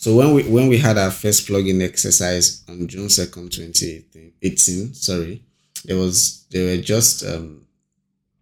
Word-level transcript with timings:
So 0.00 0.16
when 0.16 0.32
we 0.32 0.44
when 0.44 0.68
we 0.68 0.78
had 0.78 0.96
our 0.96 1.10
first 1.10 1.46
plogging 1.46 1.82
exercise 1.82 2.64
on 2.66 2.88
June 2.88 3.10
second, 3.10 3.52
twenty 3.52 4.06
eighteen, 4.40 4.94
sorry, 4.94 5.44
there 5.84 5.98
was 5.98 6.46
there 6.50 6.74
were 6.74 6.82
just 6.82 7.22
um, 7.22 7.66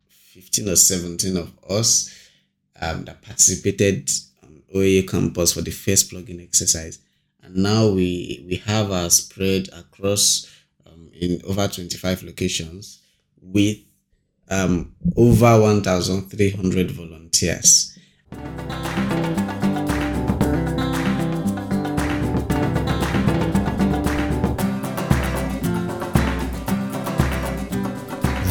fifteen 0.06 0.68
or 0.68 0.76
seventeen 0.76 1.36
of 1.36 1.50
us 1.68 2.16
um, 2.80 3.06
that 3.06 3.22
participated 3.22 4.08
on 4.44 4.62
OAU 4.72 5.10
campus 5.10 5.54
for 5.54 5.62
the 5.62 5.72
first 5.72 6.12
plogging 6.12 6.40
exercise, 6.40 7.00
and 7.42 7.56
now 7.56 7.88
we 7.88 8.46
we 8.48 8.62
have 8.64 8.92
our 8.92 9.10
spread 9.10 9.68
across 9.76 10.48
um, 10.86 11.10
in 11.12 11.42
over 11.44 11.66
twenty 11.66 11.96
five 11.96 12.22
locations 12.22 13.02
with 13.42 13.78
um, 14.48 14.94
over 15.16 15.60
one 15.60 15.82
thousand 15.82 16.30
three 16.30 16.50
hundred 16.50 16.92
volunteers. 16.92 17.98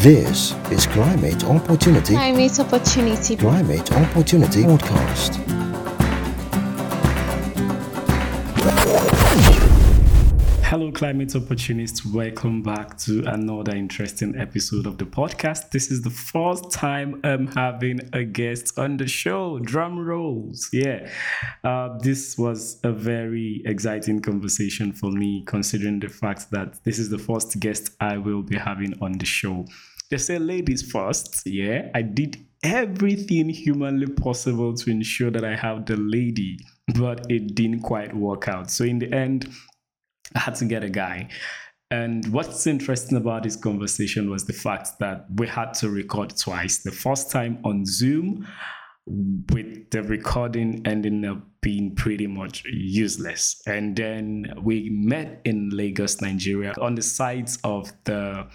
This 0.02 0.54
is 0.70 0.86
Climate 0.86 1.42
Opportunity. 1.42 2.14
Climate 2.14 2.60
Opportunity. 2.60 3.34
Climate 3.34 3.90
Opportunity 3.90 4.62
Podcast. 4.62 5.57
Climate 10.98 11.36
opportunists. 11.36 12.04
Welcome 12.04 12.60
back 12.60 12.98
to 12.98 13.22
another 13.28 13.72
interesting 13.72 14.36
episode 14.36 14.84
of 14.84 14.98
the 14.98 15.04
podcast. 15.04 15.70
This 15.70 15.92
is 15.92 16.02
the 16.02 16.10
first 16.10 16.72
time 16.72 17.20
I'm 17.22 17.46
having 17.46 18.00
a 18.12 18.24
guest 18.24 18.76
on 18.76 18.96
the 18.96 19.06
show. 19.06 19.60
Drum 19.60 20.00
rolls. 20.00 20.68
Yeah. 20.72 21.08
Uh, 21.62 21.96
this 21.98 22.36
was 22.36 22.80
a 22.82 22.90
very 22.90 23.62
exciting 23.64 24.20
conversation 24.20 24.92
for 24.92 25.12
me, 25.12 25.44
considering 25.46 26.00
the 26.00 26.08
fact 26.08 26.50
that 26.50 26.82
this 26.82 26.98
is 26.98 27.10
the 27.10 27.18
first 27.18 27.60
guest 27.60 27.92
I 28.00 28.18
will 28.18 28.42
be 28.42 28.56
having 28.56 29.00
on 29.00 29.12
the 29.12 29.24
show. 29.24 29.66
They 30.10 30.18
say 30.18 30.40
ladies 30.40 30.82
first. 30.82 31.46
Yeah, 31.46 31.92
I 31.94 32.02
did 32.02 32.44
everything 32.64 33.50
humanly 33.50 34.08
possible 34.08 34.74
to 34.74 34.90
ensure 34.90 35.30
that 35.30 35.44
I 35.44 35.54
have 35.54 35.86
the 35.86 35.96
lady, 35.96 36.58
but 36.98 37.30
it 37.30 37.54
didn't 37.54 37.82
quite 37.82 38.12
work 38.16 38.48
out. 38.48 38.68
So 38.68 38.82
in 38.82 38.98
the 38.98 39.12
end, 39.12 39.48
I 40.34 40.40
had 40.40 40.54
to 40.56 40.64
get 40.64 40.84
a 40.84 40.90
guy. 40.90 41.28
And 41.90 42.26
what's 42.32 42.66
interesting 42.66 43.16
about 43.16 43.44
this 43.44 43.56
conversation 43.56 44.28
was 44.28 44.44
the 44.44 44.52
fact 44.52 44.98
that 45.00 45.24
we 45.36 45.46
had 45.46 45.72
to 45.74 45.88
record 45.88 46.36
twice. 46.36 46.82
The 46.82 46.92
first 46.92 47.30
time 47.30 47.58
on 47.64 47.86
Zoom, 47.86 48.46
with 49.50 49.90
the 49.90 50.02
recording 50.02 50.82
ending 50.84 51.24
up 51.24 51.38
being 51.60 51.94
pretty 51.94 52.26
much 52.26 52.62
useless. 52.66 53.62
And 53.66 53.96
then 53.96 54.52
we 54.62 54.90
met 54.90 55.40
in 55.44 55.70
Lagos, 55.70 56.20
Nigeria, 56.20 56.74
on 56.80 56.94
the 56.94 57.02
sides 57.02 57.58
of 57.64 57.90
the 58.04 58.46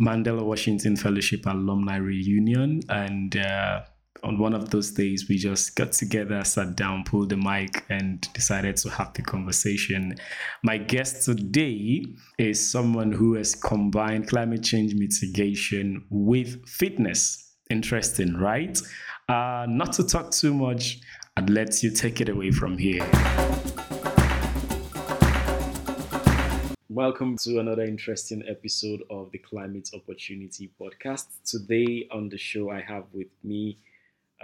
Mandela 0.00 0.42
Washington 0.42 0.96
Fellowship 0.96 1.44
Alumni 1.46 1.96
Reunion. 1.96 2.80
And 2.88 3.36
uh, 3.36 3.82
on 4.24 4.38
one 4.38 4.54
of 4.54 4.70
those 4.70 4.92
days, 4.92 5.28
we 5.28 5.36
just 5.36 5.74
got 5.74 5.90
together, 5.90 6.44
sat 6.44 6.76
down, 6.76 7.02
pulled 7.02 7.30
the 7.30 7.36
mic, 7.36 7.84
and 7.88 8.20
decided 8.32 8.76
to 8.76 8.88
have 8.88 9.12
the 9.14 9.22
conversation. 9.22 10.14
My 10.62 10.78
guest 10.78 11.24
today 11.24 12.06
is 12.38 12.64
someone 12.64 13.10
who 13.10 13.34
has 13.34 13.56
combined 13.56 14.28
climate 14.28 14.62
change 14.62 14.94
mitigation 14.94 16.04
with 16.08 16.64
fitness. 16.68 17.52
Interesting, 17.68 18.36
right? 18.36 18.80
Uh, 19.28 19.66
not 19.68 19.92
to 19.94 20.06
talk 20.06 20.30
too 20.30 20.54
much, 20.54 21.00
I'd 21.36 21.50
let 21.50 21.82
you 21.82 21.90
take 21.90 22.20
it 22.20 22.28
away 22.28 22.52
from 22.52 22.78
here. 22.78 23.04
Welcome 26.88 27.38
to 27.38 27.58
another 27.58 27.82
interesting 27.82 28.44
episode 28.48 29.00
of 29.10 29.32
the 29.32 29.38
Climate 29.38 29.88
Opportunity 29.94 30.70
Podcast. 30.80 31.24
Today 31.44 32.06
on 32.12 32.28
the 32.28 32.38
show, 32.38 32.70
I 32.70 32.82
have 32.82 33.04
with 33.12 33.28
me 33.42 33.78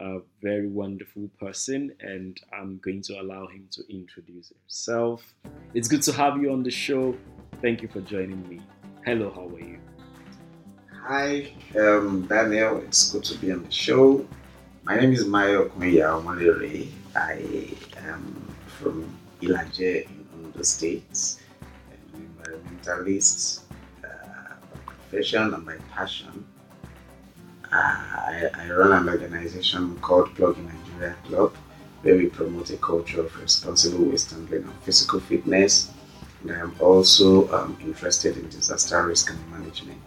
a 0.01 0.21
very 0.43 0.69
wonderful 0.69 1.29
person, 1.41 1.93
and 2.01 2.39
I'm 2.53 2.79
going 2.79 3.03
to 3.03 3.21
allow 3.21 3.47
him 3.47 3.69
to 3.73 3.83
introduce 3.89 4.49
himself. 4.49 5.35
It's 5.75 5.89
good 5.89 6.03
to 6.03 6.13
have 6.13 6.41
you 6.41 6.53
on 6.53 6.63
the 6.63 6.71
show. 6.71 7.17
Thank 7.61 7.83
you 7.83 7.89
for 7.89 8.01
joining 8.01 8.49
me. 8.49 8.61
Hello, 9.05 9.31
how 9.35 9.49
are 9.49 9.61
you? 9.61 9.79
Hi, 11.03 11.53
um, 11.79 12.27
Daniel. 12.27 12.79
It's 12.79 13.11
good 13.11 13.25
to 13.25 13.39
be 13.39 13.53
on 13.53 13.65
the 13.65 13.71
show. 13.71 14.27
My 14.85 14.97
name 14.97 15.13
is 15.13 15.27
Mayo 15.27 15.69
Kunya 15.69 16.09
Omalere. 16.23 16.89
I 17.17 17.77
am 18.07 18.55
from 18.67 19.05
Ilaje 19.43 20.07
in 20.07 20.29
Ondo 20.35 20.63
State 20.63 21.39
environmentalist 22.15 23.63
uh, 24.05 24.09
by 24.71 24.81
profession 24.87 25.55
and 25.55 25.67
by 25.67 25.77
passion. 25.91 26.45
I, 27.73 28.49
I, 28.55 28.71
run 28.71 28.93
an 28.93 29.09
organization 29.09 29.99
called 30.01 30.35
Plogging 30.35 30.67
Nigeria 30.73 31.17
Club 31.25 31.55
where 32.03 32.17
we 32.17 32.27
promote 32.27 32.71
a 32.71 32.77
culture 32.77 33.21
of 33.21 33.37
responsible 33.41 34.05
waste 34.05 34.31
handling 34.31 34.63
and 34.63 34.83
physical 34.83 35.21
fitness. 35.21 35.91
And 36.43 36.53
I 36.53 36.61
am 36.61 36.75
also 36.81 37.53
um, 37.53 37.77
interested 37.81 38.37
in 38.37 38.49
disaster 38.49 39.05
risk 39.05 39.31
and 39.31 39.51
management. 39.51 39.99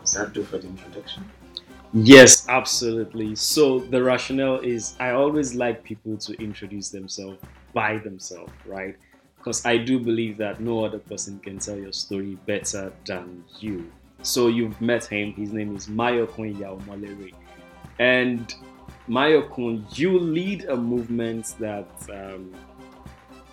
Does 0.00 0.12
that 0.12 0.32
do 0.32 0.42
for 0.42 0.58
the 0.58 0.66
introduction? 0.66 1.24
Yes, 1.92 2.48
absolutely. 2.48 3.36
So 3.36 3.78
the 3.78 4.02
rationale 4.02 4.58
is 4.58 4.96
I 4.98 5.10
always 5.10 5.54
like 5.54 5.84
people 5.84 6.16
to 6.18 6.32
introduce 6.42 6.90
themselves 6.90 7.38
by 7.72 7.98
themselves, 7.98 8.52
right? 8.66 8.96
because 9.46 9.64
I 9.64 9.76
do 9.76 10.00
believe 10.00 10.38
that 10.38 10.58
no 10.60 10.84
other 10.84 10.98
person 10.98 11.38
can 11.38 11.60
tell 11.60 11.78
your 11.78 11.92
story 11.92 12.36
better 12.46 12.92
than 13.06 13.44
you. 13.60 13.92
So 14.26 14.48
you've 14.48 14.80
met 14.80 15.04
him. 15.04 15.34
His 15.34 15.52
name 15.52 15.76
is 15.76 15.86
Mayokun 15.86 16.56
Iyaomolere. 16.56 17.32
And 18.00 18.52
Mayokun, 19.08 19.96
you 19.96 20.18
lead 20.18 20.64
a 20.64 20.76
movement 20.76 21.54
that 21.60 21.88
um, 22.10 22.52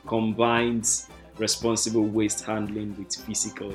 combines 0.07 1.09
responsible 1.38 2.06
waste 2.06 2.44
handling 2.44 2.95
with 2.97 3.16
physical 3.16 3.72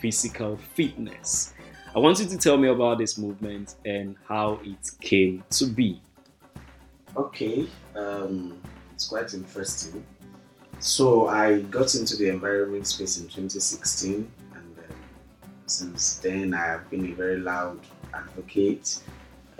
physical 0.00 0.58
fitness. 0.74 1.54
I 1.96 1.98
want 1.98 2.18
you 2.20 2.26
to 2.26 2.36
tell 2.36 2.58
me 2.58 2.68
about 2.68 2.98
this 2.98 3.16
movement 3.16 3.76
and 3.86 4.14
how 4.28 4.60
it 4.62 4.90
came 5.00 5.42
to 5.50 5.64
be. 5.64 5.98
Okay, 7.16 7.66
um, 7.96 8.60
it's 8.92 9.08
quite 9.08 9.32
interesting. 9.32 10.04
So 10.78 11.26
I 11.26 11.62
got 11.62 11.94
into 11.94 12.16
the 12.16 12.28
environment 12.28 12.86
space 12.86 13.18
in 13.18 13.24
2016, 13.24 14.14
and 14.14 14.30
since 15.70 16.16
then 16.18 16.54
I 16.54 16.64
have 16.64 16.90
been 16.90 17.06
a 17.06 17.14
very 17.14 17.38
loud 17.38 17.80
advocate 18.14 19.00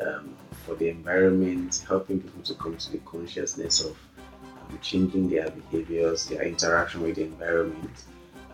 um, 0.01 0.35
for 0.65 0.75
the 0.75 0.89
environment, 0.89 1.85
helping 1.87 2.21
people 2.21 2.43
to 2.43 2.55
come 2.55 2.77
to 2.77 2.93
the 2.93 2.99
consciousness 2.99 3.81
of 3.81 3.97
um, 4.19 4.79
changing 4.83 5.29
their 5.29 5.51
behaviors, 5.51 6.27
their 6.27 6.43
interaction 6.43 7.03
with 7.03 7.17
the 7.17 7.25
environment. 7.25 8.05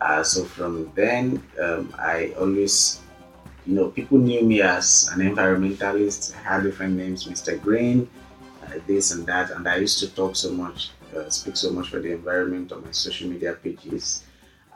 Uh, 0.01 0.23
so 0.23 0.45
from 0.45 0.91
then, 0.95 1.43
um, 1.63 1.95
I 1.99 2.35
always, 2.39 3.01
you 3.67 3.75
know, 3.75 3.89
people 3.91 4.19
knew 4.19 4.43
me 4.43 4.61
as 4.61 5.09
an 5.13 5.21
environmentalist. 5.21 6.37
I 6.37 6.55
had 6.55 6.63
different 6.65 6.97
names, 6.97 7.25
Mr. 7.25 7.61
Green, 7.61 8.09
uh, 8.65 8.79
this 8.87 9.13
and 9.13 9.27
that, 9.27 9.51
and 9.51 9.67
I 9.69 9.77
used 9.77 9.99
to 10.01 10.09
talk 10.15 10.37
so 10.37 10.53
much 10.53 10.91
uh, 11.17 11.29
speak 11.31 11.57
so 11.57 11.71
much 11.71 11.89
for 11.89 12.01
the 12.01 12.13
environment 12.13 12.73
on 12.73 12.85
my 12.85 12.91
social 12.91 13.29
media 13.29 13.53
pages. 13.55 14.25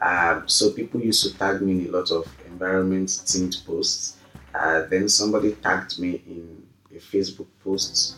Um, 0.00 0.48
so 0.48 0.70
people 0.70 1.00
used 1.00 1.24
to 1.24 1.36
tag 1.36 1.60
me 1.60 1.72
in 1.72 1.88
a 1.88 1.98
lot 1.98 2.10
of 2.10 2.26
environment 2.46 3.08
themed 3.08 3.66
posts. 3.66 4.16
Uh, 4.54 4.82
then 4.86 5.08
somebody 5.08 5.52
tagged 5.52 5.98
me 5.98 6.22
in 6.26 6.62
a 6.90 7.00
Facebook 7.00 7.46
post 7.62 8.16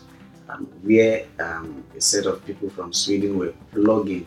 um, 0.49 0.65
where 0.83 1.25
um, 1.39 1.83
a 1.95 2.01
set 2.01 2.25
of 2.25 2.45
people 2.45 2.69
from 2.69 2.93
Sweden 2.93 3.37
were 3.37 3.53
plogging. 3.73 4.25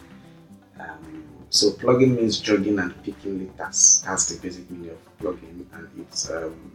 Um, 0.80 1.24
so 1.50 1.70
plogging 1.70 2.16
means 2.16 2.38
jogging 2.38 2.78
and 2.78 3.00
picking 3.04 3.38
litters. 3.38 4.02
That's 4.04 4.26
the 4.26 4.40
basic 4.40 4.70
meaning 4.70 4.90
of 4.90 5.18
plogging, 5.18 5.66
and 5.72 5.88
it's 5.98 6.30
um, 6.30 6.72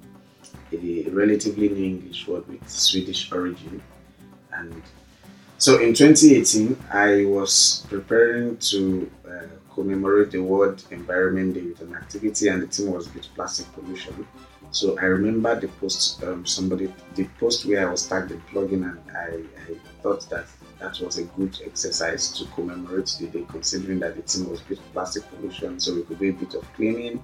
a 0.72 1.10
relatively 1.10 1.70
new 1.70 1.86
English 1.86 2.28
word 2.28 2.48
with 2.48 2.68
Swedish 2.70 3.32
origin. 3.32 3.82
And 4.54 4.82
so 5.58 5.80
in 5.80 5.94
2018, 5.94 6.78
I 6.92 7.26
was 7.26 7.86
preparing 7.90 8.58
to 8.58 9.12
uh, 9.28 9.69
commemorate 9.80 10.32
the 10.32 10.40
World 10.40 10.84
Environment 10.92 11.54
Day 11.54 11.62
with 11.62 11.80
an 11.80 11.96
activity, 11.96 12.50
and 12.50 12.62
the 12.62 12.68
theme 12.68 12.92
was 12.92 13.14
with 13.14 13.34
plastic 13.34 13.72
pollution. 13.74 14.28
So 14.72 15.00
I 15.00 15.06
remember 15.06 15.58
the 15.58 15.70
post, 15.70 16.22
um, 16.24 16.46
somebody, 16.46 16.94
the 17.16 17.26
post 17.40 17.66
where 17.66 17.88
I 17.88 17.92
was 17.92 18.08
tagged 18.08 18.32
in 18.32 18.42
plogging, 18.52 18.84
and 18.90 19.00
I, 19.16 19.72
I, 19.72 19.76
thought 20.04 20.30
that 20.30 20.48
that 20.80 21.00
was 21.00 21.18
a 21.18 21.24
good 21.24 21.60
exercise 21.66 22.32
to 22.38 22.46
commemorate 22.56 23.16
the 23.20 23.28
day, 23.28 23.46
considering 23.50 24.00
that 24.00 24.16
the 24.18 24.22
theme 24.22 24.50
was 24.50 24.68
with 24.68 24.80
plastic 24.94 25.24
pollution. 25.32 25.80
So 25.80 25.96
we 25.96 26.04
could 26.04 26.20
do 26.20 26.30
a 26.30 26.34
bit 26.34 26.54
of 26.56 26.74
cleaning, 26.74 27.24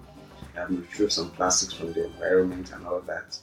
um, 0.58 0.78
retrieve 0.82 1.12
some 1.12 1.32
plastics 1.32 1.74
from 1.74 1.92
the 1.92 2.06
environment, 2.06 2.72
and 2.72 2.86
all 2.88 3.02
that. 3.02 3.38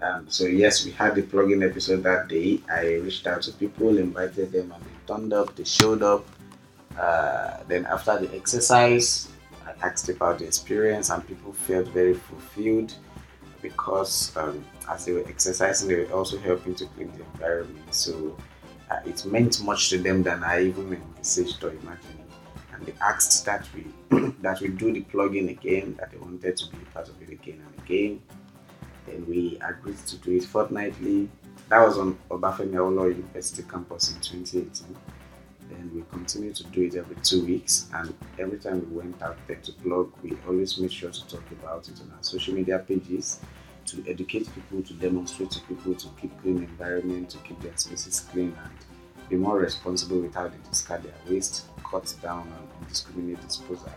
Um, 0.00 0.26
so 0.28 0.46
yes, 0.46 0.84
we 0.84 0.92
had 0.92 1.16
the 1.16 1.22
plogging 1.22 1.68
episode 1.68 2.02
that 2.04 2.28
day. 2.28 2.60
I 2.70 2.94
reached 3.06 3.26
out 3.26 3.42
to 3.42 3.52
people, 3.52 3.98
invited 3.98 4.52
them, 4.52 4.72
and 4.72 4.82
they 4.84 5.14
turned 5.14 5.32
up. 5.32 5.54
They 5.56 5.64
showed 5.64 6.02
up. 6.02 6.24
Uh, 6.98 7.62
then 7.68 7.86
after 7.86 8.18
the 8.18 8.34
exercise, 8.34 9.28
I 9.66 9.86
asked 9.86 10.08
about 10.08 10.38
the 10.38 10.46
experience, 10.46 11.10
and 11.10 11.26
people 11.26 11.52
felt 11.52 11.88
very 11.88 12.14
fulfilled 12.14 12.94
because 13.60 14.36
um, 14.36 14.64
as 14.90 15.04
they 15.04 15.12
were 15.12 15.24
exercising, 15.26 15.88
they 15.88 16.04
were 16.04 16.12
also 16.12 16.38
helping 16.38 16.74
to 16.74 16.86
clean 16.86 17.12
the 17.16 17.24
environment. 17.34 17.94
So 17.94 18.36
uh, 18.90 19.00
it 19.06 19.24
meant 19.24 19.62
much 19.62 19.90
to 19.90 19.98
them 19.98 20.22
than 20.22 20.42
I 20.44 20.64
even 20.64 20.92
envisaged 20.92 21.62
or 21.64 21.70
imagined. 21.70 22.18
And 22.74 22.84
they 22.84 22.94
asked 23.00 23.44
that 23.46 23.66
we 23.74 23.86
that 24.42 24.60
we 24.60 24.68
do 24.68 24.92
the 24.92 25.02
plogging 25.02 25.50
again, 25.50 25.94
that 25.98 26.10
they 26.10 26.18
wanted 26.18 26.56
to 26.56 26.70
be 26.70 26.78
part 26.92 27.08
of 27.08 27.20
it 27.22 27.30
again 27.30 27.62
and 27.64 27.84
again. 27.84 28.22
Then 29.06 29.26
we 29.26 29.58
agreed 29.66 29.98
to 30.06 30.16
do 30.18 30.32
it 30.32 30.44
fortnightly. 30.44 31.28
That 31.68 31.86
was 31.86 31.98
on 31.98 32.18
Obafemi 32.30 32.74
Awolowo 32.74 33.16
University 33.16 33.62
campus 33.62 34.12
in 34.12 34.20
2018. 34.20 34.96
Then 35.70 35.90
we 35.94 36.02
continued 36.10 36.54
to 36.56 36.64
do 36.64 36.82
it 36.82 36.94
every 36.94 37.16
two 37.22 37.44
weeks, 37.44 37.88
and 37.94 38.12
every 38.38 38.58
time 38.58 38.80
we 38.80 38.96
went 38.98 39.20
out 39.22 39.36
there 39.46 39.56
to 39.56 39.72
plog, 39.72 40.10
we 40.22 40.36
always 40.46 40.78
made 40.78 40.92
sure 40.92 41.10
to 41.10 41.28
talk 41.28 41.44
about 41.52 41.88
it 41.88 42.00
on 42.00 42.10
our 42.16 42.22
social 42.22 42.54
media 42.54 42.78
pages 42.78 43.40
to 43.86 44.04
educate 44.08 44.48
people, 44.54 44.82
to 44.82 44.94
demonstrate 44.94 45.50
to 45.50 45.60
people 45.62 45.94
to 45.94 46.08
keep 46.20 46.40
clean 46.40 46.58
environment, 46.58 47.30
to 47.30 47.38
keep 47.38 47.60
their 47.60 47.76
spaces 47.76 48.20
clean, 48.20 48.56
and 48.64 49.28
be 49.28 49.36
more 49.36 49.58
responsible 49.58 50.20
with 50.20 50.34
how 50.34 50.48
they 50.48 50.56
discard 50.68 51.02
their 51.02 51.14
waste, 51.28 51.66
cut 51.84 52.14
down 52.22 52.40
on 52.40 52.68
indiscriminate 52.82 53.40
disposal. 53.42 53.90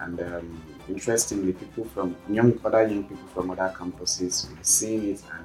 And 0.00 0.20
um, 0.20 0.62
interestingly, 0.88 1.52
people 1.52 1.84
from 1.86 2.16
young 2.28 2.58
other 2.64 2.86
young 2.86 3.04
people 3.04 3.26
from 3.34 3.50
other 3.50 3.74
campuses 3.76 4.48
were 4.48 4.56
seeing 4.62 5.10
it 5.10 5.22
and 5.32 5.44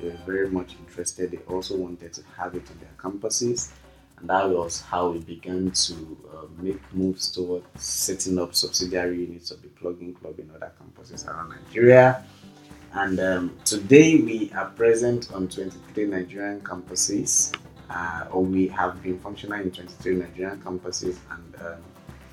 they 0.00 0.08
were 0.10 0.18
very 0.26 0.48
much 0.48 0.76
interested. 0.78 1.32
They 1.32 1.38
also 1.48 1.76
wanted 1.76 2.12
to 2.12 2.22
have 2.36 2.54
it 2.54 2.70
in 2.70 2.78
their 2.78 2.94
campuses, 2.96 3.72
and 4.20 4.28
that 4.28 4.48
was 4.48 4.82
how 4.82 5.10
we 5.10 5.18
began 5.20 5.70
to 5.70 5.94
uh, 6.32 6.46
make 6.58 6.80
moves 6.92 7.30
towards 7.30 7.64
setting 7.82 8.38
up 8.38 8.54
subsidiary 8.54 9.20
units 9.20 9.50
of 9.50 9.62
the 9.62 9.68
plogging 9.68 10.14
club 10.14 10.38
in 10.38 10.50
other 10.54 10.70
campuses 10.80 11.26
around 11.26 11.50
Nigeria. 11.50 12.24
And 12.92 13.18
um, 13.20 13.56
today 13.64 14.16
we 14.16 14.52
are 14.54 14.66
present 14.70 15.32
on 15.32 15.48
23 15.48 16.06
Nigerian 16.06 16.60
campuses, 16.60 17.56
uh, 17.88 18.26
or 18.30 18.44
we 18.44 18.68
have 18.68 19.02
been 19.02 19.18
functioning 19.20 19.62
in 19.62 19.70
23 19.70 20.16
Nigerian 20.16 20.60
campuses 20.60 21.16
and 21.30 21.56
um, 21.62 21.82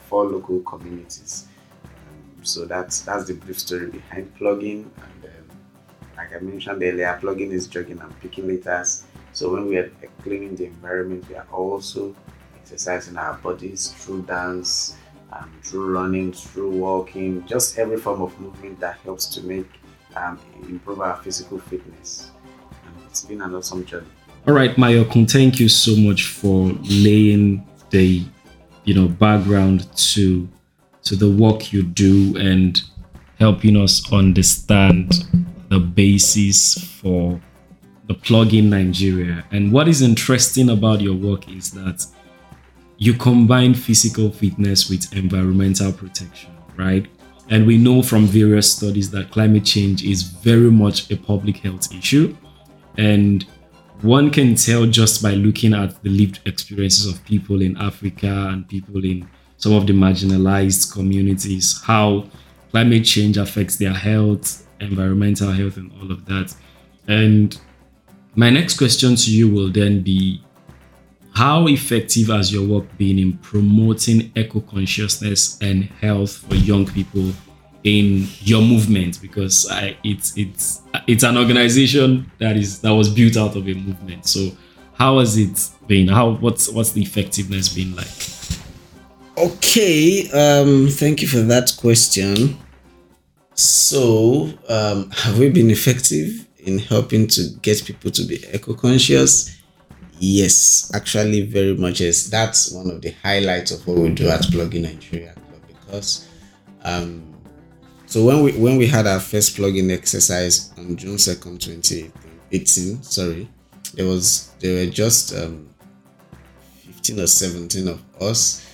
four 0.09 0.25
local 0.25 0.59
communities. 0.61 1.47
Um, 1.85 2.43
so 2.43 2.65
that's 2.65 3.01
that's 3.01 3.27
the 3.27 3.35
brief 3.35 3.59
story 3.59 3.85
behind 3.85 4.35
plogging. 4.37 4.89
And 4.97 5.25
um, 5.25 5.57
like 6.17 6.35
I 6.35 6.39
mentioned 6.39 6.83
earlier, 6.83 7.17
plogging 7.21 7.51
is 7.51 7.67
jogging 7.67 7.99
and 7.99 8.19
picking 8.19 8.47
litters. 8.47 9.05
So 9.37 9.51
when 9.53 9.67
we 9.67 9.77
are 9.77 9.91
cleaning 10.23 10.55
the 10.55 10.65
environment, 10.65 11.29
we 11.29 11.35
are 11.35 11.45
also 11.53 12.15
exercising 12.55 13.17
our 13.17 13.35
bodies 13.35 13.89
through 13.89 14.23
dance, 14.23 14.97
um, 15.31 15.53
through 15.61 15.93
running, 15.93 16.33
through 16.33 16.71
walking, 16.71 17.45
just 17.45 17.77
every 17.77 17.97
form 17.97 18.23
of 18.23 18.39
movement 18.39 18.79
that 18.79 18.97
helps 19.01 19.27
to 19.35 19.43
make 19.43 19.69
um, 20.15 20.39
improve 20.67 21.01
our 21.01 21.17
physical 21.17 21.59
fitness. 21.59 22.31
And 22.83 22.95
it's 23.05 23.25
been 23.25 23.43
an 23.43 23.53
awesome 23.53 23.85
journey. 23.85 24.07
All 24.47 24.55
right, 24.55 24.75
Mayokun, 24.75 25.31
thank 25.31 25.59
you 25.59 25.69
so 25.69 25.95
much 25.95 26.25
for 26.25 26.71
laying 26.89 27.63
the 27.91 28.25
you 28.85 28.95
know 28.95 29.07
background 29.07 29.85
to 30.15 30.49
to 31.03 31.15
the 31.15 31.29
work 31.29 31.71
you 31.71 31.83
do 31.83 32.35
and 32.37 32.81
helping 33.37 33.77
us 33.77 34.11
understand 34.11 35.11
the 35.69 35.77
basis 35.77 36.73
for 36.99 37.39
the 38.07 38.15
plogging 38.15 38.69
Nigeria. 38.69 39.43
And 39.51 39.71
what 39.71 39.87
is 39.87 40.01
interesting 40.01 40.69
about 40.69 41.01
your 41.01 41.15
work 41.15 41.49
is 41.49 41.71
that 41.71 42.05
you 42.97 43.13
combine 43.13 43.73
physical 43.73 44.31
fitness 44.31 44.89
with 44.89 45.13
environmental 45.13 45.91
protection, 45.91 46.51
right? 46.75 47.05
And 47.49 47.65
we 47.65 47.77
know 47.77 48.01
from 48.01 48.25
various 48.25 48.71
studies 48.71 49.09
that 49.11 49.31
climate 49.31 49.65
change 49.65 50.03
is 50.03 50.23
very 50.23 50.71
much 50.71 51.11
a 51.11 51.17
public 51.17 51.57
health 51.57 51.93
issue. 51.93 52.35
And 52.97 53.45
one 54.01 54.31
can 54.31 54.55
tell 54.55 54.85
just 54.85 55.21
by 55.21 55.33
looking 55.33 55.73
at 55.73 56.01
the 56.03 56.09
lived 56.09 56.39
experiences 56.45 57.05
of 57.11 57.23
people 57.25 57.61
in 57.61 57.77
Africa 57.77 58.49
and 58.51 58.67
people 58.67 59.03
in 59.03 59.27
some 59.57 59.73
of 59.73 59.87
the 59.87 59.93
marginalized 59.93 60.93
communities, 60.93 61.81
how 61.83 62.25
climate 62.71 63.05
change 63.05 63.37
affects 63.37 63.77
their 63.77 63.93
health, 63.93 64.67
environmental 64.79 65.51
health, 65.51 65.77
and 65.77 65.91
all 65.99 66.11
of 66.11 66.25
that. 66.25 66.53
And 67.07 67.59
my 68.37 68.51
next 68.51 68.77
question 68.77 69.15
to 69.15 69.31
you 69.31 69.49
will 69.49 69.69
then 69.69 70.01
be 70.01 70.41
how 71.33 71.67
effective 71.67 72.27
has 72.27 72.53
your 72.53 72.67
work 72.67 72.85
been 72.97 73.17
in 73.17 73.37
promoting 73.39 74.31
eco 74.35 74.61
consciousness 74.61 75.59
and 75.59 75.85
health 76.01 76.37
for 76.47 76.55
young 76.55 76.85
people 76.85 77.31
in 77.83 78.27
your 78.41 78.61
movement? 78.61 79.19
Because 79.21 79.67
I, 79.71 79.97
it's 80.03 80.37
it's 80.37 80.83
it's 81.07 81.23
an 81.23 81.35
organization 81.37 82.31
that 82.37 82.57
is 82.57 82.79
that 82.81 82.91
was 82.91 83.09
built 83.09 83.37
out 83.37 83.55
of 83.55 83.67
a 83.67 83.73
movement. 83.73 84.27
So 84.27 84.51
how 84.93 85.17
has 85.17 85.35
it 85.37 85.69
been? 85.87 86.07
How 86.07 86.31
what's 86.31 86.69
what's 86.69 86.91
the 86.91 87.01
effectiveness 87.01 87.69
been 87.69 87.95
like? 87.95 88.07
Okay, 89.37 90.29
um, 90.29 90.87
thank 90.89 91.23
you 91.23 91.27
for 91.27 91.41
that 91.41 91.75
question. 91.79 92.57
So, 93.53 94.53
um, 94.69 95.09
have 95.11 95.39
we 95.39 95.49
been 95.49 95.71
effective 95.71 96.46
in 96.67 96.79
helping 96.79 97.27
to 97.27 97.49
get 97.61 97.83
people 97.85 98.11
to 98.11 98.23
be 98.23 98.43
eco 98.53 98.73
conscious? 98.73 99.57
Yes, 100.19 100.91
actually, 100.93 101.41
very 101.41 101.75
much 101.75 102.01
is. 102.01 102.29
That's 102.29 102.71
one 102.71 102.89
of 102.91 103.01
the 103.01 103.11
highlights 103.23 103.71
of 103.71 103.85
what 103.87 103.97
we 103.97 104.09
do 104.09 104.27
at 104.29 104.41
Plogging 104.41 104.81
Nigeria 104.81 105.33
Club 105.33 105.61
because, 105.67 106.27
um, 106.83 107.35
so 108.05 108.25
when 108.25 108.43
we 108.43 108.51
when 108.53 108.77
we 108.77 108.87
had 108.87 109.05
our 109.07 109.19
first 109.19 109.55
plogging 109.57 109.91
exercise 109.91 110.71
on 110.77 110.95
June 110.95 111.17
second, 111.17 111.61
twenty 111.61 112.11
eighteen, 112.51 113.01
sorry, 113.03 113.47
there 113.93 114.05
was 114.07 114.51
there 114.59 114.75
were 114.85 114.91
just 114.91 115.35
um, 115.35 115.69
fifteen 116.85 117.19
or 117.19 117.27
seventeen 117.27 117.87
of 117.87 118.01
us 118.21 118.65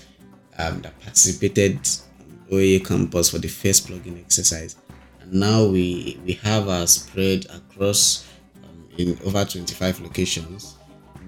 um, 0.58 0.82
that 0.82 0.98
participated 1.02 1.78
on 2.20 2.40
OAU 2.52 2.86
campus 2.86 3.30
for 3.32 3.40
the 3.40 3.48
first 3.50 3.88
plogging 3.88 4.20
exercise, 4.20 4.78
and 5.24 5.34
now 5.34 5.66
we 5.66 6.20
we 6.26 6.34
have 6.34 6.70
our 6.70 6.86
spread 6.88 7.46
across 7.46 8.28
um, 8.64 8.88
in 8.98 9.18
over 9.26 9.44
twenty 9.46 9.74
five 9.74 10.00
locations 10.02 10.78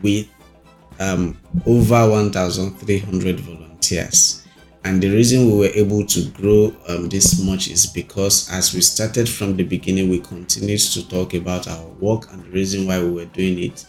with 0.01 0.27
um, 0.99 1.37
over 1.65 2.09
1,300 2.09 3.39
volunteers. 3.39 4.45
And 4.83 5.01
the 5.01 5.09
reason 5.09 5.47
we 5.47 5.57
were 5.57 5.73
able 5.73 6.05
to 6.05 6.29
grow 6.29 6.75
um, 6.87 7.09
this 7.09 7.43
much 7.43 7.69
is 7.69 7.87
because 7.87 8.51
as 8.51 8.73
we 8.73 8.81
started 8.81 9.27
from 9.27 9.57
the 9.57 9.63
beginning, 9.63 10.09
we 10.09 10.19
continued 10.19 10.79
to 10.79 11.09
talk 11.09 11.33
about 11.33 11.67
our 11.67 11.87
work 11.99 12.31
and 12.31 12.43
the 12.43 12.49
reason 12.51 12.85
why 12.85 12.99
we 12.99 13.09
were 13.09 13.25
doing 13.25 13.57
it. 13.63 13.85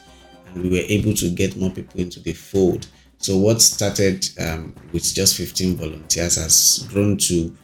And 0.47 0.63
we 0.63 0.71
were 0.71 0.87
able 0.89 1.13
to 1.15 1.29
get 1.29 1.57
more 1.57 1.71
people 1.71 2.01
into 2.01 2.21
the 2.21 2.33
fold. 2.33 2.87
So, 3.19 3.37
what 3.37 3.61
started 3.61 4.27
um, 4.41 4.75
with 4.93 5.03
just 5.15 5.37
15 5.37 5.77
volunteers 5.77 6.37
has 6.37 6.87
grown 6.91 7.19
to 7.19 7.55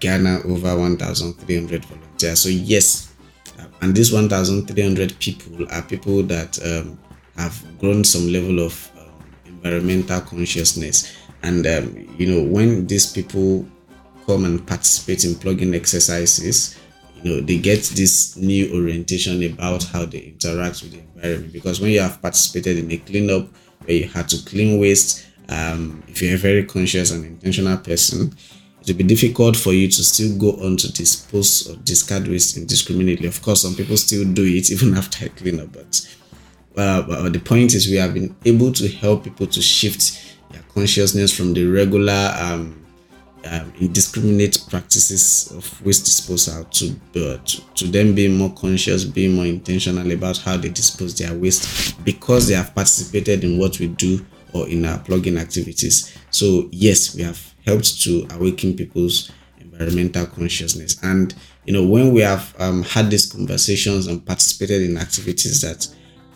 garner 0.00 0.40
over 0.44 0.76
1,300 0.78 1.84
volunteers. 1.84 2.40
So, 2.40 2.48
yes, 2.48 3.10
and 3.80 3.94
these 3.94 4.12
1,300 4.12 5.18
people 5.18 5.66
are 5.70 5.82
people 5.82 6.22
that 6.24 6.58
um, 6.64 6.98
have 7.36 7.62
grown 7.78 8.04
some 8.04 8.28
level 8.28 8.60
of 8.60 8.90
um, 8.98 9.24
environmental 9.46 10.20
consciousness. 10.20 11.16
And 11.42 11.66
um, 11.66 12.14
you 12.18 12.26
know, 12.30 12.42
when 12.42 12.86
these 12.86 13.10
people 13.10 13.66
come 14.26 14.44
and 14.44 14.66
participate 14.66 15.24
in 15.24 15.34
plogging 15.34 15.74
exercises, 15.74 16.78
you 17.22 17.30
know, 17.30 17.40
they 17.40 17.58
get 17.58 17.82
this 17.94 18.36
new 18.36 18.72
orientation 18.74 19.42
about 19.44 19.84
how 19.84 20.04
they 20.04 20.18
interact 20.18 20.82
with 20.82 20.92
the 20.92 20.98
environment. 20.98 21.52
Because 21.52 21.80
when 21.80 21.90
you 21.90 22.00
have 22.00 22.20
participated 22.20 22.78
in 22.78 22.90
a 22.90 22.98
cleanup 22.98 23.48
where 23.84 23.96
you 23.96 24.08
had 24.08 24.28
to 24.28 24.44
clean 24.44 24.78
waste, 24.78 25.26
um, 25.48 26.02
if 26.06 26.22
you're 26.22 26.34
a 26.34 26.38
very 26.38 26.64
conscious 26.64 27.10
and 27.10 27.24
intentional 27.24 27.78
person, 27.78 28.34
it 28.80 28.88
will 28.88 28.96
be 28.96 29.04
difficult 29.04 29.56
for 29.56 29.72
you 29.72 29.88
to 29.88 30.04
still 30.04 30.36
go 30.38 30.52
on 30.64 30.76
to 30.78 30.92
dispose 30.92 31.68
or 31.68 31.76
discard 31.76 32.26
waste 32.28 32.56
indiscriminately. 32.56 33.26
Of 33.26 33.42
course, 33.42 33.62
some 33.62 33.74
people 33.74 33.96
still 33.96 34.24
do 34.32 34.44
it 34.44 34.70
even 34.72 34.96
after 34.96 35.28
cleanup, 35.30 35.72
but 35.72 36.16
uh, 36.76 37.02
but 37.02 37.32
the 37.32 37.40
point 37.40 37.74
is 37.74 37.88
we 37.88 37.96
have 37.96 38.14
been 38.14 38.34
able 38.44 38.72
to 38.72 38.88
help 38.88 39.24
people 39.24 39.46
to 39.46 39.60
shift 39.60 40.36
their 40.50 40.62
consciousness 40.72 41.36
from 41.36 41.52
the 41.52 41.66
regular 41.66 42.32
um, 42.38 42.80
um, 43.44 43.72
indiscriminate 43.80 44.64
practices 44.68 45.50
of 45.52 45.84
waste 45.84 46.04
disposal 46.04 46.64
to, 46.64 46.90
uh, 47.16 47.38
to 47.44 47.60
to 47.74 47.86
them 47.86 48.14
being 48.14 48.36
more 48.36 48.52
conscious, 48.54 49.04
being 49.04 49.34
more 49.34 49.46
intentional 49.46 50.10
about 50.12 50.38
how 50.38 50.56
they 50.56 50.68
dispose 50.68 51.16
their 51.18 51.34
waste 51.34 52.02
because 52.04 52.48
they 52.48 52.54
have 52.54 52.74
participated 52.74 53.44
in 53.44 53.58
what 53.58 53.78
we 53.78 53.88
do 53.88 54.24
or 54.52 54.68
in 54.68 54.84
our 54.84 54.98
plogging 54.98 55.38
activities. 55.38 56.16
So 56.30 56.68
yes, 56.70 57.14
we 57.14 57.22
have 57.22 57.49
helped 57.64 58.02
to 58.02 58.26
awaken 58.32 58.76
people's 58.76 59.30
environmental 59.58 60.26
consciousness. 60.26 60.96
And 61.02 61.34
you 61.64 61.72
know, 61.72 61.84
when 61.84 62.12
we 62.12 62.20
have 62.22 62.54
um, 62.58 62.82
had 62.82 63.10
these 63.10 63.30
conversations 63.30 64.06
and 64.06 64.24
participated 64.24 64.82
in 64.82 64.96
activities 64.96 65.62
that 65.62 65.88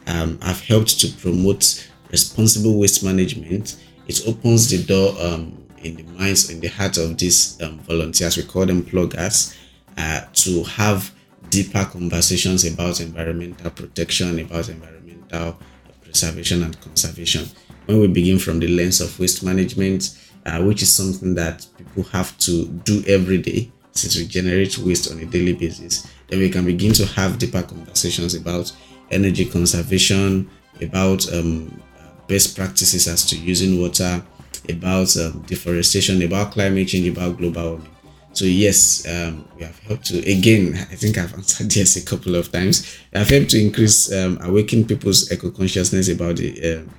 um, 0.07 0.41
have 0.41 0.61
helped 0.61 1.01
to 1.01 1.09
promote 1.09 1.91
responsible 2.11 2.79
waste 2.79 3.03
management, 3.03 3.77
it 4.07 4.27
opens 4.27 4.71
the 4.71 4.83
door 4.83 5.15
um, 5.21 5.65
in 5.79 5.97
the 5.97 6.03
minds, 6.05 6.51
in 6.51 6.61
the 6.61 6.69
hearts 6.69 6.99
of 6.99 7.17
these 7.19 7.61
um, 7.63 7.79
volunteers, 7.81 8.37
we 8.37 8.43
call 8.43 8.67
them 8.67 8.83
ploggers, 8.83 9.57
uh, 9.97 10.23
to 10.33 10.63
have 10.65 11.13
deeper 11.51 11.85
conversations 11.85 12.65
about 12.65 13.01
environmental 13.01 13.71
protection, 13.71 14.39
about 14.39 14.69
environmental 14.69 15.59
preservation 16.03 16.63
and 16.63 16.81
conservation. 16.81 17.47
When 17.87 18.01
we 18.01 18.09
begin 18.09 18.39
from 18.39 18.61
the 18.61 18.69
lens 18.69 19.01
of 19.01 19.19
waste 19.19 19.45
management, 19.45 20.19
uh, 20.47 20.63
which 20.63 20.83
is 20.83 20.93
something 20.93 21.35
that 21.35 21.67
people 21.77 22.03
have 22.05 22.37
to 22.39 22.67
do 22.67 23.03
every 23.07 23.39
day 23.39 23.71
since 23.93 24.17
we 24.17 24.27
generate 24.27 24.77
waste 24.79 25.11
on 25.11 25.19
a 25.21 25.27
daily 25.27 25.53
basis, 25.53 26.07
then 26.29 26.41
we 26.41 26.51
can 26.51 26.65
begin 26.65 26.93
to 26.93 27.07
have 27.07 27.39
deeper 27.39 27.63
conversations 27.63 28.35
about 28.35 28.73
energy 29.11 29.45
conservation, 29.45 30.51
about 30.83 31.33
um, 31.33 31.81
best 32.27 32.57
practices 32.57 33.07
as 33.07 33.25
to 33.27 33.39
using 33.39 33.81
water, 33.81 34.23
about 34.69 35.17
um, 35.17 35.43
deforestation, 35.47 36.23
about 36.23 36.53
climate 36.53 36.89
change, 36.89 37.07
about 37.09 37.39
global 37.39 37.71
warming. 37.71 37.91
So 38.33 38.47
yes, 38.47 39.07
um, 39.07 39.49
we 39.57 39.63
have 39.63 39.79
helped 39.81 40.07
to 40.07 40.19
again. 40.29 40.75
I 40.91 40.97
think 40.97 41.17
I've 41.19 41.33
answered 41.35 41.71
this 41.71 41.97
a 41.97 42.05
couple 42.05 42.35
of 42.35 42.51
times. 42.51 42.99
I've 43.15 43.29
helped 43.29 43.51
to 43.51 43.61
increase, 43.61 44.13
um, 44.13 44.39
awaken 44.43 44.85
people's 44.85 45.31
eco 45.31 45.51
consciousness 45.51 46.09
about 46.09 46.37
the 46.37 46.79
uh, 46.79 46.91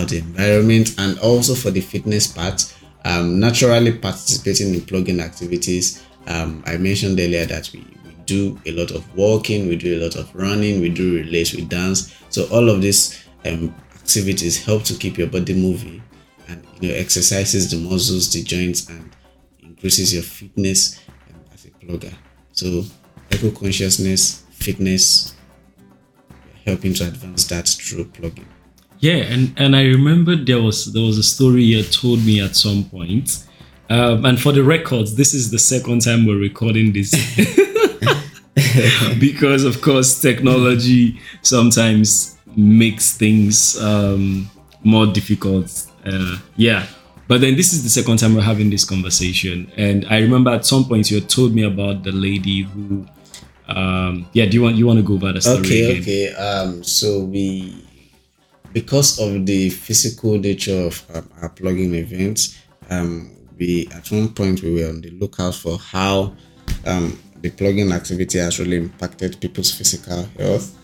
the 0.00 0.18
environment 0.18 0.94
and 0.98 1.18
also 1.20 1.54
for 1.54 1.70
the 1.70 1.80
fitness 1.80 2.26
part. 2.26 2.74
Um, 3.04 3.40
naturally 3.40 3.92
participating 3.98 4.74
in 4.74 4.80
plogging 4.82 5.20
activities. 5.20 6.04
Um, 6.28 6.62
I 6.66 6.76
mentioned 6.76 7.18
earlier 7.18 7.44
that 7.46 7.68
we, 7.72 7.80
we 8.04 8.12
do 8.26 8.60
a 8.64 8.70
lot 8.72 8.92
of 8.92 9.16
walking, 9.16 9.68
we 9.68 9.76
do 9.76 9.98
a 9.98 10.00
lot 10.04 10.14
of 10.16 10.32
running, 10.34 10.80
we 10.80 10.88
do 10.88 11.16
relays, 11.16 11.54
we 11.54 11.64
dance. 11.64 12.14
So 12.30 12.46
all 12.52 12.68
of 12.70 12.80
these 12.80 13.24
um, 13.44 13.74
activities 13.94 14.64
help 14.64 14.84
to 14.84 14.94
keep 14.94 15.18
your 15.18 15.26
body 15.26 15.54
moving 15.54 16.02
and 16.48 16.64
you 16.80 16.88
know 16.88 16.94
exercises 16.94 17.70
the 17.70 17.76
muscles, 17.76 18.32
the 18.32 18.42
joints, 18.42 18.88
and 18.88 19.10
increases 19.60 20.14
your 20.14 20.22
fitness 20.22 21.00
as 21.52 21.64
a 21.64 21.70
plogger. 21.70 22.14
So 22.52 22.84
eco 23.30 23.50
consciousness, 23.50 24.44
fitness, 24.52 25.34
helping 26.64 26.94
to 26.94 27.08
advance 27.08 27.46
that 27.48 27.66
through 27.68 28.04
plogging. 28.06 28.46
Yeah, 29.02 29.14
and 29.14 29.52
and 29.56 29.74
I 29.74 29.82
remember 29.82 30.36
there 30.36 30.62
was 30.62 30.92
there 30.92 31.02
was 31.02 31.18
a 31.18 31.24
story 31.24 31.64
you 31.64 31.82
told 31.82 32.24
me 32.24 32.40
at 32.40 32.54
some 32.54 32.84
point. 32.84 33.44
Um, 33.90 34.24
and 34.24 34.40
for 34.40 34.52
the 34.52 34.62
records, 34.62 35.16
this 35.16 35.34
is 35.34 35.50
the 35.50 35.58
second 35.58 36.02
time 36.02 36.24
we're 36.24 36.38
recording 36.38 36.92
this. 36.92 37.10
because 39.18 39.64
of 39.64 39.82
course 39.82 40.20
technology 40.20 41.20
sometimes 41.42 42.38
makes 42.56 43.16
things 43.16 43.76
um, 43.82 44.48
more 44.84 45.06
difficult. 45.06 45.84
Uh, 46.06 46.38
yeah, 46.54 46.86
but 47.26 47.40
then 47.40 47.56
this 47.56 47.72
is 47.72 47.82
the 47.82 47.90
second 47.90 48.18
time 48.18 48.36
we're 48.36 48.42
having 48.42 48.70
this 48.70 48.84
conversation, 48.84 49.70
and 49.76 50.06
I 50.10 50.20
remember 50.20 50.52
at 50.52 50.64
some 50.64 50.84
point 50.84 51.10
you 51.10 51.18
had 51.18 51.28
told 51.28 51.56
me 51.56 51.64
about 51.64 52.04
the 52.04 52.12
lady 52.12 52.62
who. 52.62 53.04
Um, 53.66 54.28
yeah, 54.32 54.46
do 54.46 54.56
you 54.56 54.62
want 54.62 54.76
you 54.76 54.86
want 54.86 54.98
to 54.98 55.02
go 55.02 55.14
over 55.14 55.32
the 55.32 55.40
story? 55.40 55.58
Okay, 55.58 55.90
again? 55.90 56.02
okay. 56.02 56.34
Um, 56.34 56.84
so 56.84 57.24
we 57.24 57.84
because 58.72 59.18
of 59.20 59.46
the 59.46 59.70
physical 59.70 60.38
nature 60.38 60.86
of 60.86 61.04
um, 61.14 61.28
our 61.40 61.50
plogging 61.50 61.94
events, 61.94 62.58
um, 62.90 63.30
we 63.58 63.88
at 63.94 64.10
one 64.10 64.28
point 64.30 64.62
we 64.62 64.74
were 64.74 64.88
on 64.88 65.00
the 65.00 65.10
lookout 65.10 65.54
for 65.54 65.78
how 65.78 66.34
um, 66.86 67.18
the 67.40 67.50
plogging 67.50 67.92
activity 67.92 68.38
has 68.38 68.58
really 68.58 68.76
impacted 68.76 69.40
people's 69.40 69.72
physical 69.72 70.24
health. 70.38 70.78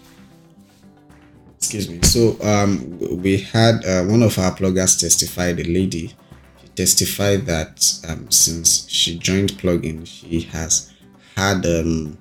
Excuse 1.56 1.88
me. 1.88 1.98
So 2.02 2.36
um, 2.42 2.98
we 3.20 3.38
had 3.38 3.84
uh, 3.84 4.04
one 4.04 4.22
of 4.22 4.38
our 4.38 4.54
ploggers 4.54 5.00
testify, 5.00 5.52
the 5.52 5.64
lady. 5.64 6.14
She 6.62 6.68
testified 6.68 7.46
that 7.46 8.00
um, 8.08 8.30
since 8.30 8.88
she 8.88 9.18
joined 9.18 9.52
plogging, 9.52 10.06
she 10.06 10.40
has 10.52 10.92
had 11.36 11.66
um, 11.66 12.16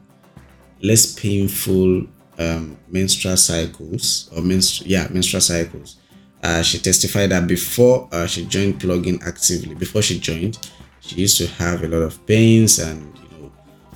less 0.82 1.20
painful 1.20 2.08
um, 2.38 2.78
menstrual 2.88 3.38
cycles 3.38 4.30
or 4.36 4.42
menstru- 4.42 4.84
yeah 4.86 5.08
menstrual 5.10 5.42
cycles. 5.42 5.98
Uh, 6.44 6.62
she 6.62 6.78
testified 6.78 7.32
that 7.32 7.48
before 7.48 8.08
uh, 8.12 8.28
she 8.28 8.46
joined 8.46 8.80
plogging 8.80 9.22
actively, 9.26 9.74
before 9.74 10.04
she 10.04 10.20
joined, 10.20 10.70
she 11.00 11.16
used 11.16 11.38
to 11.38 11.48
have 11.48 11.84
a 11.84 11.88
lot 11.88 12.04
of 12.04 12.24
pains 12.28 12.80
and 12.80 13.18
you 13.18 13.38
know 13.38 13.52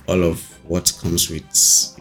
all 0.08 0.22
of 0.24 0.40
what 0.68 0.92
comes 1.00 1.30
with 1.30 1.44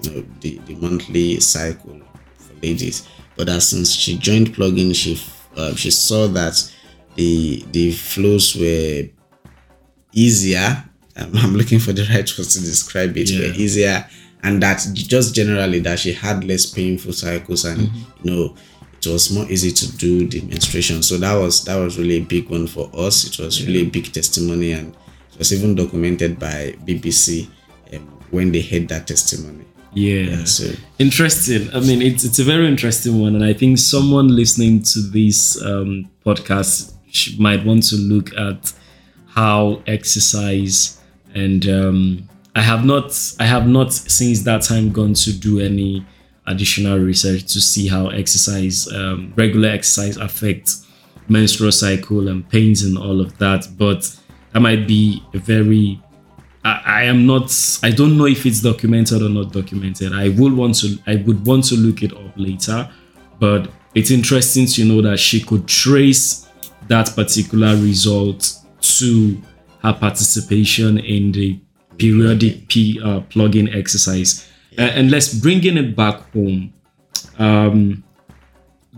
you 0.03 0.11
know 0.11 0.27
the, 0.39 0.57
the 0.65 0.75
monthly 0.75 1.39
cycle 1.39 2.01
for 2.37 2.53
ladies. 2.61 3.07
But 3.35 3.49
as 3.49 3.69
since 3.69 3.91
she 3.91 4.17
joined 4.17 4.55
plogging, 4.55 4.95
she 4.95 5.21
uh, 5.55 5.75
she 5.75 5.91
saw 5.91 6.27
that 6.27 6.71
the 7.15 7.63
the 7.71 7.91
flows 7.91 8.55
were 8.55 9.03
easier. 10.11 10.83
Um, 11.15 11.31
I'm 11.35 11.55
looking 11.55 11.79
for 11.79 11.93
the 11.93 12.03
right 12.13 12.37
words 12.37 12.55
to 12.55 12.61
describe 12.61 13.15
it. 13.17 13.29
Yeah. 13.29 13.39
Were 13.47 13.53
easier 13.53 14.07
and 14.43 14.61
that 14.63 14.85
just 14.93 15.35
generally 15.35 15.79
that 15.79 15.99
she 15.99 16.13
had 16.13 16.43
less 16.43 16.65
painful 16.65 17.13
cycles 17.13 17.65
and 17.65 17.81
you 18.23 18.31
know 18.31 18.55
it 18.97 19.07
was 19.07 19.31
more 19.31 19.49
easy 19.49 19.71
to 19.71 19.97
do 19.97 20.27
the 20.27 20.41
menstruation. 20.41 21.01
So 21.01 21.17
that 21.17 21.33
was 21.33 21.63
that 21.65 21.75
was 21.75 21.97
really 21.97 22.17
a 22.17 22.23
big 22.23 22.49
one 22.49 22.67
for 22.67 22.89
us. 22.93 23.25
It 23.25 23.43
was 23.43 23.65
really 23.65 23.81
a 23.81 23.89
big 23.89 24.11
testimony 24.11 24.73
and 24.73 24.95
it 25.31 25.39
was 25.39 25.53
even 25.53 25.75
documented 25.75 26.37
by 26.39 26.75
bbc 26.85 27.49
um, 27.93 28.01
when 28.29 28.51
they 28.51 28.61
heard 28.61 28.87
that 28.89 29.07
testimony. 29.07 29.65
Yeah. 29.93 30.45
so 30.45 30.71
Interesting. 30.99 31.69
I 31.73 31.79
mean, 31.81 32.01
it's 32.01 32.23
it's 32.23 32.39
a 32.39 32.43
very 32.43 32.67
interesting 32.67 33.19
one, 33.19 33.35
and 33.35 33.43
I 33.43 33.53
think 33.53 33.77
someone 33.77 34.29
listening 34.29 34.83
to 34.83 35.01
this 35.01 35.61
um, 35.61 36.09
podcast 36.25 36.93
might 37.37 37.65
want 37.65 37.83
to 37.89 37.97
look 37.97 38.33
at 38.37 38.71
how 39.27 39.81
exercise 39.87 41.01
and 41.33 41.67
um, 41.67 42.29
I 42.55 42.61
have 42.61 42.85
not 42.85 43.17
I 43.39 43.45
have 43.45 43.67
not 43.67 43.93
since 43.93 44.41
that 44.43 44.63
time 44.63 44.91
gone 44.91 45.13
to 45.13 45.33
do 45.33 45.59
any 45.59 46.05
additional 46.47 46.99
research 46.99 47.43
to 47.53 47.61
see 47.61 47.87
how 47.87 48.07
exercise 48.07 48.91
um, 48.91 49.33
regular 49.35 49.69
exercise 49.69 50.17
affects 50.17 50.85
menstrual 51.29 51.71
cycle 51.71 52.27
and 52.27 52.47
pains 52.49 52.83
and 52.83 52.97
all 52.97 53.21
of 53.21 53.37
that, 53.37 53.67
but 53.77 54.15
that 54.51 54.59
might 54.59 54.87
be 54.87 55.23
a 55.33 55.37
very 55.37 56.01
I, 56.65 56.81
I 56.85 57.03
am 57.03 57.25
not 57.25 57.51
I 57.83 57.91
don't 57.91 58.17
know 58.17 58.25
if 58.25 58.45
it's 58.45 58.61
documented 58.61 59.21
or 59.21 59.29
not 59.29 59.53
documented. 59.53 60.13
I 60.13 60.29
would 60.29 60.53
want 60.53 60.75
to 60.79 60.97
I 61.07 61.15
would 61.15 61.45
want 61.45 61.65
to 61.65 61.75
look 61.75 62.03
it 62.03 62.11
up 62.11 62.33
later, 62.35 62.89
but 63.39 63.69
it's 63.95 64.11
interesting 64.11 64.65
to 64.67 64.85
know 64.85 65.01
that 65.01 65.19
she 65.19 65.41
could 65.41 65.67
trace 65.67 66.49
that 66.87 67.13
particular 67.15 67.75
result 67.77 68.57
to 68.81 69.41
her 69.83 69.93
participation 69.93 70.97
in 70.99 71.31
the 71.31 71.59
periodic 72.01 72.67
P 72.67 72.99
uh, 73.03 73.19
plogging 73.29 73.73
exercise. 73.75 74.47
Uh, 74.77 74.81
and 74.81 75.11
let's 75.11 75.33
bringing 75.33 75.77
it 75.77 75.95
back 75.95 76.31
home. 76.33 76.73
Um, 77.37 78.03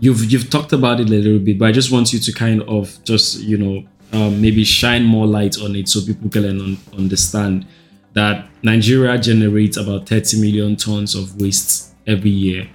you've 0.00 0.24
you've 0.32 0.48
talked 0.48 0.72
about 0.72 1.00
it 1.00 1.08
a 1.08 1.10
little 1.10 1.38
bit, 1.38 1.58
but 1.58 1.66
I 1.66 1.72
just 1.72 1.92
want 1.92 2.12
you 2.14 2.18
to 2.18 2.32
kind 2.32 2.62
of 2.62 2.98
just 3.04 3.40
you 3.40 3.58
know 3.58 3.84
um, 4.12 4.40
maybe 4.40 4.64
shine 4.64 5.04
more 5.04 5.26
light 5.26 5.60
on 5.60 5.76
it 5.76 5.88
so 5.88 6.00
people 6.00 6.30
can 6.30 6.44
un- 6.46 6.78
understand 6.96 7.66
that 8.14 8.46
Nigeria 8.62 9.18
generates 9.18 9.76
about 9.76 10.08
30 10.08 10.40
million 10.40 10.76
tons 10.76 11.14
of 11.14 11.38
waste 11.40 11.92
every 12.06 12.30
year, 12.30 12.66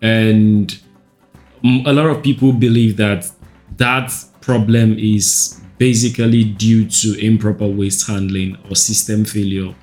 and 0.00 0.80
a 1.84 1.92
lot 1.92 2.06
of 2.06 2.22
people 2.22 2.52
believe 2.52 2.96
that 2.96 3.30
that 3.76 4.12
problem 4.40 4.96
is 4.98 5.57
basically 5.78 6.44
due 6.44 6.88
to 6.88 7.18
improper 7.24 7.66
waste 7.66 8.06
handling 8.06 8.56
or 8.68 8.76
system 8.76 9.24
failure 9.24 9.74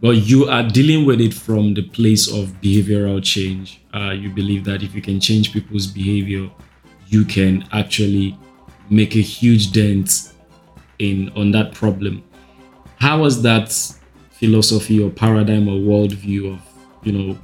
but 0.00 0.10
you 0.10 0.48
are 0.48 0.62
dealing 0.62 1.04
with 1.04 1.20
it 1.20 1.34
from 1.34 1.74
the 1.74 1.82
place 1.82 2.28
of 2.28 2.60
behavioral 2.60 3.22
change. 3.22 3.82
Uh, 3.92 4.10
you 4.10 4.30
believe 4.30 4.64
that 4.64 4.82
if 4.82 4.94
you 4.94 5.02
can 5.02 5.18
change 5.18 5.52
people's 5.52 5.88
behavior, 5.88 6.48
you 7.08 7.24
can 7.24 7.66
actually 7.72 8.38
make 8.90 9.16
a 9.16 9.20
huge 9.20 9.72
dent 9.72 10.32
in 11.00 11.30
on 11.30 11.50
that 11.50 11.74
problem. 11.74 12.22
How 12.96 13.22
was 13.22 13.42
that 13.42 13.72
philosophy 14.30 15.02
or 15.02 15.10
paradigm 15.10 15.68
or 15.68 15.80
worldview 15.80 16.54
of 16.54 16.60
you 17.02 17.12
know 17.12 17.38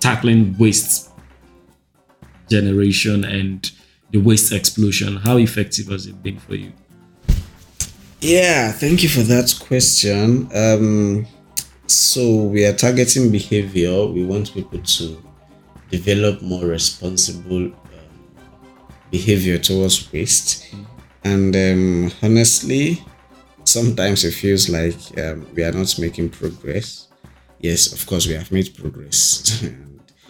tackling 0.00 0.56
waste 0.58 1.10
generation 2.50 3.24
and 3.24 3.70
the 4.12 4.18
waste 4.18 4.52
explosion? 4.52 5.16
How 5.16 5.36
effective 5.38 5.86
has 5.88 6.06
it 6.06 6.22
been 6.22 6.38
for 6.38 6.54
you? 6.54 6.72
Yeah, 8.20 8.72
thank 8.72 9.02
you 9.02 9.08
for 9.08 9.22
that 9.22 9.58
question. 9.66 10.48
Um, 10.54 11.26
so 11.86 12.44
we 12.44 12.64
are 12.66 12.74
targeting 12.74 13.30
behavior. 13.30 14.06
We 14.06 14.24
want 14.24 14.52
people 14.52 14.80
to 14.80 15.22
develop 15.90 16.42
more 16.42 16.64
responsible 16.64 17.66
um, 17.66 17.72
behavior 19.10 19.58
towards 19.58 20.12
waste. 20.12 20.74
And 21.24 21.54
um, 21.56 22.12
honestly, 22.22 23.02
sometimes 23.64 24.24
it 24.24 24.32
feels 24.32 24.68
like 24.68 24.96
um, 25.18 25.46
we 25.54 25.62
are 25.64 25.72
not 25.72 25.98
making 25.98 26.30
progress. 26.30 27.08
Yes, 27.58 27.92
of 27.92 28.06
course, 28.06 28.26
we 28.26 28.34
have 28.34 28.50
made 28.52 28.74
progress. 28.74 29.64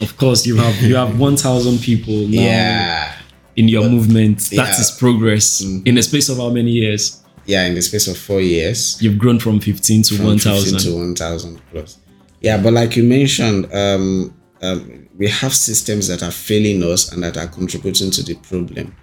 Of 0.00 0.16
course, 0.16 0.46
you 0.46 0.56
have 0.56 0.80
you 0.80 0.96
have 0.96 1.20
one 1.20 1.36
thousand 1.36 1.78
people 1.80 2.14
now 2.14 2.40
yeah. 2.40 3.19
In 3.56 3.68
your 3.68 3.88
movement. 3.88 4.38
That 4.50 4.56
yeah. 4.56 4.70
Mm-hmm. 4.70 4.98
progress 4.98 5.60
in 5.60 5.94
the 5.94 6.02
space 6.02 6.28
of 6.28 6.38
how 6.38 6.50
many 6.50 6.70
years? 6.70 7.22
Yeah, 7.46 7.64
in 7.64 7.74
the 7.74 7.82
space 7.82 8.06
of 8.06 8.16
four 8.16 8.40
years, 8.40 9.00
You've 9.02 9.18
grown 9.18 9.38
from 9.38 9.60
15 9.60 10.02
to 10.04 10.16
from 10.16 10.26
1,000. 10.26 10.74
15 10.74 10.92
to 10.92 10.98
1,000 10.98 11.60
plus. 11.70 11.98
Yeah, 12.40 12.62
but 12.62 12.72
like 12.72 12.96
you 12.96 13.02
mentioned, 13.02 13.72
um, 13.74 14.34
um, 14.62 15.08
we 15.16 15.28
have 15.28 15.54
systems 15.54 16.08
that 16.08 16.22
are 16.22 16.30
failing 16.30 16.82
us 16.82 17.12
and 17.12 17.22
that 17.22 17.36
are 17.36 17.46
contributing 17.46 18.10
to 18.12 18.22
the 18.22 18.34
problem. 18.36 18.94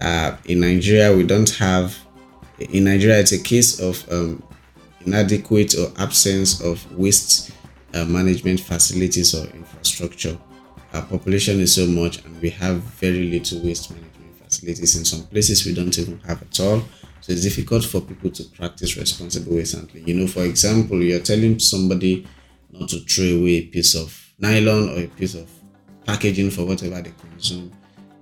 Uh, 0.00 0.36
in 0.46 0.60
Nigeria, 0.60 1.14
we 1.16 1.24
don't 1.24 1.50
have. 1.50 1.96
In 2.58 2.84
Nigeria, 2.84 3.18
it's 3.18 3.32
a 3.32 3.42
case 3.42 3.80
of 3.80 4.10
um, 4.12 4.42
inadequate 5.06 5.74
or 5.78 5.92
absence 5.98 6.60
of 6.60 6.90
waste 6.96 7.50
uh, 7.94 8.04
management 8.04 8.60
facilities 8.60 9.34
or 9.34 9.46
infrastructure. 9.50 10.36
Our 10.94 11.02
population 11.02 11.58
is 11.58 11.74
so 11.74 11.86
much, 11.86 12.24
and 12.24 12.40
we 12.40 12.50
have 12.50 12.76
very 12.76 13.24
little 13.24 13.60
waste 13.62 13.90
management 13.90 14.38
facilities. 14.44 14.96
In 14.96 15.04
some 15.04 15.26
places, 15.26 15.66
we 15.66 15.74
don't 15.74 15.98
even 15.98 16.20
have 16.20 16.40
at 16.40 16.60
all. 16.60 16.84
So 17.20 17.32
it's 17.32 17.42
difficult 17.42 17.84
for 17.84 18.00
people 18.00 18.30
to 18.30 18.44
practice 18.44 18.96
responsible 18.96 19.56
waste 19.56 19.74
handling. 19.74 20.06
You 20.06 20.14
know, 20.14 20.28
for 20.28 20.44
example, 20.44 21.02
you're 21.02 21.18
telling 21.18 21.58
somebody 21.58 22.24
not 22.70 22.90
to 22.90 23.00
throw 23.00 23.40
away 23.40 23.54
a 23.56 23.62
piece 23.62 23.96
of 23.96 24.16
nylon 24.38 24.90
or 24.90 25.02
a 25.02 25.06
piece 25.08 25.34
of 25.34 25.50
packaging 26.04 26.50
for 26.50 26.64
whatever 26.64 27.02
they 27.02 27.12
consume, 27.18 27.72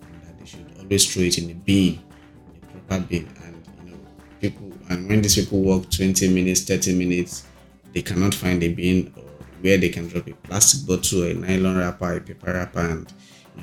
and 0.00 0.22
that 0.22 0.38
they 0.38 0.46
should 0.46 0.66
always 0.78 1.12
throw 1.12 1.24
it 1.24 1.36
in 1.36 1.50
a 1.50 1.54
bin, 1.54 2.00
in 2.54 2.62
a 2.62 2.80
proper 2.88 3.04
bin. 3.04 3.28
And 3.44 3.68
you 3.84 3.90
know, 3.92 3.98
people 4.40 4.72
and 4.88 5.10
when 5.10 5.20
these 5.20 5.34
people 5.34 5.60
walk 5.60 5.90
20 5.90 6.32
minutes, 6.32 6.62
30 6.62 6.96
minutes, 6.96 7.44
they 7.92 8.00
cannot 8.00 8.34
find 8.34 8.62
a 8.62 8.72
bin 8.72 9.12
where 9.62 9.78
they 9.78 9.88
can 9.88 10.08
drop 10.08 10.28
a 10.28 10.32
plastic 10.34 10.86
bottle, 10.86 11.22
a 11.24 11.34
nylon 11.34 11.78
wrapper, 11.78 12.16
a 12.16 12.20
paper 12.20 12.52
wrapper, 12.52 12.80
and 12.80 13.12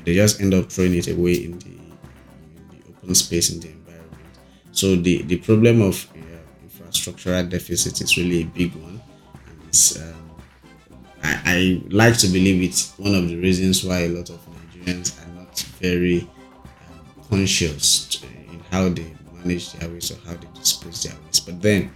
they 0.06 0.16
just 0.16 0.42
end 0.42 0.54
up 0.54 0.72
throwing 0.72 0.96
it 0.96 1.08
away 1.08 1.34
in 1.46 1.60
the, 1.60 1.68
in 1.68 2.68
the 2.72 2.90
open 2.90 3.16
space 3.16 3.52
in 3.52 3.60
the 3.60 3.68
environment. 3.70 4.34
So 4.72 4.96
the 4.96 5.24
the 5.24 5.38
problem 5.38 5.82
of 5.82 6.08
uh, 6.16 6.20
infrastructural 6.68 7.50
deficit 7.50 8.02
is 8.02 8.18
really 8.18 8.42
a 8.44 8.46
big 8.46 8.74
one, 8.76 9.02
um, 9.98 10.32
I, 11.24 11.42
I 11.46 11.82
like 11.90 12.18
to 12.20 12.28
believe 12.28 12.64
it's 12.64 12.98
one 12.98 13.14
of 13.16 13.28
the 13.28 13.38
reasons 13.38 13.84
why 13.84 14.00
a 14.02 14.10
lot 14.10 14.30
of 14.30 14.40
Nigerians 14.50 15.14
are 15.22 15.32
not 15.34 15.60
very 15.80 16.22
um, 16.22 17.24
conscious 17.30 18.06
to- 18.08 18.26
in 18.28 18.60
how 18.72 18.90
they 18.90 19.14
manage 19.34 19.74
their 19.74 19.90
waste 19.90 20.12
or 20.12 20.18
how 20.26 20.34
they 20.36 20.48
dispose 20.56 21.04
their 21.04 21.16
waste. 21.26 21.46
But 21.46 21.62
then 21.62 21.92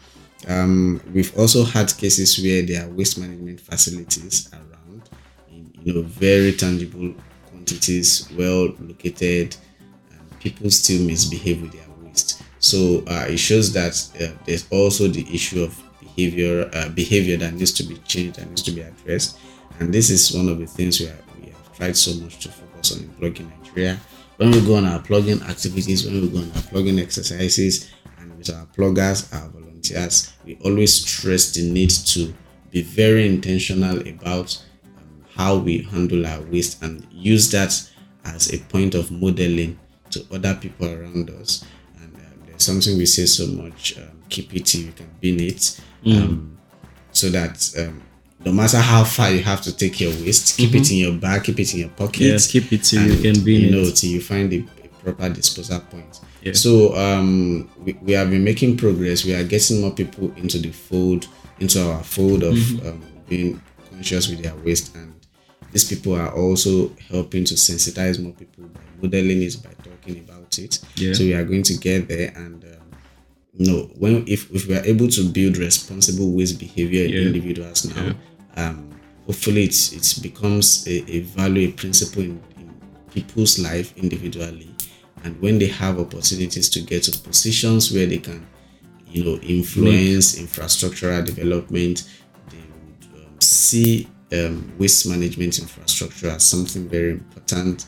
um, 0.47 1.01
we've 1.13 1.37
also 1.37 1.63
had 1.63 1.95
cases 1.97 2.41
where 2.43 2.61
there 2.63 2.85
are 2.85 2.89
waste 2.89 3.17
management 3.17 3.61
facilities 3.61 4.49
around 4.53 5.09
in 5.49 5.71
you 5.83 5.93
know 5.93 6.01
very 6.03 6.53
tangible 6.53 7.13
quantities, 7.49 8.29
well 8.37 8.69
located, 8.79 9.55
and 10.11 10.39
people 10.39 10.69
still 10.69 11.05
misbehave 11.05 11.61
with 11.61 11.71
their 11.71 11.87
waste. 12.01 12.41
So 12.59 13.03
uh, 13.07 13.25
it 13.29 13.37
shows 13.37 13.73
that 13.73 13.93
uh, 14.21 14.37
there's 14.45 14.67
also 14.69 15.07
the 15.07 15.25
issue 15.33 15.63
of 15.63 15.81
behavior 15.99 16.69
uh, 16.73 16.89
behavior 16.89 17.37
that 17.37 17.53
needs 17.53 17.71
to 17.73 17.83
be 17.83 17.97
changed 17.99 18.37
and 18.39 18.49
needs 18.49 18.63
to 18.63 18.71
be 18.71 18.81
addressed. 18.81 19.39
And 19.79 19.93
this 19.93 20.09
is 20.09 20.35
one 20.35 20.49
of 20.49 20.59
the 20.59 20.67
things 20.67 20.99
we, 20.99 21.07
are, 21.07 21.17
we 21.39 21.47
have 21.49 21.73
tried 21.75 21.97
so 21.97 22.13
much 22.21 22.39
to 22.39 22.49
focus 22.49 22.95
on 22.95 23.03
in 23.03 23.09
Plogging 23.09 23.49
Nigeria. 23.59 23.99
When 24.37 24.51
we 24.51 24.61
go 24.65 24.75
on 24.75 24.85
our 24.85 24.99
plogging 24.99 25.47
activities, 25.47 26.05
when 26.05 26.21
we 26.21 26.27
go 26.27 26.39
on 26.39 26.51
our 26.51 26.63
plogging 26.63 27.01
exercises, 27.01 27.91
and 28.19 28.35
with 28.37 28.49
our 28.49 28.65
ploggers, 28.67 29.33
our 29.33 29.49
volunteers, 29.83 30.33
we 30.45 30.57
always 30.63 30.93
stress 31.05 31.51
the 31.53 31.69
need 31.69 31.89
to 31.89 32.33
be 32.71 32.81
very 32.81 33.27
intentional 33.27 33.99
about 34.07 34.61
um, 34.97 35.23
how 35.35 35.57
we 35.57 35.83
handle 35.83 36.25
our 36.25 36.41
waste 36.43 36.81
and 36.81 37.05
use 37.11 37.51
that 37.51 37.89
as 38.25 38.53
a 38.53 38.57
point 38.69 38.95
of 38.95 39.11
modeling 39.11 39.79
to 40.09 40.25
other 40.31 40.55
people 40.55 40.87
around 40.87 41.29
us. 41.29 41.65
And 42.01 42.15
um, 42.15 42.21
there's 42.45 42.63
something 42.63 42.97
we 42.97 43.05
say 43.05 43.25
so 43.25 43.47
much: 43.47 43.97
um, 43.97 44.21
keep 44.29 44.53
it 44.55 44.65
till 44.65 44.81
you 44.81 44.91
can 44.91 45.09
bin 45.21 45.39
it. 45.39 45.79
Um, 46.05 46.57
so 47.13 47.29
that 47.29 47.73
um, 47.79 48.01
no 48.43 48.51
matter 48.51 48.77
how 48.77 49.03
far 49.05 49.31
you 49.31 49.41
have 49.43 49.61
to 49.61 49.75
take 49.75 50.01
your 50.01 50.11
waste, 50.11 50.57
keep 50.57 50.75
it 50.75 50.91
in 50.91 50.97
your 50.97 51.13
bag, 51.13 51.43
keep 51.45 51.59
it 51.59 51.73
in 51.73 51.81
your 51.81 51.89
pocket. 51.89 52.19
Yeah, 52.21 52.37
keep 52.45 52.73
it 52.73 52.83
till 52.83 53.03
you 53.03 53.21
can 53.21 53.43
bin 53.43 53.61
you 53.61 53.67
it. 53.67 53.71
know 53.71 53.89
till 53.91 54.09
you 54.09 54.19
find 54.19 54.51
a, 54.51 54.65
a 54.83 54.87
proper 55.03 55.29
disposal 55.29 55.79
point. 55.79 56.19
Yeah. 56.43 56.53
So 56.53 56.95
um, 56.95 57.69
we, 57.83 57.93
we 58.01 58.11
have 58.13 58.29
been 58.29 58.43
making 58.43 58.77
progress. 58.77 59.23
We 59.25 59.33
are 59.33 59.43
getting 59.43 59.81
more 59.81 59.91
people 59.91 60.31
into 60.35 60.57
the 60.59 60.71
fold, 60.71 61.27
into 61.59 61.81
our 61.89 62.03
fold 62.03 62.43
of 62.43 62.53
Mm-hmm. 62.55 62.87
um, 62.87 63.03
being 63.29 63.61
conscious 63.89 64.27
with 64.29 64.43
their 64.43 64.55
waste, 64.57 64.93
and 64.95 65.13
these 65.71 65.85
people 65.87 66.13
are 66.15 66.31
also 66.35 66.91
helping 67.09 67.45
to 67.45 67.53
sensitize 67.55 68.21
more 68.21 68.33
people 68.33 68.65
by 68.65 68.81
modeling 69.01 69.41
it, 69.41 69.55
by 69.63 69.71
talking 69.83 70.19
about 70.19 70.59
it. 70.59 70.79
Yeah. 70.95 71.13
So 71.13 71.23
we 71.23 71.33
are 71.33 71.45
going 71.45 71.63
to 71.63 71.77
get 71.77 72.07
there, 72.09 72.33
and 72.35 72.63
um, 72.65 72.91
you 73.57 73.71
know, 73.71 73.79
when 73.97 74.25
if, 74.27 74.51
if 74.51 74.67
we 74.67 74.75
are 74.75 74.83
able 74.83 75.07
to 75.07 75.29
build 75.29 75.57
responsible 75.57 76.31
waste 76.31 76.59
behavior 76.59 77.05
Yeah. 77.05 77.21
in 77.21 77.27
individuals 77.27 77.85
now, 77.95 78.13
um, 78.57 78.89
hopefully 79.25 79.63
it's 79.63 79.93
it 79.93 80.21
becomes 80.21 80.85
a, 80.87 81.09
a 81.09 81.19
value, 81.21 81.69
a 81.69 81.71
principle 81.71 82.23
in, 82.23 82.41
in 82.59 82.73
people's 83.13 83.57
life 83.59 83.95
individually, 83.97 84.72
and 85.23 85.39
when 85.41 85.57
they 85.59 85.67
have 85.67 85.99
opportunities 85.99 86.69
to 86.69 86.81
get 86.81 87.03
to 87.03 87.17
positions 87.19 87.91
where 87.93 88.05
they 88.05 88.17
can, 88.17 88.45
you 89.07 89.23
know, 89.23 89.37
influence 89.41 90.37
infrastructural 90.39 91.25
development, 91.25 92.09
they 92.49 92.57
would 92.57 93.25
um, 93.25 93.39
see 93.39 94.07
um, 94.33 94.71
waste 94.77 95.07
management 95.07 95.59
infrastructure 95.59 96.29
as 96.29 96.43
something 96.43 96.89
very 96.89 97.11
important, 97.11 97.85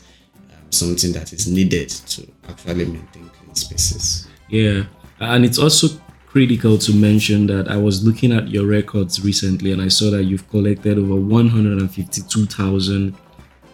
um, 0.50 0.72
something 0.72 1.12
that 1.12 1.32
is 1.32 1.46
needed 1.46 1.90
to 1.90 2.26
actually 2.48 2.86
maintain 2.86 3.28
clean 3.28 3.54
spaces. 3.54 4.28
Yeah, 4.48 4.84
and 5.20 5.44
it's 5.44 5.58
also 5.58 5.88
critical 6.26 6.76
to 6.76 6.92
mention 6.94 7.46
that 7.46 7.68
I 7.68 7.76
was 7.76 8.04
looking 8.04 8.30
at 8.32 8.48
your 8.48 8.66
records 8.66 9.24
recently 9.24 9.72
and 9.72 9.80
I 9.80 9.88
saw 9.88 10.10
that 10.10 10.24
you've 10.24 10.46
collected 10.50 10.98
over 10.98 11.16
152,000 11.16 13.14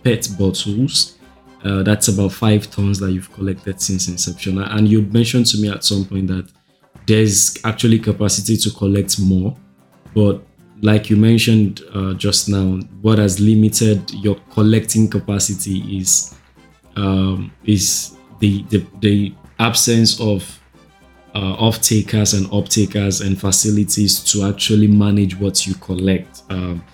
PET 0.04 0.28
bottles. 0.38 1.18
Uh, 1.64 1.82
that's 1.82 2.08
about 2.08 2.32
five 2.32 2.70
tons 2.70 2.98
that 2.98 3.12
you've 3.12 3.32
collected 3.32 3.80
since 3.80 4.08
inception. 4.08 4.58
And 4.58 4.88
you 4.88 5.02
mentioned 5.02 5.46
to 5.46 5.58
me 5.58 5.68
at 5.68 5.84
some 5.84 6.04
point 6.04 6.28
that 6.28 6.50
there's 7.06 7.58
actually 7.64 7.98
capacity 7.98 8.56
to 8.56 8.70
collect 8.70 9.20
more, 9.20 9.56
but 10.14 10.42
like 10.82 11.08
you 11.08 11.16
mentioned 11.16 11.82
uh, 11.94 12.12
just 12.14 12.48
now, 12.48 12.80
what 13.00 13.18
has 13.18 13.38
limited 13.38 14.10
your 14.14 14.36
collecting 14.50 15.08
capacity 15.08 15.98
is 15.98 16.36
um, 16.96 17.52
is 17.64 18.16
the, 18.40 18.64
the 18.64 18.84
the 19.00 19.34
absence 19.58 20.20
of 20.20 20.60
uh, 21.34 21.54
off 21.54 21.80
takers 21.80 22.34
and 22.34 22.46
uptakers 22.46 23.24
and 23.24 23.40
facilities 23.40 24.22
to 24.24 24.44
actually 24.44 24.88
manage 24.88 25.38
what 25.38 25.66
you 25.66 25.74
collect. 25.76 26.42
Um, 26.50 26.84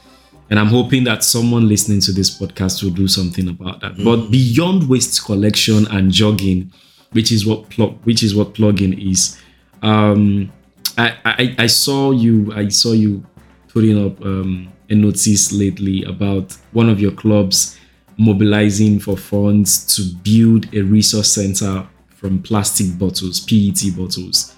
and 0.51 0.59
I'm 0.59 0.69
hoping 0.69 1.05
that 1.05 1.23
someone 1.23 1.69
listening 1.69 2.01
to 2.01 2.13
this 2.13 2.37
podcast 2.37 2.83
will 2.83 2.91
do 2.91 3.07
something 3.09 3.49
about 3.49 3.81
that. 3.81 4.03
But 4.03 4.31
beyond 4.31 4.89
waste 4.89 5.25
collection 5.25 5.87
and 5.89 6.11
jogging, 6.11 6.73
which 7.13 7.33
is 7.33 7.47
what 7.47 7.69
plog, 7.69 7.99
which 8.05 8.23
is 8.23 8.35
what 8.35 8.55
plogging 8.55 9.11
is, 9.11 9.39
um, 9.83 10.51
I, 10.97 11.15
I 11.25 11.55
I 11.59 11.67
saw 11.67 12.13
you 12.13 12.53
I 12.55 12.69
saw 12.69 12.93
you 12.93 13.25
putting 13.69 14.05
up 14.05 14.21
um, 14.25 14.73
a 14.89 14.95
notice 14.95 15.53
lately 15.53 16.03
about 16.05 16.57
one 16.73 16.89
of 16.89 17.01
your 17.01 17.13
clubs 17.13 17.79
mobilizing 18.17 18.99
for 18.99 19.17
funds 19.17 19.95
to 19.97 20.03
build 20.23 20.75
a 20.75 20.81
resource 20.83 21.33
center 21.33 21.87
from 22.09 22.43
plastic 22.43 22.99
bottles, 22.99 23.41
PET 23.41 23.97
bottles. 23.97 24.57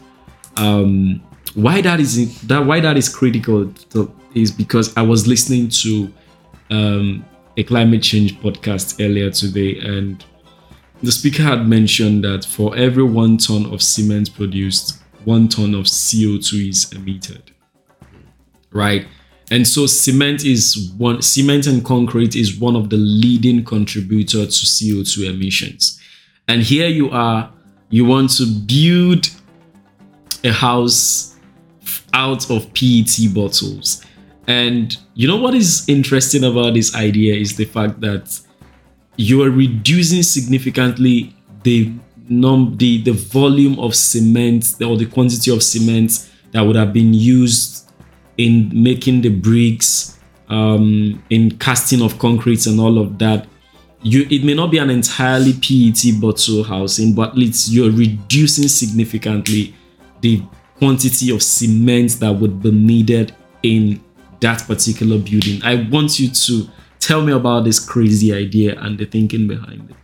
Um, 0.56 1.22
why 1.54 1.80
that 1.80 2.00
is 2.00 2.40
that 2.42 2.64
why 2.64 2.80
that 2.80 2.96
is 2.96 3.08
critical 3.08 3.72
to, 3.90 4.12
is 4.34 4.50
because 4.50 4.96
I 4.96 5.02
was 5.02 5.26
listening 5.26 5.68
to 5.68 6.12
um, 6.70 7.24
a 7.56 7.64
climate 7.64 8.02
change 8.02 8.38
podcast 8.40 9.04
earlier 9.04 9.30
today, 9.30 9.78
and 9.80 10.24
the 11.02 11.12
speaker 11.12 11.42
had 11.42 11.66
mentioned 11.66 12.24
that 12.24 12.44
for 12.44 12.76
every 12.76 13.02
one 13.02 13.38
ton 13.38 13.72
of 13.72 13.82
cement 13.82 14.34
produced, 14.34 15.00
one 15.24 15.48
ton 15.48 15.74
of 15.74 15.86
CO2 15.86 16.68
is 16.68 16.92
emitted. 16.92 17.50
Right? 18.70 19.06
And 19.50 19.66
so 19.66 19.86
cement 19.86 20.44
is 20.44 20.92
one 20.96 21.22
cement 21.22 21.66
and 21.66 21.84
concrete 21.84 22.36
is 22.36 22.56
one 22.56 22.76
of 22.76 22.88
the 22.88 22.96
leading 22.96 23.64
contributor 23.64 24.44
to 24.44 24.50
CO2 24.50 25.28
emissions. 25.28 26.00
And 26.46 26.62
here 26.62 26.88
you 26.88 27.10
are, 27.10 27.52
you 27.88 28.04
want 28.04 28.30
to 28.36 28.46
build 28.46 29.28
a 30.44 30.52
house 30.52 31.29
out 32.12 32.50
of 32.50 32.72
PET 32.74 33.34
bottles. 33.34 34.04
And 34.46 34.96
you 35.14 35.28
know 35.28 35.36
what 35.36 35.54
is 35.54 35.88
interesting 35.88 36.44
about 36.44 36.74
this 36.74 36.94
idea 36.94 37.34
is 37.34 37.56
the 37.56 37.66
fact 37.66 38.00
that 38.00 38.40
you 39.16 39.42
are 39.42 39.50
reducing 39.50 40.22
significantly 40.22 41.34
the 41.62 41.92
num 42.28 42.76
the, 42.76 43.02
the 43.02 43.12
volume 43.12 43.78
of 43.78 43.94
cement 43.94 44.74
or 44.84 44.96
the 44.96 45.06
quantity 45.06 45.52
of 45.52 45.62
cement 45.62 46.30
that 46.52 46.62
would 46.62 46.76
have 46.76 46.92
been 46.92 47.12
used 47.12 47.88
in 48.38 48.70
making 48.72 49.20
the 49.20 49.28
bricks, 49.28 50.18
um, 50.48 51.22
in 51.30 51.56
casting 51.58 52.02
of 52.02 52.18
concrete 52.18 52.66
and 52.66 52.80
all 52.80 52.98
of 52.98 53.18
that. 53.18 53.46
you 54.02 54.26
it 54.30 54.44
may 54.44 54.54
not 54.54 54.70
be 54.70 54.78
an 54.78 54.90
entirely 54.90 55.52
PET 55.52 56.20
bottle 56.20 56.64
housing, 56.64 57.14
but 57.14 57.36
least 57.36 57.70
you're 57.70 57.90
reducing 57.90 58.68
significantly 58.68 59.74
the 60.22 60.42
quantity 60.80 61.30
of 61.30 61.42
cement 61.42 62.12
that 62.20 62.32
would 62.32 62.62
be 62.62 62.70
needed 62.70 63.34
in 63.62 64.02
that 64.40 64.66
particular 64.66 65.18
building. 65.18 65.62
I 65.62 65.86
want 65.90 66.18
you 66.18 66.30
to 66.30 66.68
tell 66.98 67.22
me 67.22 67.32
about 67.32 67.64
this 67.64 67.78
crazy 67.78 68.32
idea 68.32 68.80
and 68.80 68.98
the 68.98 69.04
thinking 69.04 69.46
behind 69.46 69.90
it. 69.90 69.96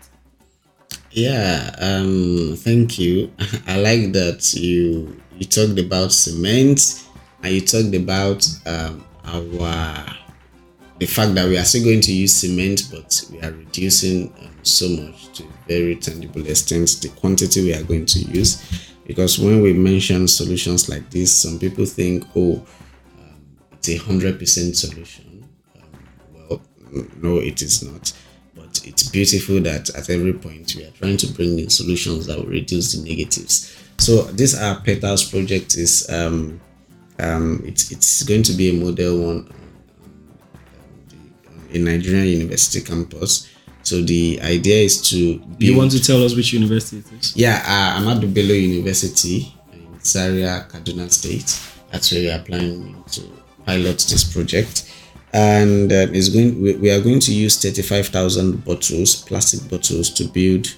Yeah, 1.10 1.74
um, 1.80 2.56
thank 2.56 2.98
you. 2.98 3.32
I 3.66 3.80
like 3.80 4.12
that 4.12 4.52
you 4.54 5.18
you 5.38 5.46
talked 5.46 5.78
about 5.78 6.12
cement 6.12 7.08
and 7.42 7.54
you 7.54 7.62
talked 7.62 7.94
about 7.94 8.46
um, 8.66 9.02
our 9.24 10.04
the 10.98 11.06
fact 11.06 11.34
that 11.36 11.48
we 11.48 11.56
are 11.56 11.64
still 11.64 11.84
going 11.84 12.02
to 12.02 12.12
use 12.12 12.34
cement, 12.34 12.88
but 12.90 13.24
we 13.30 13.40
are 13.40 13.52
reducing 13.52 14.30
um, 14.42 14.50
so 14.62 14.88
much 14.90 15.32
to 15.38 15.44
very 15.66 15.96
tangible 15.96 16.46
extent 16.46 16.88
the 17.00 17.08
quantity 17.16 17.62
we 17.62 17.72
are 17.72 17.82
going 17.82 18.04
to 18.04 18.18
use. 18.18 18.62
Because 19.06 19.38
when 19.38 19.62
we 19.62 19.72
mention 19.72 20.26
solutions 20.28 20.88
like 20.88 21.10
this, 21.10 21.34
some 21.42 21.58
people 21.58 21.86
think, 21.86 22.24
oh, 22.34 22.66
um, 23.18 23.56
it's 23.72 23.88
a 23.88 23.96
hundred 23.96 24.38
percent 24.38 24.76
solution. 24.76 25.48
Um, 25.76 25.90
well, 26.48 26.62
no, 27.22 27.38
it 27.38 27.62
is 27.62 27.82
not 27.82 28.12
But 28.54 28.80
it's 28.84 29.04
beautiful 29.08 29.60
that 29.60 29.90
at 29.90 30.10
every 30.10 30.32
point 30.32 30.74
we 30.76 30.84
are 30.84 30.90
trying 30.92 31.18
to 31.18 31.26
bring 31.32 31.58
in 31.58 31.70
solutions 31.70 32.26
that 32.26 32.38
will 32.38 32.46
reduce 32.46 32.92
the 32.92 33.02
negatives. 33.08 33.76
So 33.98 34.22
this 34.22 34.60
our 34.60 34.80
petals 34.80 35.28
project 35.30 35.76
is 35.76 36.08
um, 36.10 36.60
um, 37.18 37.62
it's 37.64 37.90
it's 37.92 38.22
going 38.24 38.42
to 38.44 38.52
be 38.52 38.70
a 38.70 38.72
model 38.84 39.18
one 39.24 39.52
in 41.70 41.84
Nigerian 41.84 42.26
University 42.26 42.80
campus. 42.80 43.48
So 43.86 44.02
the 44.02 44.40
idea 44.42 44.82
is 44.82 45.00
to 45.10 45.38
build, 45.38 45.62
You 45.62 45.76
want 45.76 45.92
to 45.92 46.02
tell 46.02 46.22
us 46.24 46.34
which 46.34 46.52
university 46.52 46.98
it 46.98 47.12
is? 47.20 47.36
Yeah, 47.36 47.62
uh, 47.64 48.00
Ahmadu 48.00 48.32
Bello 48.34 48.52
University 48.54 49.54
in 49.72 50.00
Zaria, 50.02 50.66
Kaduna 50.68 51.10
State. 51.10 51.60
That's 51.92 52.10
where 52.10 52.20
we 52.22 52.30
are 52.30 52.40
planning 52.42 53.04
to 53.12 53.22
pilot 53.64 53.98
this 54.10 54.24
project 54.32 54.92
and 55.32 55.92
uh, 55.92 56.06
is 56.12 56.28
going 56.30 56.60
we, 56.62 56.74
we, 56.76 56.90
are 56.90 57.00
going 57.00 57.20
to 57.20 57.34
use 57.34 57.60
35,000 57.60 58.64
bottles 58.64 59.22
plastic 59.22 59.68
bottles 59.68 60.08
to 60.10 60.24
build 60.24 60.74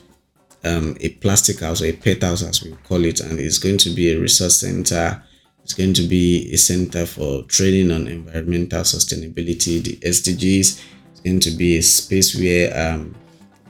um, 0.65 0.97
a 1.01 1.11
plastic 1.11 1.61
house 1.61 1.83
or 1.83 1.87
a 1.87 1.93
pet 1.93 2.23
house 2.23 2.43
as 2.43 2.63
we 2.63 2.73
call 2.89 3.05
it 3.05 3.21
and 3.21 3.39
it's 3.39 3.59
going 3.59 3.77
to 3.79 3.91
be 3.91 4.11
a 4.13 4.19
resource 4.19 4.59
center 4.59 5.23
it's 5.63 5.75
going 5.75 5.93
to 5.93 6.03
be 6.03 6.51
a 6.53 6.57
center 6.57 7.05
for 7.05 7.43
training 7.45 7.91
on 7.93 8.09
environmental 8.09 8.81
sustainability 8.81 9.83
the 9.85 9.97
SDGs 9.99 10.83
it's 11.19 11.21
going 11.21 11.41
to 11.41 11.51
be 11.51 11.79
a 11.79 11.83
space 11.83 12.39
where 12.39 12.77
um, 12.79 13.15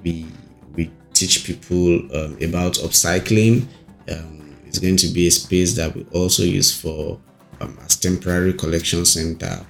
we 0.04 0.26
we 0.74 0.90
teach 1.12 1.44
people 1.44 1.94
um, 2.14 2.36
about 2.42 2.74
upcycling 2.74 3.66
um, 4.10 4.56
it's 4.66 4.78
going 4.78 4.96
to 4.96 5.08
be 5.08 5.26
a 5.26 5.30
space 5.30 5.74
that 5.76 5.94
we 5.94 6.04
also 6.12 6.42
use 6.42 6.78
for 6.78 7.18
um, 7.60 7.78
as 7.84 7.96
temporary 7.96 8.52
collection 8.52 9.04
center 9.04 9.64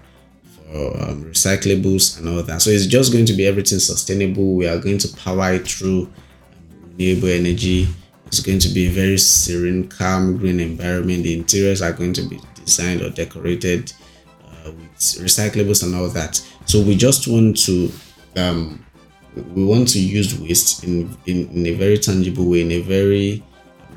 um, 0.75 1.25
recyclables 1.25 2.19
and 2.19 2.29
all 2.29 2.43
that. 2.43 2.61
So 2.61 2.71
it's 2.71 2.87
just 2.87 3.13
going 3.13 3.27
to 3.27 3.33
be 3.33 3.47
everything 3.47 3.79
sustainable. 3.79 4.55
We 4.55 4.67
are 4.67 4.79
going 4.79 4.99
to 4.99 5.17
power 5.17 5.55
it 5.55 5.67
through 5.67 6.03
um, 6.03 6.91
renewable 6.91 7.29
energy. 7.29 7.89
It's 8.27 8.41
going 8.41 8.59
to 8.59 8.69
be 8.69 8.87
a 8.89 8.91
very 8.91 9.17
serene, 9.19 9.89
calm, 9.89 10.37
green 10.37 10.61
environment. 10.61 11.23
The 11.23 11.39
interiors 11.39 11.81
are 11.81 11.93
going 11.93 12.13
to 12.15 12.23
be 12.23 12.39
designed 12.57 13.01
or 13.01 13.11
decorated 13.11 13.93
with 14.73 14.99
recyclables 14.99 15.83
and 15.83 15.95
all 15.95 16.09
that. 16.09 16.37
So 16.67 16.83
we 16.83 16.97
just 16.97 17.29
want 17.29 17.59
to 17.65 17.91
um, 18.37 18.85
we 19.55 19.65
want 19.65 19.89
to 19.89 20.01
use 20.01 20.39
waste 20.39 20.85
in, 20.85 21.17
in, 21.27 21.49
in 21.51 21.67
a 21.67 21.73
very 21.73 21.99
tangible 21.99 22.49
way, 22.49 22.63
in 22.63 22.73
a 22.73 22.81
very 22.81 23.43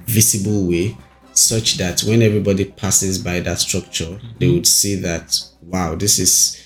visible 0.05 0.67
way, 0.67 0.97
such 1.33 1.77
that 1.77 2.01
when 2.01 2.21
everybody 2.21 2.65
passes 2.65 3.17
by 3.17 3.39
that 3.39 3.59
structure, 3.59 4.05
mm-hmm. 4.05 4.27
they 4.39 4.49
would 4.49 4.67
see 4.67 4.95
that 4.95 5.39
wow, 5.61 5.95
this 5.95 6.19
is 6.19 6.61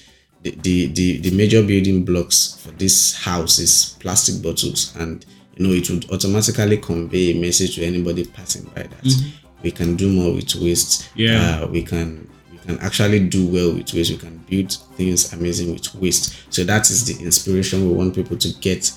the, 0.54 0.88
the 0.88 1.20
the 1.22 1.32
major 1.32 1.64
building 1.64 2.06
blocks 2.06 2.60
for 2.62 2.72
this 2.72 3.16
house 3.16 3.58
is 3.58 3.98
plastic 4.00 4.44
bottles 4.44 4.96
and 4.98 5.26
you 5.56 5.68
know 5.68 5.74
it 5.74 5.90
would 5.90 6.10
automatically 6.12 6.78
convey 6.78 7.32
a 7.32 7.42
message 7.42 7.76
to 7.76 7.84
anybody 7.84 8.26
passing 8.26 8.64
by 8.76 8.84
that 8.84 9.04
mm-hmm. 9.04 9.30
we 9.64 9.72
can 9.72 9.96
do 9.96 10.12
more 10.12 10.34
with 10.34 10.54
waste 10.56 11.10
yeah 11.16 11.62
uh, 11.62 11.68
we 11.68 11.82
can 11.82 12.30
can 12.66 12.80
actually 12.80 13.28
do 13.28 13.48
well 13.48 13.74
with 13.74 13.94
waste. 13.94 14.12
We 14.12 14.18
can 14.18 14.38
build 14.50 14.72
things 14.96 15.32
amazing 15.34 15.74
with 15.74 15.94
waste. 15.96 16.54
So 16.54 16.64
that 16.64 16.90
is 16.90 17.06
the 17.06 17.24
inspiration 17.24 17.88
we 17.88 17.94
want 17.94 18.16
people 18.16 18.38
to 18.38 18.54
get 18.60 18.92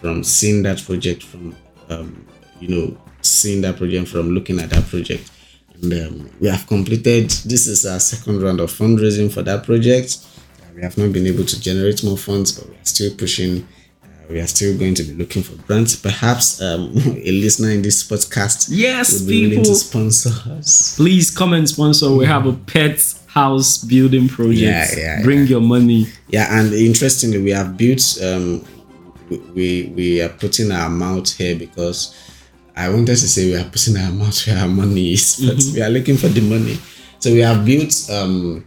from 0.00 0.22
seeing 0.22 0.62
that 0.64 0.82
project 0.84 1.22
from 1.22 1.56
um, 1.88 2.26
you 2.60 2.68
know 2.68 2.96
seeing 3.22 3.62
that 3.62 3.76
project 3.76 4.08
from 4.08 4.30
looking 4.30 4.60
at 4.60 4.70
that 4.70 4.86
project. 4.86 5.30
And 5.74 5.92
um, 5.92 6.30
we 6.40 6.48
have 6.48 6.66
completed 6.66 7.30
this 7.30 7.66
is 7.66 7.84
our 7.86 8.00
second 8.00 8.42
round 8.42 8.60
of 8.60 8.70
fundraising 8.70 9.32
for 9.32 9.42
that 9.42 9.64
project. 9.64 10.18
We 10.74 10.82
have 10.82 10.98
not 10.98 11.12
been 11.12 11.26
able 11.26 11.44
to 11.44 11.60
generate 11.60 12.02
more 12.02 12.18
funds, 12.18 12.52
but 12.52 12.68
we 12.68 12.74
are 12.74 12.84
still 12.84 13.14
pushing. 13.14 13.66
Uh, 14.24 14.32
we 14.32 14.40
are 14.40 14.46
still 14.46 14.76
going 14.78 14.94
to 14.94 15.02
be 15.02 15.14
looking 15.14 15.42
for 15.42 15.56
grants. 15.66 15.96
Perhaps 15.96 16.60
um, 16.60 16.92
a 16.96 17.32
listener 17.32 17.70
in 17.70 17.82
this 17.82 18.08
podcast 18.08 18.68
yes, 18.70 19.20
would 19.20 19.28
be 19.28 19.40
people, 19.40 19.50
willing 19.50 19.64
to 19.64 19.74
sponsor 19.74 20.50
us. 20.52 20.96
Please 20.96 21.30
come 21.30 21.52
and 21.52 21.68
sponsor. 21.68 22.10
We 22.10 22.26
have 22.26 22.46
a 22.46 22.52
pet 22.52 23.02
house 23.28 23.78
building 23.78 24.28
project. 24.28 24.60
Yeah, 24.60 24.86
yeah. 24.96 25.22
Bring 25.22 25.40
yeah. 25.40 25.44
your 25.44 25.60
money. 25.60 26.06
Yeah, 26.28 26.58
and 26.58 26.72
interestingly, 26.72 27.42
we 27.42 27.50
have 27.50 27.76
built. 27.76 28.02
Um, 28.22 28.64
we 29.54 29.92
we 29.96 30.20
are 30.20 30.28
putting 30.28 30.70
our 30.70 30.90
mouth 30.90 31.32
here 31.36 31.56
because 31.56 32.14
I 32.76 32.88
wanted 32.88 33.16
to 33.16 33.28
say 33.28 33.46
we 33.46 33.56
are 33.56 33.64
putting 33.64 33.96
our 33.96 34.12
mouth 34.12 34.46
where 34.46 34.58
our 34.58 34.68
money 34.68 35.12
is, 35.12 35.42
but 35.44 35.56
mm-hmm. 35.56 35.74
we 35.74 35.82
are 35.82 35.90
looking 35.90 36.16
for 36.16 36.28
the 36.28 36.40
money. 36.40 36.78
So 37.18 37.32
we 37.32 37.40
have 37.40 37.64
built 37.64 37.94
um, 38.10 38.64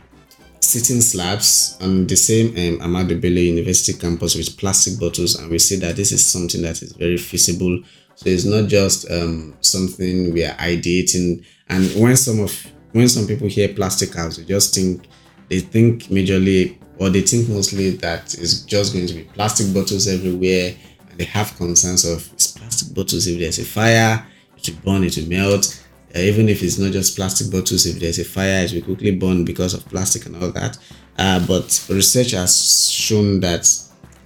sitting 0.67 0.99
slabs 0.99 1.77
on 1.79 2.05
the 2.07 2.15
same 2.17 2.47
um, 2.47 2.79
Ahmadu 2.85 3.21
Bello 3.21 3.39
University 3.39 3.97
campus 3.97 4.35
with 4.35 4.57
plastic 4.57 4.99
bottles, 4.99 5.39
and 5.39 5.49
we 5.49 5.59
see 5.59 5.77
that 5.77 5.95
this 5.95 6.11
is 6.11 6.25
something 6.25 6.61
that 6.61 6.81
is 6.81 6.91
very 6.91 7.17
feasible. 7.17 7.81
So 8.15 8.29
it's 8.29 8.43
not 8.43 8.67
just 8.67 9.09
um, 9.09 9.55
something 9.61 10.33
we 10.33 10.43
are 10.43 10.55
ideating. 10.55 11.45
And 11.69 11.85
when 11.95 12.17
some 12.17 12.41
of 12.41 12.51
when 12.91 13.07
some 13.07 13.27
people 13.27 13.47
hear 13.47 13.69
plastic 13.69 14.13
house, 14.13 14.37
they 14.37 14.43
just 14.43 14.75
think 14.75 15.07
they 15.47 15.59
think 15.61 16.03
majorly 16.05 16.77
or 16.97 17.09
they 17.11 17.21
think 17.21 17.47
mostly 17.47 17.91
that 17.91 18.33
it's 18.33 18.61
just 18.61 18.93
going 18.93 19.07
to 19.07 19.13
be 19.13 19.23
plastic 19.23 19.73
bottles 19.73 20.07
everywhere, 20.07 20.75
and 21.09 21.17
they 21.17 21.25
have 21.25 21.55
concerns 21.55 22.03
of 22.03 22.29
it's 22.33 22.47
plastic 22.51 22.93
bottles. 22.93 23.25
If 23.25 23.39
there's 23.39 23.59
a 23.59 23.63
fire, 23.63 24.25
it 24.57 24.67
will 24.67 24.81
burn, 24.83 25.03
it 25.05 25.15
will 25.15 25.29
melt 25.29 25.86
uh, 26.15 26.19
even 26.19 26.49
if 26.49 26.63
it's 26.63 26.77
not 26.77 26.91
just 26.91 27.15
plastic 27.15 27.51
bottles, 27.51 27.85
if 27.85 27.99
there's 27.99 28.19
a 28.19 28.25
fire, 28.25 28.63
it 28.63 28.73
will 28.73 28.81
quickly 28.81 29.15
burn 29.15 29.45
because 29.45 29.73
of 29.73 29.85
plastic 29.85 30.25
and 30.25 30.35
all 30.35 30.51
that. 30.51 30.77
Uh, 31.17 31.45
but 31.47 31.85
research 31.89 32.31
has 32.31 32.89
shown 32.89 33.39
that 33.39 33.67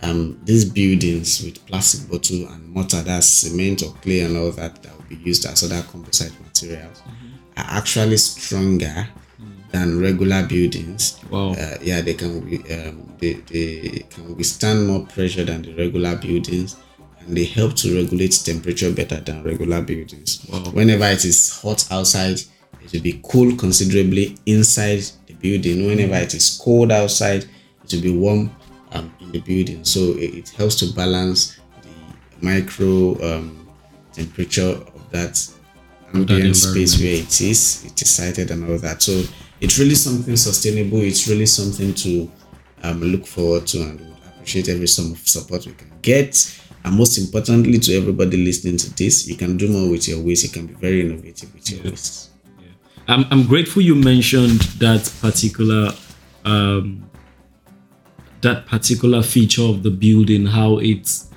um, 0.01 0.39
these 0.43 0.65
buildings 0.65 1.43
with 1.43 1.65
plastic 1.65 2.09
bottle 2.09 2.47
and 2.47 2.67
mortar, 2.69 3.01
that's 3.01 3.27
cement 3.27 3.83
or 3.83 3.93
clay 4.01 4.21
and 4.21 4.37
all 4.37 4.51
that, 4.51 4.81
that 4.83 4.95
will 4.97 5.05
be 5.05 5.15
used 5.15 5.45
as 5.45 5.63
other 5.63 5.81
composite 5.89 6.33
materials, 6.41 7.01
mm-hmm. 7.01 7.35
are 7.57 7.77
actually 7.77 8.17
stronger 8.17 9.07
than 9.71 9.99
regular 9.99 10.45
buildings. 10.45 11.19
Wow. 11.29 11.53
Uh, 11.53 11.77
yeah, 11.81 12.01
they 12.01 12.13
can 12.13 12.37
um, 12.39 13.13
they, 13.19 13.33
they 13.33 14.05
can 14.09 14.35
withstand 14.35 14.87
more 14.87 15.05
pressure 15.05 15.45
than 15.45 15.61
the 15.61 15.73
regular 15.73 16.15
buildings 16.17 16.75
and 17.25 17.37
they 17.37 17.45
help 17.45 17.75
to 17.75 17.95
regulate 18.01 18.39
temperature 18.43 18.91
better 18.91 19.19
than 19.19 19.43
regular 19.43 19.81
buildings. 19.81 20.45
Wow. 20.51 20.59
Whenever 20.71 21.05
it 21.05 21.25
is 21.25 21.59
hot 21.61 21.85
outside, 21.91 22.39
it 22.83 22.93
will 22.93 23.01
be 23.01 23.21
cool 23.23 23.55
considerably 23.55 24.37
inside 24.45 25.03
the 25.27 25.33
building. 25.33 25.85
Whenever 25.87 26.15
it 26.15 26.33
is 26.33 26.59
cold 26.61 26.91
outside, 26.91 27.45
it 27.83 27.93
will 27.93 28.01
be 28.01 28.17
warm 28.17 28.55
um, 28.91 29.13
in 29.19 29.31
the 29.31 29.39
building. 29.39 29.83
So 29.85 29.99
it, 30.17 30.35
it 30.35 30.49
helps 30.49 30.75
to 30.77 30.93
balance 30.93 31.59
the 31.81 32.45
micro 32.45 33.21
um, 33.23 33.67
temperature 34.13 34.61
of 34.71 35.11
that 35.11 35.47
ambient 36.13 36.55
space 36.55 36.99
where 36.99 37.13
it 37.13 37.41
is, 37.41 37.85
it 37.85 38.01
is 38.01 38.09
sited 38.09 38.51
and 38.51 38.69
all 38.69 38.77
that. 38.79 39.01
So 39.01 39.23
it's 39.59 39.77
really 39.79 39.95
something 39.95 40.35
sustainable. 40.35 40.99
It's 40.99 41.27
really 41.27 41.45
something 41.45 41.93
to 41.93 42.31
um, 42.83 43.01
look 43.01 43.25
forward 43.27 43.67
to 43.67 43.81
and 43.83 44.15
appreciate 44.27 44.69
every 44.69 44.87
sum 44.87 45.11
of 45.11 45.19
support 45.19 45.65
we 45.67 45.73
can 45.73 45.91
get 46.01 46.35
and 46.83 46.95
most 46.95 47.17
importantly, 47.17 47.77
to 47.79 47.95
everybody 47.95 48.37
listening 48.43 48.77
to 48.77 48.95
this, 48.95 49.27
you 49.27 49.35
can 49.35 49.57
do 49.57 49.69
more 49.69 49.89
with 49.89 50.07
your 50.07 50.19
waste. 50.19 50.43
You 50.43 50.49
can 50.49 50.67
be 50.67 50.73
very 50.73 51.01
innovative 51.01 51.53
with 51.53 51.69
your 51.71 51.83
waste. 51.83 52.31
Yeah. 52.59 52.67
I'm, 53.07 53.25
I'm 53.29 53.45
grateful 53.45 53.81
you 53.81 53.95
mentioned 53.95 54.61
that 54.79 55.11
particular 55.21 55.91
um, 56.43 57.09
that 58.41 58.65
particular 58.65 59.21
feature 59.21 59.63
of 59.63 59.83
the 59.83 59.91
building, 59.91 60.47
how 60.47 60.79
it's 60.79 61.29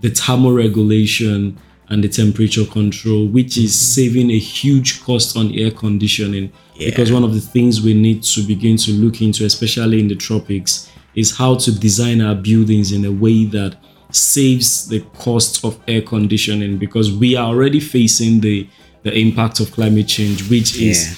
the 0.00 0.08
thermoregulation 0.08 1.56
and 1.88 2.04
the 2.04 2.08
temperature 2.08 2.64
control, 2.66 3.26
which 3.28 3.56
is 3.56 3.72
mm-hmm. 3.72 3.94
saving 3.94 4.30
a 4.30 4.38
huge 4.38 5.02
cost 5.02 5.36
on 5.36 5.52
air 5.54 5.70
conditioning. 5.70 6.52
Yeah. 6.74 6.90
Because 6.90 7.12
one 7.12 7.24
of 7.24 7.34
the 7.34 7.40
things 7.40 7.80
we 7.80 7.94
need 7.94 8.22
to 8.24 8.42
begin 8.42 8.76
to 8.78 8.92
look 8.92 9.22
into, 9.22 9.44
especially 9.44 10.00
in 10.00 10.08
the 10.08 10.16
tropics, 10.16 10.90
is 11.14 11.36
how 11.36 11.54
to 11.56 11.72
design 11.72 12.20
our 12.20 12.34
buildings 12.34 12.92
in 12.92 13.04
a 13.04 13.12
way 13.12 13.44
that 13.46 13.76
saves 14.10 14.88
the 14.88 15.00
cost 15.18 15.64
of 15.64 15.78
air 15.86 16.02
conditioning 16.02 16.78
because 16.78 17.12
we 17.12 17.36
are 17.36 17.46
already 17.46 17.80
facing 17.80 18.40
the 18.40 18.66
the 19.04 19.16
impact 19.16 19.60
of 19.60 19.70
climate 19.70 20.08
change, 20.08 20.48
which 20.50 20.76
Yeah. 20.76 20.90
is 20.90 21.16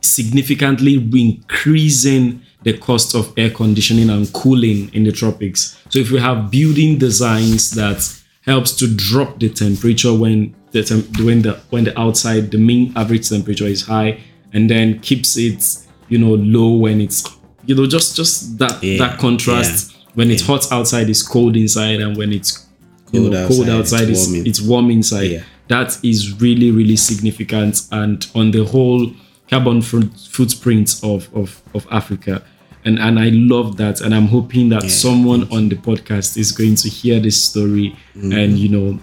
significantly 0.00 0.94
increasing 0.94 2.40
the 2.62 2.72
cost 2.78 3.14
of 3.14 3.32
air 3.36 3.50
conditioning 3.50 4.10
and 4.10 4.32
cooling 4.32 4.90
in 4.92 5.04
the 5.04 5.12
tropics. 5.12 5.76
So 5.90 5.98
if 5.98 6.10
we 6.10 6.18
have 6.20 6.50
building 6.50 6.98
designs 6.98 7.70
that 7.72 8.08
helps 8.42 8.72
to 8.76 8.86
drop 8.86 9.38
the 9.40 9.48
temperature 9.48 10.12
when 10.14 10.54
the 10.72 10.82
tem- 10.82 11.08
when 11.24 11.42
the 11.42 11.58
when 11.70 11.84
the 11.84 11.98
outside 11.98 12.50
the 12.50 12.58
mean 12.58 12.92
average 12.96 13.28
temperature 13.28 13.66
is 13.66 13.82
high 13.82 14.18
and 14.52 14.68
then 14.70 14.98
keeps 15.00 15.36
it 15.36 15.62
you 16.08 16.18
know 16.18 16.34
low 16.34 16.70
when 16.76 17.00
it's 17.00 17.24
you 17.66 17.74
know 17.74 17.86
just 17.86 18.16
just 18.16 18.58
that 18.58 18.82
Yeah, 18.82 18.98
that 18.98 19.18
contrast 19.18 19.94
when 20.14 20.30
it's 20.30 20.42
hot 20.46 20.70
outside 20.72 21.08
it's 21.08 21.22
cold 21.22 21.56
inside 21.56 22.00
and 22.00 22.16
when 22.16 22.32
it's 22.32 22.66
you 23.12 23.20
Cold 23.20 23.32
know, 23.32 23.48
cold 23.48 23.68
outside, 23.68 24.02
outside 24.02 24.08
it's 24.10 24.20
is 24.26 24.32
warm 24.32 24.46
it's 24.46 24.60
warm 24.60 24.90
inside. 24.90 25.30
Yeah. 25.30 25.42
that 25.68 25.98
is 26.04 26.40
really 26.40 26.70
really 26.70 26.96
significant 26.96 27.80
and 27.92 28.26
on 28.34 28.50
the 28.50 28.64
whole 28.64 29.10
carbon 29.48 29.80
foot- 29.82 30.14
footprint 30.30 31.00
of, 31.02 31.28
of 31.34 31.62
of 31.74 31.86
africa. 31.90 32.42
And 32.84 32.98
and 32.98 33.18
i 33.18 33.28
love 33.30 33.76
that 33.78 34.00
and 34.00 34.14
i'm 34.14 34.26
hoping 34.28 34.68
that 34.70 34.84
someone 34.90 35.42
on 35.52 35.68
the 35.68 35.76
podcast 35.76 36.36
is 36.36 36.52
going 36.52 36.76
to 36.76 36.88
hear 36.88 37.18
this 37.20 37.42
story 37.42 37.96
Mm-hmm. 38.16 38.32
and 38.32 38.58
you 38.58 38.68
know 38.68 38.98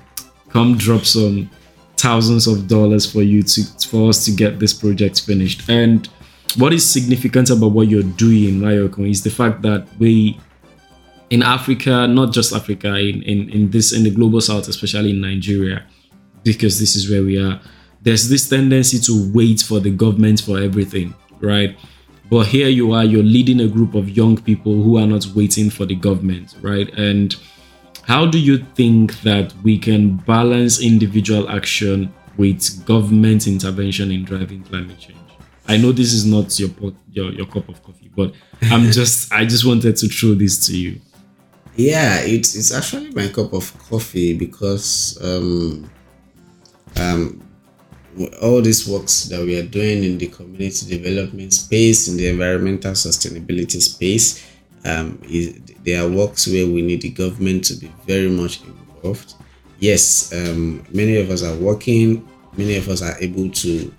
come 0.49 0.77
drop 0.77 1.03
some 1.05 1.49
thousands 1.97 2.47
of 2.47 2.67
dollars 2.67 3.09
for 3.11 3.21
you 3.21 3.41
to 3.43 3.61
for 3.87 4.09
us 4.09 4.23
to 4.25 4.31
get 4.31 4.59
this 4.59 4.73
project 4.73 5.21
finished. 5.21 5.67
And 5.69 6.07
what 6.57 6.71
is 6.73 6.87
significant 6.87 7.49
about 7.49 7.71
what 7.71 7.87
you're 7.89 8.03
doing 8.03 8.59
Mayokun, 8.59 9.09
is 9.09 9.23
the 9.23 9.29
fact 9.29 9.61
that 9.63 9.87
we 9.99 10.39
in 11.29 11.43
Africa, 11.43 12.07
not 12.07 12.33
just 12.33 12.53
Africa, 12.53 12.95
in, 12.95 13.23
in, 13.23 13.49
in 13.49 13.69
this 13.71 13.93
in 13.93 14.03
the 14.03 14.11
global 14.11 14.41
south, 14.41 14.67
especially 14.67 15.11
in 15.11 15.21
Nigeria, 15.21 15.85
because 16.43 16.79
this 16.79 16.95
is 16.95 17.09
where 17.09 17.23
we 17.23 17.39
are, 17.39 17.59
there's 18.01 18.29
this 18.29 18.47
tendency 18.47 18.99
to 18.99 19.31
wait 19.33 19.61
for 19.61 19.79
the 19.79 19.89
government 19.89 20.39
for 20.39 20.59
everything, 20.59 21.13
right? 21.39 21.75
But 22.29 22.47
here 22.47 22.69
you 22.69 22.91
are, 22.93 23.03
you're 23.03 23.23
leading 23.23 23.61
a 23.61 23.67
group 23.67 23.95
of 23.95 24.09
young 24.09 24.37
people 24.37 24.81
who 24.81 24.97
are 24.97 25.07
not 25.07 25.25
waiting 25.35 25.69
for 25.69 25.85
the 25.85 25.95
government, 25.95 26.55
right? 26.61 26.91
And 26.97 27.35
how 28.03 28.25
do 28.27 28.39
you 28.39 28.59
think 28.75 29.21
that 29.21 29.53
we 29.63 29.77
can 29.79 30.17
balance 30.17 30.81
individual 30.81 31.49
action 31.49 32.13
with 32.37 32.85
government 32.85 33.47
intervention 33.47 34.11
in 34.11 34.23
driving 34.23 34.63
climate 34.63 34.99
change? 34.99 35.17
I 35.67 35.77
know 35.77 35.91
this 35.91 36.13
is 36.13 36.25
not 36.25 36.59
your 36.59 36.69
pot, 36.69 36.93
your, 37.11 37.31
your 37.31 37.47
cup 37.47 37.67
of 37.69 37.81
coffee, 37.83 38.11
but 38.15 38.33
I'm 38.61 38.91
just 38.91 39.33
I 39.33 39.45
just 39.45 39.65
wanted 39.65 39.95
to 39.97 40.07
throw 40.07 40.35
this 40.35 40.63
to 40.67 40.77
you. 40.77 41.01
Yeah, 41.75 42.21
it's 42.21 42.55
it's 42.55 42.73
actually 42.73 43.11
my 43.11 43.27
cup 43.27 43.51
of 43.51 43.77
coffee 43.89 44.37
because 44.37 45.17
um, 45.21 45.89
um, 46.95 47.43
all 48.41 48.61
these 48.61 48.87
works 48.87 49.25
that 49.25 49.41
we 49.41 49.59
are 49.59 49.65
doing 49.67 50.03
in 50.05 50.17
the 50.17 50.27
community 50.27 50.97
development 50.97 51.53
space, 51.53 52.07
in 52.07 52.15
the 52.15 52.29
environmental 52.29 52.93
sustainability 52.93 53.81
space, 53.81 54.49
um, 54.85 55.19
is 55.27 55.59
they 55.83 55.97
are 55.97 56.07
works 56.07 56.47
where 56.47 56.65
we 56.65 56.81
need 56.81 57.01
the 57.01 57.09
government 57.09 57.65
to 57.65 57.73
be 57.73 57.91
very 58.07 58.29
much 58.29 58.61
involved. 58.63 59.33
Yes, 59.79 60.31
um, 60.31 60.81
many 60.93 61.17
of 61.17 61.29
us 61.29 61.43
are 61.43 61.55
working. 61.57 62.25
Many 62.55 62.77
of 62.77 62.87
us 62.87 63.01
are 63.01 63.17
able 63.19 63.49
to 63.49 63.93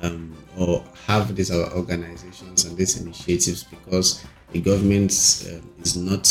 um, 0.00 0.34
or 0.56 0.82
have 1.06 1.36
these 1.36 1.52
organizations 1.52 2.64
and 2.64 2.78
these 2.78 2.98
initiatives 2.98 3.64
because 3.64 4.24
the 4.52 4.60
government 4.60 5.12
um, 5.50 5.70
is 5.82 5.98
not 5.98 6.26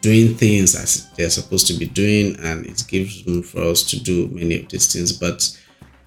doing 0.00 0.34
things 0.34 0.74
as 0.74 1.10
they're 1.12 1.30
supposed 1.30 1.66
to 1.68 1.74
be 1.74 1.86
doing, 1.86 2.36
and 2.40 2.66
it 2.66 2.84
gives 2.88 3.26
room 3.26 3.42
for 3.42 3.62
us 3.62 3.82
to 3.90 4.02
do 4.02 4.28
many 4.28 4.62
of 4.62 4.68
these 4.68 4.92
things. 4.92 5.12
But 5.12 5.58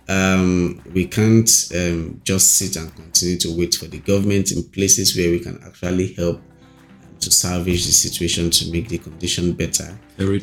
um, 0.09 0.81
we 0.93 1.05
can't 1.07 1.49
um, 1.75 2.21
just 2.23 2.57
sit 2.57 2.75
and 2.75 2.93
continue 2.95 3.37
to 3.39 3.57
wait 3.57 3.75
for 3.75 3.85
the 3.85 3.99
government 3.99 4.51
in 4.51 4.63
places 4.63 5.15
where 5.15 5.29
we 5.29 5.39
can 5.39 5.61
actually 5.65 6.13
help 6.13 6.41
to 7.19 7.31
salvage 7.31 7.85
the 7.85 7.91
situation 7.91 8.49
to 8.49 8.71
make 8.71 8.89
the 8.89 8.97
condition 8.97 9.53
better. 9.53 9.97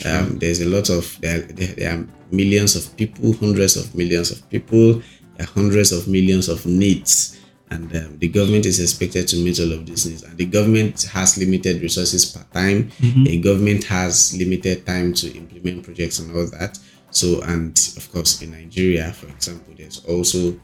Um, 0.07 0.39
there's 0.39 0.61
a 0.61 0.67
lot 0.69 0.91
of 0.91 1.21
there, 1.21 1.41
there, 1.41 1.75
there 1.75 1.99
are 1.99 2.07
millions 2.31 2.77
of 2.77 2.97
people, 2.97 3.33
hundreds 3.35 3.77
of 3.77 3.95
millions 3.95 4.31
of 4.31 4.49
people, 4.49 4.95
there 4.95 5.41
are 5.41 5.47
hundreds 5.47 5.93
of 5.93 6.07
millions 6.09 6.49
of 6.49 6.65
needs, 6.67 7.38
and 7.71 7.95
um, 7.97 8.19
the 8.19 8.29
government 8.29 8.67
is 8.67 8.81
expected 8.81 9.29
to 9.29 9.37
meet 9.37 9.59
all 9.61 9.73
of 9.73 9.85
these 9.87 10.07
needs. 10.07 10.23
And 10.23 10.37
the 10.39 10.47
government 10.47 11.03
has 11.03 11.37
limited 11.37 11.83
resources 11.83 12.25
per 12.25 12.45
time. 12.53 12.91
The 13.01 13.39
government 13.41 13.85
has 13.85 14.37
limited 14.37 14.87
time 14.87 15.13
to 15.15 15.31
implement 15.37 15.85
projects 15.85 16.19
and 16.19 16.35
all 16.35 16.47
that. 16.59 16.79
So, 17.11 17.41
and 17.43 17.79
of 17.97 18.11
course, 18.13 18.43
in 18.43 18.53
Nigeria, 18.53 19.13
for 19.13 19.29
example, 19.29 19.75
there's 19.77 20.05
also 20.05 20.59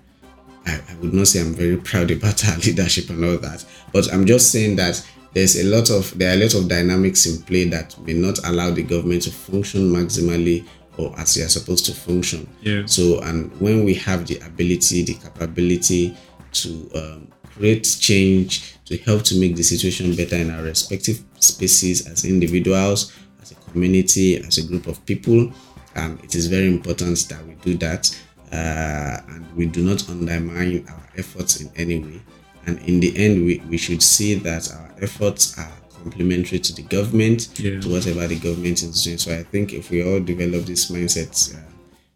I, 0.67 0.81
I 0.89 0.95
would 0.97 1.13
not 1.13 1.27
say 1.27 1.41
I'm 1.41 1.55
very 1.55 1.77
proud 1.77 2.11
about 2.11 2.47
our 2.47 2.57
leadership 2.67 3.11
and 3.11 3.25
all 3.25 3.39
that, 3.39 3.65
but 3.93 4.13
I'm 4.13 4.27
just 4.27 4.51
saying 4.51 4.77
that 4.77 5.05
there's 5.33 5.57
a 5.61 5.65
lot 5.65 5.91
of 5.91 6.17
there 6.19 6.31
are 6.31 6.39
a 6.39 6.43
lot 6.43 6.55
of 6.55 6.69
dynamics 6.69 7.27
in 7.27 7.43
play 7.43 7.65
that 7.69 7.99
may 8.01 8.13
not 8.13 8.39
allow 8.47 8.71
the 8.71 8.83
government 8.83 9.23
to 9.23 9.31
function 9.31 9.93
maximally 9.93 10.67
or 10.97 11.13
as 11.19 11.35
they 11.35 11.43
are 11.43 11.49
supposed 11.49 11.85
to 11.87 11.93
function. 11.93 12.49
Yeah. 12.63 12.87
So 12.87 13.21
and 13.21 13.51
when 13.61 13.85
we 13.85 13.95
have 13.95 14.27
the 14.27 14.39
ability, 14.39 15.03
the 15.03 15.15
capability 15.15 16.17
to 16.55 16.91
um, 16.95 17.29
create 17.55 17.85
change 18.01 18.77
to 18.87 18.97
help 18.99 19.23
to 19.25 19.39
make 19.39 19.57
the 19.57 19.63
situation 19.63 20.15
better 20.15 20.37
in 20.37 20.51
our 20.51 20.63
respective 20.63 21.23
spaces 21.41 22.07
as 22.07 22.25
individuals, 22.25 23.13
as 23.43 23.53
a 23.53 23.55
community, 23.71 24.37
as 24.37 24.59
a 24.59 24.67
group 24.67 24.87
of 24.87 25.05
people, 25.07 25.53
um, 25.97 26.19
it 26.23 26.35
is 26.35 26.47
very 26.49 26.67
important 26.67 27.17
that 27.29 27.45
we 27.47 27.55
do 27.55 27.77
that 27.79 28.11
uh, 28.53 29.21
and 29.29 29.57
we 29.57 29.67
do 29.67 29.83
not 29.85 30.09
undermine 30.09 30.85
our 30.89 31.09
efforts 31.17 31.61
in 31.61 31.71
any 31.77 31.99
way. 32.01 32.21
And 32.67 32.79
in 32.81 33.01
the 33.01 33.17
end, 33.17 33.45
we, 33.45 33.63
we 33.69 33.77
should 33.77 34.03
see 34.03 34.35
that 34.35 34.73
our 34.73 34.91
efforts 35.01 35.57
are 35.59 35.71
complementary 36.03 36.59
to 36.59 36.73
the 36.75 36.83
government, 36.83 37.49
Yeah. 37.59 37.81
to 37.81 37.89
whatever 37.91 38.27
the 38.27 38.39
government 38.39 38.83
is 38.83 39.03
doing. 39.05 39.19
So 39.19 39.33
I 39.35 39.43
think 39.43 39.73
if 39.73 39.91
we 39.91 40.03
all 40.03 40.21
develop 40.21 40.65
this 40.67 40.91
mindset, 40.91 41.55
uh, 41.55 41.61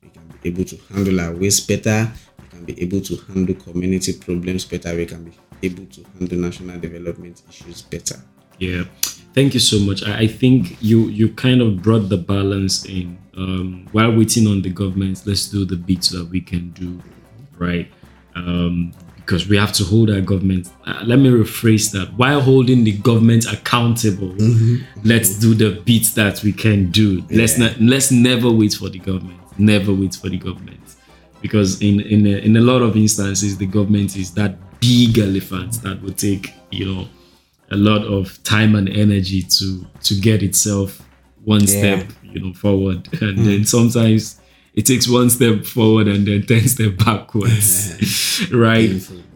we 0.02 0.08
can 0.10 0.22
be 0.42 0.48
able 0.50 0.64
to 0.64 0.76
handle 0.92 1.20
our 1.20 1.32
waste 1.34 1.68
better, 1.68 2.10
can 2.58 2.64
be 2.64 2.80
able 2.82 3.00
to 3.00 3.16
handle 3.32 3.54
community 3.54 4.12
problems 4.12 4.64
better, 4.64 4.94
we 4.94 5.06
can 5.06 5.24
be 5.24 5.32
able 5.62 5.86
to 5.86 6.04
handle 6.18 6.38
national 6.38 6.78
development 6.80 7.42
issues 7.48 7.82
better. 7.82 8.16
Yeah, 8.58 8.84
thank 9.34 9.54
you 9.54 9.60
so 9.60 9.78
much. 9.78 10.02
I, 10.02 10.20
I 10.20 10.26
think 10.26 10.76
you 10.82 11.08
you 11.08 11.28
kind 11.30 11.60
of 11.60 11.82
brought 11.82 12.08
the 12.08 12.16
balance 12.16 12.84
in. 12.84 13.18
Um, 13.36 13.86
while 13.92 14.10
waiting 14.16 14.48
on 14.48 14.62
the 14.62 14.70
government, 14.70 15.22
let's 15.24 15.48
do 15.48 15.64
the 15.64 15.76
bits 15.76 16.08
that 16.08 16.24
we 16.24 16.40
can 16.40 16.70
do, 16.70 17.00
right? 17.56 17.88
Um, 18.34 18.92
because 19.16 19.46
we 19.46 19.58
have 19.58 19.72
to 19.74 19.84
hold 19.84 20.10
our 20.10 20.22
government. 20.22 20.72
Uh, 20.86 21.02
let 21.04 21.18
me 21.18 21.28
rephrase 21.28 21.92
that. 21.92 22.14
While 22.16 22.40
holding 22.40 22.82
the 22.82 22.92
government 22.92 23.44
accountable, 23.52 24.34
let's 25.04 25.38
do 25.38 25.54
the 25.54 25.80
bits 25.84 26.14
that 26.14 26.42
we 26.42 26.52
can 26.52 26.90
do. 26.90 27.22
Let's 27.30 27.58
not 27.58 27.80
let's 27.80 28.10
never 28.10 28.50
wait 28.50 28.74
for 28.74 28.88
the 28.88 28.98
government. 28.98 29.38
Never 29.58 29.92
wait 29.92 30.14
for 30.14 30.28
the 30.28 30.38
government, 30.38 30.77
because 31.40 31.80
in 31.80 32.00
in 32.00 32.26
a, 32.26 32.38
in 32.38 32.56
a 32.56 32.60
lot 32.60 32.82
of 32.82 32.96
instances, 32.96 33.56
the 33.58 33.66
government 33.66 34.16
is 34.16 34.32
that 34.34 34.56
big 34.80 35.18
elephant 35.18 35.82
that 35.82 36.00
will 36.02 36.12
take 36.12 36.52
you 36.70 36.84
know 36.92 37.08
a 37.70 37.76
lot 37.76 38.04
of 38.04 38.42
time 38.44 38.74
and 38.74 38.88
energy 38.88 39.42
to 39.42 39.86
to 40.02 40.14
get 40.20 40.42
itself 40.42 41.02
one 41.44 41.66
step 41.66 42.06
you 42.22 42.40
know 42.40 42.52
forward. 42.54 43.08
And 43.22 43.38
then 43.38 43.64
sometimes 43.64 44.40
it 44.74 44.86
takes 44.86 45.08
one 45.08 45.30
step 45.30 45.64
forward 45.64 46.08
and 46.08 46.26
then 46.26 46.46
10 46.46 46.68
step 46.74 46.98
backwards. 46.98 48.48
Right? 48.52 48.90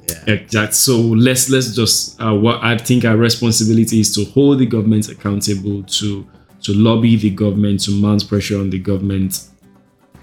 Yeah. 0.09 0.35
exact. 0.35 0.75
So 0.75 0.99
let's 1.01 1.51
let's 1.51 1.75
just 1.75 2.21
uh, 2.21 2.35
what 2.35 2.63
i 2.63 2.77
think 2.79 3.05
our 3.05 3.17
responsibility 3.17 4.01
is 4.01 4.15
to 4.15 4.25
hold 4.27 4.59
the 4.59 4.67
government 4.67 5.09
accountable 5.09 5.83
to 5.85 6.27
to 6.63 6.73
lobby 6.73 7.17
the 7.17 7.31
government 7.31 7.81
to 7.85 7.91
mount 7.91 8.29
pressure 8.29 8.59
on 8.59 8.71
the 8.71 8.79
government 8.79 9.49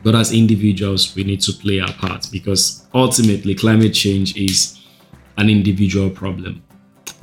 but 0.03 0.15
as 0.15 0.31
individuals 0.31 1.13
we 1.15 1.23
need 1.23 1.41
to 1.41 1.51
play 1.53 1.79
our 1.79 1.93
part 1.93 2.27
because 2.31 2.85
ultimately 2.93 3.53
climate 3.55 3.93
change 3.93 4.35
is 4.37 4.79
an 5.37 5.49
individual 5.49 6.09
problem 6.09 6.61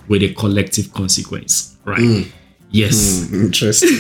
with 0.08 0.22
a 0.22 0.32
collective 0.34 0.92
consequence 0.92 1.76
right 1.84 2.26
yes 2.70 3.30
Interesting. 3.32 3.90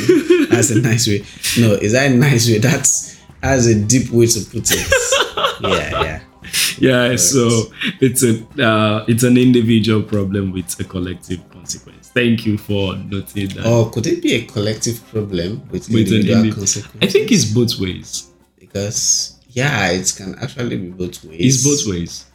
That's 0.50 0.70
a 0.70 0.80
nice 0.80 1.06
way. 1.08 1.24
No, 1.58 1.74
is 1.74 1.92
that 1.92 2.10
a 2.10 2.14
nice 2.14 2.48
way? 2.48 2.58
That's 2.58 3.16
that's 3.42 3.66
a 3.66 3.74
deep 3.74 4.10
way 4.10 4.26
to 4.26 4.40
put 4.40 4.70
it. 4.70 5.60
yeah, 5.60 6.02
yeah. 6.02 7.10
yeah 7.10 7.16
so 7.16 7.64
it's 8.00 8.22
a 8.22 8.32
uh, 8.62 9.04
it's 9.08 9.22
an 9.24 9.36
individual 9.36 10.02
problem 10.02 10.52
with 10.52 10.78
a 10.80 10.84
collective 10.84 11.40
consequence 11.50 12.08
thank 12.10 12.46
you 12.46 12.56
for 12.58 12.94
noting 12.96 13.48
that 13.48 13.66
Or 13.66 13.90
could 13.90 14.06
it 14.06 14.22
be 14.22 14.34
a 14.34 14.44
collective 14.46 15.02
problem 15.10 15.62
with, 15.70 15.88
With 15.88 16.08
an 16.08 16.14
individual 16.14 16.38
indi- 16.44 16.52
consequences? 16.52 17.00
i 17.02 17.06
think 17.12 17.32
it's 17.32 17.44
both 17.46 17.78
ways 17.80 18.30
because 18.66 19.34
yeah, 19.50 19.88
it 19.90 20.12
can 20.16 20.34
actually 20.36 20.76
be 20.76 20.88
both 20.90 21.24
ways. 21.24 21.40
it's 21.40 21.64
both 21.64 21.92
ways 21.94 22.26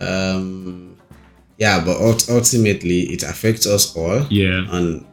Um, 0.00 0.96
yeah, 1.58 1.84
but 1.84 1.96
ultimately 2.28 3.00
it 3.12 3.22
affects 3.22 3.66
us 3.66 3.96
all. 3.96 4.26
yeah 4.30 4.66
And 4.70 5.04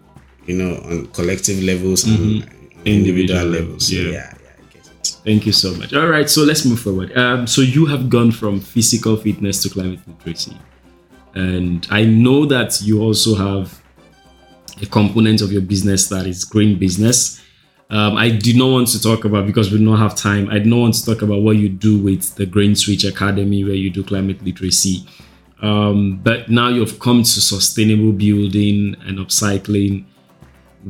you 0.47 0.55
know, 0.57 0.75
on 0.89 1.05
collective 1.07 1.61
levels 1.61 2.03
and 2.03 2.17
Mhm. 2.17 2.43
on 2.43 2.81
individual, 2.85 3.39
Individual 3.41 3.45
levels. 3.45 3.87
So, 3.87 3.95
yeah. 3.95 4.01
yeah, 4.01 4.11
yeah, 4.11 4.49
I 4.57 4.73
get. 4.73 4.85
Thank 5.23 5.45
you 5.45 5.51
so 5.51 5.73
much. 5.75 5.93
All 5.93 6.07
right, 6.07 6.27
so 6.29 6.43
let's 6.43 6.65
move 6.65 6.79
forward. 6.79 7.15
Um, 7.15 7.45
so 7.45 7.61
you 7.61 7.85
have 7.85 8.09
gone 8.09 8.31
from 8.31 8.59
physical 8.59 9.17
fitness 9.17 9.61
to 9.63 9.69
climate 9.69 9.99
literacy, 10.07 10.57
and 11.35 11.85
I 11.91 12.05
know 12.05 12.45
that 12.47 12.81
you 12.81 13.01
also 13.01 13.35
have 13.35 13.79
a 14.81 14.85
component 14.87 15.41
of 15.41 15.51
your 15.51 15.61
business 15.61 16.07
that 16.09 16.25
is 16.25 16.43
green 16.43 16.79
business. 16.79 17.39
Um, 17.91 18.15
I 18.15 18.30
do 18.30 18.58
not 18.58 18.71
want 18.71 18.88
to 18.89 19.01
talk 19.01 19.25
about 19.25 19.45
because 19.45 19.71
we 19.71 19.84
don't 19.84 19.97
have 19.97 20.15
time. 20.15 20.49
I 20.49 20.60
do 20.60 20.69
not 20.69 20.80
want 20.80 20.93
to 20.95 21.06
talk 21.06 21.21
about 21.21 21.41
what 21.41 21.58
you 21.58 21.69
do 21.69 21.97
with 22.01 22.36
the 22.36 22.45
Green 22.45 22.73
Switch 22.75 23.04
Academy, 23.04 23.63
where 23.63 23.73
you 23.75 23.89
do 23.89 24.04
climate 24.04 24.41
literacy. 24.43 25.06
Um, 25.62 26.19
but 26.23 26.49
now 26.49 26.69
you've 26.69 26.99
come 26.99 27.21
to 27.21 27.41
sustainable 27.41 28.13
building 28.13 28.95
and 29.06 29.19
upcycling 29.19 30.06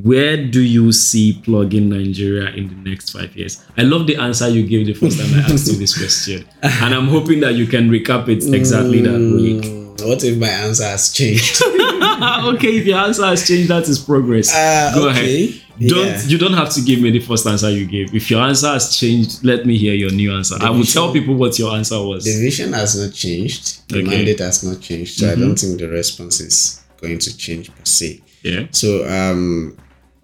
where 0.03 0.37
do 0.37 0.61
you 0.61 0.91
see 0.91 1.33
Plogging 1.43 1.89
Nigeria 1.89 2.49
in 2.51 2.69
the 2.69 2.89
next 2.89 3.09
five 3.11 3.35
years? 3.35 3.63
I 3.77 3.81
love 3.81 4.07
the 4.07 4.15
answer 4.15 4.47
you 4.49 4.65
gave 4.65 4.85
the 4.85 4.93
first 4.93 5.19
time 5.19 5.33
I 5.33 5.51
asked 5.51 5.67
you 5.67 5.77
this 5.77 5.97
question, 5.97 6.47
and 6.61 6.93
I'm 6.95 7.07
hoping 7.07 7.41
that 7.41 7.55
you 7.55 7.67
can 7.67 7.89
recap 7.89 8.29
it 8.29 8.43
exactly 8.53 9.01
that 9.01 9.11
way. 9.11 9.59
Mm, 9.59 10.07
What 10.07 10.23
if 10.23 10.37
my 10.37 10.47
answer 10.47 10.85
has 10.85 11.11
changed? 11.11 11.61
okay, 11.65 12.77
if 12.77 12.85
your 12.85 12.99
answer 12.99 13.25
has 13.25 13.45
changed, 13.45 13.69
that 13.69 13.87
is 13.89 13.99
progress. 13.99 14.53
Uh, 14.53 14.91
Go 14.95 15.09
okay. 15.09 15.47
ahead. 15.47 15.60
Don't 15.87 16.05
Yeah. 16.05 16.27
you 16.27 16.37
don't 16.37 16.53
have 16.53 16.69
to 16.75 16.81
give 16.81 16.99
me 17.01 17.09
the 17.11 17.19
first 17.19 17.45
answer 17.47 17.69
you 17.71 17.85
gave. 17.85 18.13
If 18.13 18.29
your 18.29 18.41
answer 18.41 18.67
has 18.67 18.95
changed, 18.95 19.43
let 19.43 19.65
me 19.65 19.77
hear 19.77 19.93
your 19.95 20.11
new 20.11 20.31
answer. 20.33 20.55
I 20.59 20.69
will 20.69 20.79
vision- 20.79 20.93
tell 20.93 21.13
people 21.13 21.35
what 21.35 21.57
your 21.57 21.73
answer 21.75 21.99
was. 22.01 22.23
The 22.25 22.39
vision 22.39 22.73
has 22.73 22.95
not 22.95 23.13
changed. 23.13 23.87
The 23.89 23.95
Okay. 23.95 24.03
Mm-hmm. 24.03 24.09
mandate 24.15 24.39
has 24.39 24.63
not 24.63 24.79
changed. 24.81 25.19
So 25.19 25.31
I 25.31 25.35
don't 25.35 25.57
think 25.57 25.79
the 25.79 25.87
response 25.87 26.39
is 26.39 26.79
going 27.01 27.19
to 27.19 27.35
change 27.37 27.69
per 27.69 27.83
se. 27.85 28.21
yeah. 28.43 28.65
So 28.71 29.07
um, 29.09 29.75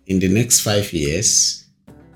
in 0.06 0.20
the 0.20 0.28
next 0.28 0.62
five 0.62 0.92
years, 0.94 1.64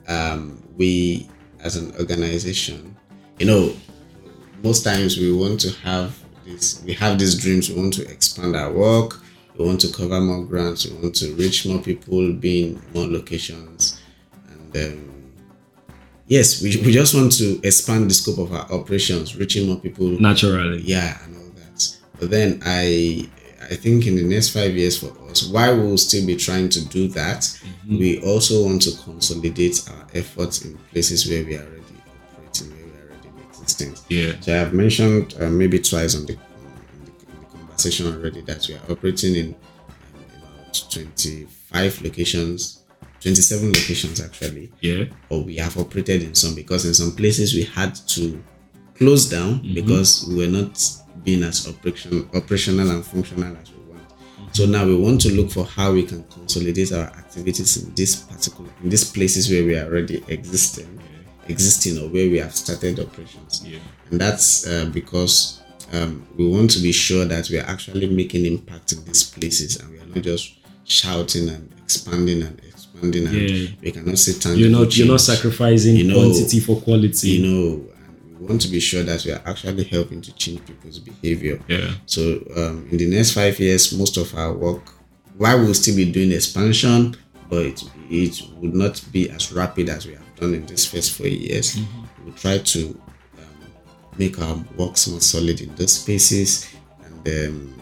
um, 0.08 0.62
we 0.78 1.28
as 1.64 1.76
an 1.76 1.94
organization, 2.00 2.96
you 3.40 3.46
know, 3.46 3.74
most 4.64 4.84
times 4.84 5.18
we 5.18 5.32
want 5.32 5.60
to 5.62 5.72
have 5.84 6.12
this. 6.46 6.82
We 6.86 6.94
have 6.94 7.18
these 7.18 7.36
dreams. 7.36 7.70
We 7.70 7.76
want 7.76 7.94
to 7.96 8.04
expand 8.08 8.56
our 8.56 8.72
work. 8.72 9.20
We 9.62 9.68
want 9.68 9.82
to 9.82 9.92
cover 9.94 10.20
more 10.20 10.44
grants. 10.44 10.88
We 10.88 10.98
want 10.98 11.16
to 11.16 11.34
reach 11.36 11.66
more 11.68 11.80
people, 11.82 12.34
be 12.34 12.64
in 12.64 12.82
more 12.94 13.08
locations, 13.08 14.02
and 14.50 14.76
um, 14.76 15.34
yes, 16.28 16.62
we, 16.64 16.70
we 16.84 16.92
just 16.92 17.14
want 17.14 17.32
to 17.38 17.60
expand 17.64 18.10
the 18.10 18.14
scope 18.14 18.40
of 18.40 18.52
our 18.54 18.72
operations, 18.72 19.36
reaching 19.36 19.68
more 19.68 19.80
people 19.80 20.08
Naturally. 20.20 20.82
yeah 20.82 21.18
and 21.24 21.36
all 21.38 21.52
that 21.56 21.98
but 22.20 22.30
then 22.30 22.60
i 22.66 23.28
i 23.72 23.76
think 23.76 24.08
in 24.08 24.16
the 24.16 24.24
next 24.24 24.50
five 24.50 24.76
years 24.76 24.98
for 24.98 25.12
us 25.30 25.48
while 25.50 25.76
we'll 25.78 25.98
still 25.98 26.26
be 26.26 26.36
trying 26.36 26.70
to 26.70 26.84
do 26.90 27.08
that 27.10 27.42
we 27.90 28.20
also 28.24 28.64
want 28.66 28.82
to 28.82 28.92
consolidate 29.04 29.78
our 29.92 30.08
efforts 30.14 30.64
in 30.66 30.78
places 30.92 31.30
where 31.30 31.44
we 31.46 31.56
are 31.56 31.64
already 31.64 31.98
operating 32.38 32.70
where 32.72 32.86
we 32.86 32.92
are 33.00 33.12
already 33.12 33.30
existing 33.50 33.94
Yeah. 34.10 34.34
so 34.42 34.54
i 34.54 34.58
have 34.58 34.74
mentioned 34.74 35.36
uh, 35.40 35.50
maybe 35.50 35.80
twice 35.80 36.16
on 36.16 36.26
the, 36.26 36.38
in 37.86 38.08
already 38.08 38.42
that 38.42 38.66
we 38.68 38.76
are 38.76 38.92
operating 38.92 39.36
in 39.36 39.56
um, 40.16 40.24
about 40.60 40.86
25 40.92 42.02
locations 42.02 42.84
27 43.22 43.68
locations 43.68 44.20
actually 44.22 44.72
Yeah. 44.82 45.06
or 45.30 45.44
we 45.44 45.56
have 45.58 45.78
operated 45.78 46.24
in 46.24 46.34
some 46.36 46.56
because 46.56 46.86
in 46.86 46.94
some 46.94 47.12
places 47.16 47.54
we 47.54 47.64
had 47.64 47.94
to 48.08 48.44
close 48.96 49.30
down 49.30 49.62
because 49.74 50.26
we 50.28 50.36
were 50.38 50.52
not 50.52 50.80
being 51.24 51.44
as 51.44 51.68
operation 51.68 52.28
operational 52.34 52.90
and 52.90 53.06
functional 53.06 53.56
as 53.58 53.72
we 53.72 53.78
want. 53.92 54.02
So 54.54 54.66
now 54.66 54.86
we 54.86 54.96
want 54.96 55.22
to 55.22 55.30
look 55.34 55.52
for 55.52 55.66
how 55.66 55.94
we 55.94 56.04
can 56.04 56.24
consolidate 56.26 56.92
our 56.92 57.06
activities 57.06 57.78
in 57.84 57.94
this 57.94 58.16
particular 58.16 58.72
in 58.84 58.90
these 58.90 59.04
places 59.10 59.50
where 59.52 59.64
we 59.64 59.76
are 59.78 59.86
already 59.86 60.24
existing, 60.28 61.00
existing 61.48 62.00
or 62.00 62.10
where 62.10 62.28
we 62.30 62.40
have 62.40 62.56
started 62.56 63.00
operations. 63.00 63.62
Yeah. 63.64 63.80
And 64.10 64.20
that's 64.20 64.66
uh, 64.68 64.90
because 64.92 65.61
um, 65.92 66.26
we 66.38 66.48
want 66.48 66.70
to 66.72 66.80
be 66.80 66.92
sure 66.92 67.26
that 67.26 67.50
we 67.50 67.58
are 67.60 67.66
actually 67.68 68.08
making 68.08 68.46
impact 68.46 68.92
in 68.94 69.04
these 69.06 69.24
places 69.24 69.78
and 69.80 69.92
we 69.92 70.00
are 70.00 70.06
not 70.06 70.24
just 70.24 70.54
shouting 70.86 71.50
and 71.50 71.72
expanding 71.84 72.42
and 72.44 72.60
expanding 72.66 73.28
and 73.28 73.36
Yeah. 73.36 73.70
we 73.82 73.92
cannot 73.92 74.18
say 74.18 74.34
tangible 74.34 74.60
You're 74.60 74.70
not 74.80 74.98
you're 74.98 75.08
not 75.08 75.22
sacrificing 75.22 75.96
You 75.98 76.06
know, 76.06 76.16
quantity 76.16 76.60
for 76.60 76.80
quality. 76.82 77.30
you 77.30 77.48
know, 77.48 77.86
and 78.06 78.40
we 78.40 78.46
want 78.48 78.62
to 78.62 78.68
be 78.70 78.80
sure 78.80 79.04
that 79.04 79.24
we 79.26 79.32
are 79.32 79.42
actually 79.46 79.84
helping 79.84 80.22
to 80.22 80.34
change 80.36 80.66
people's 80.66 81.00
behavior. 81.00 81.60
yeah. 81.68 81.92
So, 82.06 82.22
um, 82.56 82.88
in 82.92 82.98
the 82.98 83.10
next 83.10 83.32
five 83.34 83.60
years, 83.60 83.92
most 83.98 84.18
of 84.18 84.34
our 84.36 84.54
work, 84.54 84.84
while 85.38 85.60
we'll 85.60 85.74
still 85.74 85.96
be 85.96 86.12
doing 86.12 86.32
expansion, 86.32 87.16
but 87.50 87.66
it, 87.66 87.84
it 88.10 88.42
would 88.58 88.74
not 88.76 89.04
be 89.12 89.30
as 89.30 89.52
rapid 89.52 89.90
as 89.90 90.06
we 90.08 90.14
have 90.14 90.36
done 90.40 90.54
in 90.54 90.66
this 90.66 90.86
first 90.86 91.12
four 91.14 91.28
years. 91.28 91.78
We'll 92.24 92.34
try 92.36 92.60
to 92.60 93.00
make 94.18 94.40
our 94.42 94.56
works 94.78 95.08
more 95.08 95.22
solid 95.22 95.62
in 95.62 95.74
those 95.76 95.94
spaces, 95.94 96.74
and 97.04 97.28
um, 97.48 97.82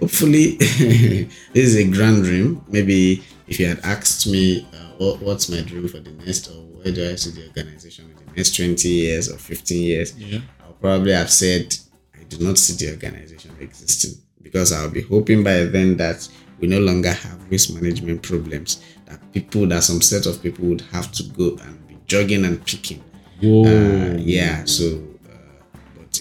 hopefully, 0.00 0.56
this 0.56 1.28
is 1.54 1.76
a 1.76 1.84
grand 1.90 2.24
dream. 2.24 2.64
Maybe 2.68 3.22
if 3.46 3.58
you 3.60 3.66
had 3.66 3.80
asked 3.80 4.26
me 4.26 4.66
uh, 4.72 4.76
what, 4.98 5.20
what's 5.20 5.48
my 5.48 5.60
dream 5.60 5.88
for 5.88 5.98
the 6.00 6.10
next, 6.12 6.48
or 6.48 6.54
where 6.54 6.92
do 6.92 7.10
I 7.10 7.14
see 7.16 7.30
the 7.30 7.46
organization 7.48 8.10
in 8.10 8.26
the 8.26 8.32
next 8.36 8.56
20 8.56 8.88
years 8.88 9.30
or 9.32 9.38
15 9.38 9.82
years, 9.82 10.16
Yeah. 10.16 10.40
I'll 10.64 10.72
probably 10.74 11.12
have 11.12 11.30
said 11.30 11.74
I 12.18 12.24
do 12.24 12.44
not 12.44 12.58
see 12.58 12.84
the 12.84 12.92
organization 12.92 13.50
existing 13.60 14.20
because 14.42 14.72
I'll 14.72 14.90
be 14.90 15.02
hoping 15.02 15.42
by 15.42 15.64
then 15.64 15.96
that 15.98 16.28
we 16.60 16.68
no 16.68 16.78
longer 16.78 17.12
have 17.12 17.50
risk 17.50 17.70
management 17.74 18.22
problems. 18.22 18.82
That 19.06 19.20
people, 19.32 19.66
that 19.68 19.82
some 19.82 20.00
set 20.00 20.26
of 20.26 20.42
people 20.42 20.66
would 20.66 20.80
have 20.92 21.10
to 21.12 21.22
go 21.24 21.56
and 21.62 21.86
be 21.88 21.96
jogging 22.06 22.44
and 22.44 22.64
picking. 22.64 23.02
Uh, 23.42 24.16
yeah, 24.18 24.64
so, 24.64 25.02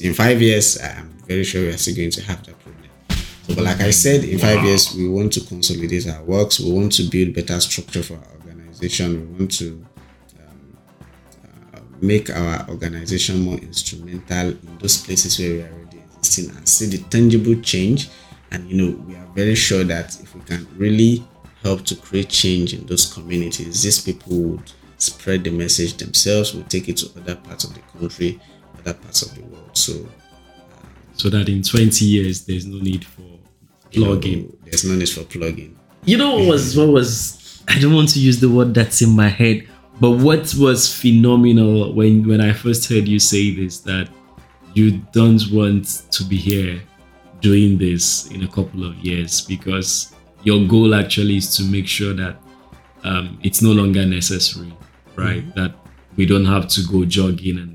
in 0.03 0.13
five 0.13 0.41
years, 0.41 0.79
I'm 0.81 1.09
very 1.25 1.45
sure 1.45 1.61
we 1.61 1.69
are 1.69 1.77
still 1.77 1.95
going 1.95 2.11
to 2.11 2.21
have 2.23 2.45
that 2.45 2.59
problem. 2.59 2.89
So, 3.47 3.55
but 3.55 3.63
like 3.63 3.79
I 3.79 3.91
said, 3.91 4.25
in 4.25 4.37
five 4.37 4.61
years, 4.63 4.93
we 4.93 5.07
want 5.07 5.31
to 5.33 5.41
consolidate 5.41 6.07
our 6.09 6.21
works. 6.23 6.59
We 6.59 6.71
want 6.71 6.91
to 6.93 7.03
build 7.03 7.33
better 7.33 7.59
structure 7.61 8.03
for 8.03 8.15
our 8.15 8.27
organization. 8.35 9.31
We 9.31 9.39
want 9.39 9.51
to 9.59 9.85
um, 10.39 10.77
uh, 11.73 11.79
make 12.01 12.29
our 12.29 12.69
organization 12.69 13.39
more 13.39 13.57
instrumental 13.57 14.49
in 14.49 14.77
those 14.79 14.97
places 15.05 15.39
where 15.39 15.49
we 15.49 15.61
are 15.61 15.71
already 15.71 15.99
existing 15.99 16.55
and 16.55 16.67
see 16.67 16.85
the 16.87 16.97
tangible 17.09 17.55
change. 17.61 18.09
And 18.51 18.69
you 18.69 18.75
know, 18.75 18.97
we 19.05 19.15
are 19.15 19.25
very 19.27 19.55
sure 19.55 19.85
that 19.85 20.19
if 20.21 20.35
we 20.35 20.41
can 20.41 20.67
really 20.77 21.23
help 21.61 21.85
to 21.85 21.95
create 21.95 22.27
change 22.27 22.73
in 22.73 22.85
those 22.87 23.11
communities, 23.11 23.83
these 23.83 24.01
people 24.01 24.35
would 24.35 24.71
spread 24.97 25.45
the 25.45 25.51
message 25.51 25.95
themselves, 25.95 26.53
would 26.53 26.69
take 26.69 26.89
it 26.89 26.97
to 26.97 27.09
other 27.19 27.35
parts 27.35 27.63
of 27.63 27.73
the 27.73 27.79
country, 27.97 28.41
other 28.79 28.93
parts 28.93 29.21
of 29.21 29.35
the 29.35 29.41
world. 29.43 29.77
So 29.77 30.07
so 31.15 31.29
that 31.29 31.47
in 31.47 31.61
20 31.61 32.05
years 32.05 32.45
there's 32.45 32.65
no 32.65 32.79
need 32.79 33.05
for 33.05 33.21
you 33.91 34.03
know, 34.03 34.17
plogging. 34.17 34.55
there's 34.65 34.83
no 34.83 34.95
need 34.95 35.09
for 35.09 35.21
plogging. 35.21 35.75
You 36.05 36.17
know 36.17 36.37
what 36.37 36.47
was 36.47 36.77
what 36.77 36.89
was 36.89 37.63
I 37.67 37.79
don't 37.79 37.93
want 37.93 38.09
to 38.09 38.19
use 38.19 38.39
the 38.39 38.49
word 38.49 38.73
that's 38.73 39.01
in 39.01 39.15
my 39.15 39.29
head, 39.29 39.67
but 39.99 40.11
what 40.11 40.53
was 40.55 40.93
phenomenal 40.93 41.93
when 41.93 42.27
when 42.27 42.41
I 42.41 42.53
first 42.53 42.89
heard 42.89 43.07
you 43.07 43.19
say 43.19 43.51
this 43.55 43.79
that 43.81 44.09
you 44.73 44.99
don't 45.11 45.41
want 45.51 46.03
to 46.11 46.23
be 46.23 46.37
here 46.37 46.81
doing 47.41 47.77
this 47.77 48.27
in 48.31 48.43
a 48.43 48.47
couple 48.47 48.85
of 48.85 48.97
years 48.97 49.41
because 49.41 50.15
your 50.43 50.65
goal 50.67 50.95
actually 50.95 51.37
is 51.37 51.55
to 51.57 51.63
make 51.63 51.87
sure 51.87 52.13
that 52.13 52.37
um, 53.03 53.37
it's 53.43 53.61
no 53.61 53.71
longer 53.71 54.05
necessary, 54.05 54.73
right? 55.15 55.43
That 55.55 55.73
we 56.15 56.25
don't 56.25 56.45
have 56.45 56.67
to 56.69 56.81
go 56.89 57.05
jogging 57.05 57.59
and 57.59 57.72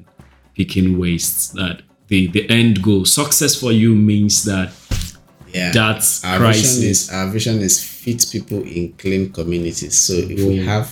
picking 0.59 0.99
wastes. 0.99 1.49
That 1.61 1.77
the 2.09 2.27
the 2.37 2.45
end 2.51 2.83
goal, 2.83 3.05
success 3.07 3.55
for 3.63 3.73
you 3.73 3.95
means 3.95 4.45
that 4.45 4.69
Yeah. 5.55 5.71
that's 5.73 6.23
our 6.25 6.39
crisis. 6.39 6.77
vision 6.77 6.91
is 6.91 7.01
our 7.11 7.27
vision 7.37 7.57
is 7.69 7.77
fit 7.83 8.21
people 8.33 8.61
in 8.77 8.93
clean 9.03 9.31
communities. 9.39 9.97
So 10.07 10.13
if 10.13 10.39
we 10.51 10.57
Mm. 10.59 10.65
have 10.75 10.89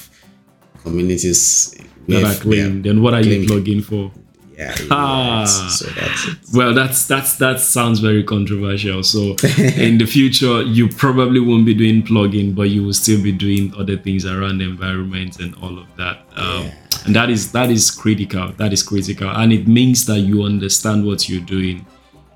communities 0.83 1.75
that 2.09 2.25
are 2.25 2.35
clean, 2.41 2.83
then 2.83 3.03
what 3.03 3.15
are 3.15 3.23
clean. 3.23 3.43
you 3.43 3.49
plogging 3.49 3.83
for? 3.85 4.13
Yeah, 4.59 4.75
Ah. 4.91 5.45
so 5.45 5.85
that's 5.99 6.29
it. 6.29 6.37
Well, 6.55 6.73
that's 6.73 7.07
that's 7.07 7.37
that 7.37 7.61
sounds 7.61 7.99
very 8.01 8.23
controversial. 8.25 9.03
So 9.03 9.37
in 9.89 9.99
the 9.99 10.07
future, 10.07 10.63
you 10.63 10.89
probably 10.89 11.41
won't 11.41 11.67
be 11.67 11.75
doing 11.75 12.03
plogging, 12.03 12.55
but 12.55 12.71
you 12.71 12.83
will 12.85 12.95
still 12.95 13.23
be 13.23 13.33
doing 13.33 13.75
other 13.77 13.99
things 13.99 14.25
around 14.25 14.59
the 14.59 14.65
environment 14.65 15.39
and 15.41 15.55
all 15.63 15.77
of 15.79 15.87
that. 15.99 16.25
Um, 16.37 16.65
Yeah. 16.65 16.75
And 17.07 17.15
that 17.15 17.31
is 17.31 17.53
that 17.53 17.71
is 17.71 17.91
critical. 17.91 18.53
That 18.53 18.73
is 18.73 18.83
critical, 18.83 19.29
and 19.29 19.53
it 19.53 19.69
means 19.69 20.07
that 20.07 20.21
you 20.21 20.43
understand 20.43 21.07
what 21.07 21.29
you're 21.29 21.45
doing, 21.45 21.87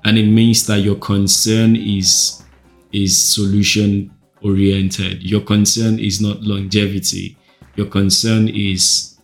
and 0.05 0.17
it 0.17 0.27
means 0.27 0.65
that 0.67 0.79
your 0.79 0.95
concern 0.95 1.75
is 1.75 2.43
is 2.91 3.21
solution 3.21 4.11
oriented. 4.41 5.23
Your 5.23 5.41
concern 5.41 5.99
is 5.99 6.21
not 6.21 6.41
longevity. 6.41 7.37
Your 7.75 7.87
concern 7.87 8.49
is 8.49 9.17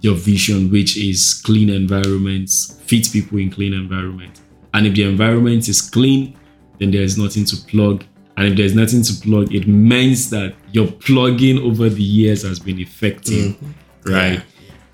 your 0.00 0.14
vision, 0.14 0.70
which 0.70 0.96
is 0.96 1.40
clean 1.44 1.70
environments, 1.70 2.80
fit 2.84 3.08
people 3.12 3.38
in 3.38 3.50
clean 3.50 3.72
environment. 3.72 4.40
And 4.74 4.86
if 4.86 4.94
the 4.94 5.04
environment 5.04 5.68
is 5.68 5.80
clean, 5.80 6.36
then 6.78 6.90
there 6.90 7.02
is 7.02 7.16
nothing 7.16 7.44
to 7.44 7.56
plog 7.56 8.02
and 8.36 8.48
if 8.48 8.56
there's 8.56 8.74
nothing 8.74 9.02
to 9.02 9.12
plog, 9.12 9.54
it 9.54 9.68
means 9.68 10.30
that 10.30 10.54
your 10.72 10.86
plogging 10.86 11.60
over 11.60 11.88
the 11.88 12.02
years 12.02 12.42
has 12.42 12.58
been 12.58 12.78
effective, 12.78 13.56
mm-hmm. 13.56 13.70
Right? 14.04 14.34
Yeah. 14.34 14.42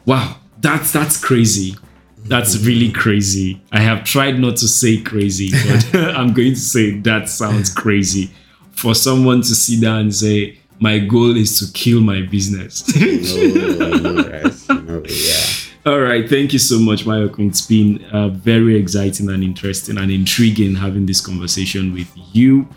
Wow, 0.07 0.37
that's 0.59 0.93
that's 0.93 1.23
crazy. 1.23 1.77
That's 2.25 2.59
really 2.65 2.93
crazy. 2.93 3.63
I 3.73 3.81
have 3.81 4.05
tried 4.05 4.39
not 4.39 4.57
to 4.57 4.69
say 4.69 5.01
crazy, 5.01 5.51
but 5.51 5.95
I'm 6.17 6.33
going 6.35 6.55
to 6.55 6.61
say 6.61 6.99
that 7.01 7.29
sounds 7.29 7.73
crazy 7.73 8.31
for 8.73 8.95
someone 8.95 9.41
to 9.41 9.55
sit 9.55 9.81
down 9.81 10.01
and 10.01 10.15
say, 10.15 10.59
"My 10.79 10.99
goal 10.99 11.37
is 11.37 11.59
to 11.59 11.73
kill 11.73 12.01
my 12.01 12.23
business." 12.23 12.85
No, 12.97 13.97
no. 13.99 14.79
No, 14.81 15.03
yeah. 15.09 15.59
All 15.87 16.01
right, 16.01 16.29
thank 16.29 16.53
you 16.53 16.59
so 16.59 16.79
much, 16.79 17.05
Mayokun. 17.05 17.49
It's 17.49 17.65
been 17.65 18.05
uh, 18.13 18.29
very 18.29 18.77
exciting 18.77 19.31
and 19.31 19.43
interesting 19.43 19.97
and 19.97 20.11
intriguing 20.11 20.75
having 20.75 21.07
this 21.07 21.21
conversation 21.21 21.95
with 21.95 22.11
you. 22.33 22.69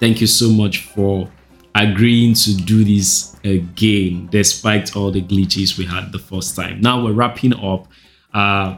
Thank 0.00 0.20
you 0.20 0.26
so 0.26 0.48
much 0.48 0.82
for 0.86 1.30
agreeing 1.74 2.34
to 2.34 2.54
do 2.54 2.84
this 2.84 3.36
again, 3.44 4.28
despite 4.30 4.96
all 4.96 5.10
the 5.10 5.22
glitches 5.22 5.76
we 5.76 5.84
had 5.84 6.12
the 6.12 6.18
first 6.18 6.54
time. 6.54 6.80
Now 6.80 7.04
we're 7.04 7.12
wrapping 7.12 7.54
up. 7.54 7.88
Uh, 8.32 8.76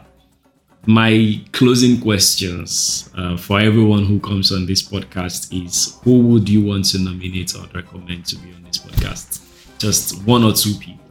my 0.85 1.41
closing 1.51 1.99
questions 1.99 3.09
uh, 3.17 3.35
for 3.35 3.59
everyone 3.59 4.05
who 4.05 4.19
comes 4.21 4.53
on 4.53 4.65
this 4.65 4.81
podcast 4.81 5.51
is 5.51 5.99
who 6.03 6.21
would 6.27 6.47
you 6.47 6.65
want 6.65 6.85
to 6.85 6.99
nominate 6.99 7.53
or 7.55 7.67
recommend 7.75 8.25
to 8.27 8.37
be 8.37 8.53
on 8.53 8.63
this 8.63 8.77
podcast? 8.77 9.43
Just 9.79 10.23
one 10.23 10.43
or 10.43 10.53
two 10.53 10.73
people. 10.75 11.03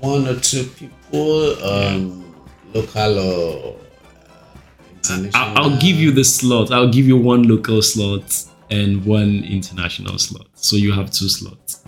One 0.00 0.26
or 0.26 0.40
two 0.40 0.64
people, 0.64 1.62
um, 1.62 2.34
local 2.72 3.18
or 3.18 3.76
uh, 3.76 4.34
international. 4.94 5.30
I'll, 5.34 5.72
I'll 5.72 5.80
give 5.80 5.96
you 5.96 6.10
the 6.10 6.24
slot. 6.24 6.72
I'll 6.72 6.90
give 6.90 7.06
you 7.06 7.18
one 7.18 7.42
local 7.42 7.82
slot 7.82 8.44
and 8.70 9.04
one 9.04 9.44
international 9.44 10.18
slot. 10.18 10.48
So 10.66 10.74
you 10.74 10.90
have 10.92 11.12
two 11.12 11.28
slots. 11.28 11.84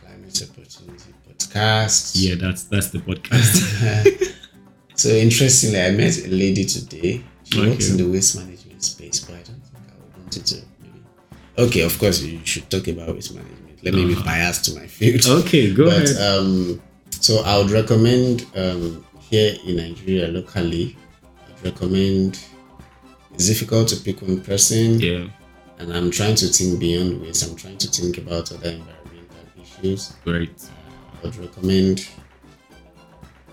Climate 0.00 0.42
Opportunity 0.48 1.12
Podcast. 1.28 2.12
Yeah, 2.14 2.36
that's 2.36 2.62
that's 2.64 2.88
the 2.88 3.00
podcast. 3.00 3.52
So 4.94 5.08
interestingly, 5.08 5.80
I 5.80 5.90
met 5.92 6.14
a 6.26 6.28
lady 6.28 6.64
today. 6.66 7.22
She 7.44 7.58
works 7.66 7.88
in 7.90 7.96
the 7.96 8.06
waste 8.06 8.36
management 8.36 8.82
space, 8.84 9.20
but 9.20 9.34
I 9.34 9.42
don't 9.48 9.64
think 9.70 9.84
I 9.88 9.96
would 9.98 10.12
want 10.18 10.32
to. 10.32 10.56
Maybe. 10.82 11.00
Okay, 11.58 11.80
of 11.82 11.98
course 11.98 12.20
you 12.22 12.38
should 12.44 12.68
talk 12.70 12.86
about 12.88 13.14
waste 13.14 13.34
management. 13.34 13.82
Let 13.82 13.94
me 13.94 14.04
be 14.06 14.14
biased 14.14 14.64
to 14.66 14.74
my 14.78 14.86
field. 14.86 15.24
okay, 15.44 15.72
go 15.72 15.84
but 15.86 16.04
ahead. 16.10 16.38
um, 16.38 16.82
so 17.10 17.40
I 17.44 17.56
would 17.58 17.70
recommend 17.70 18.44
um, 18.56 19.04
here 19.20 19.54
in 19.66 19.76
Nigeria 19.76 20.28
locally. 20.28 20.96
I'd 21.48 21.64
recommend. 21.64 22.38
It's 23.34 23.46
difficult 23.46 23.88
to 23.88 23.96
pick 23.96 24.20
one 24.20 24.40
person, 24.42 25.00
yeah, 25.00 25.28
and 25.80 25.92
I'm 25.94 26.10
trying 26.10 26.34
to 26.36 26.46
think 26.46 26.78
beyond 26.78 27.22
waste. 27.22 27.48
I'm 27.48 27.56
trying 27.56 27.78
to 27.78 27.88
think 27.88 28.18
about 28.18 28.52
other 28.52 28.70
environmental 28.70 29.62
issues. 29.62 30.12
great. 30.24 30.68
I 31.16 31.24
would 31.24 31.36
recommend. 31.36 32.06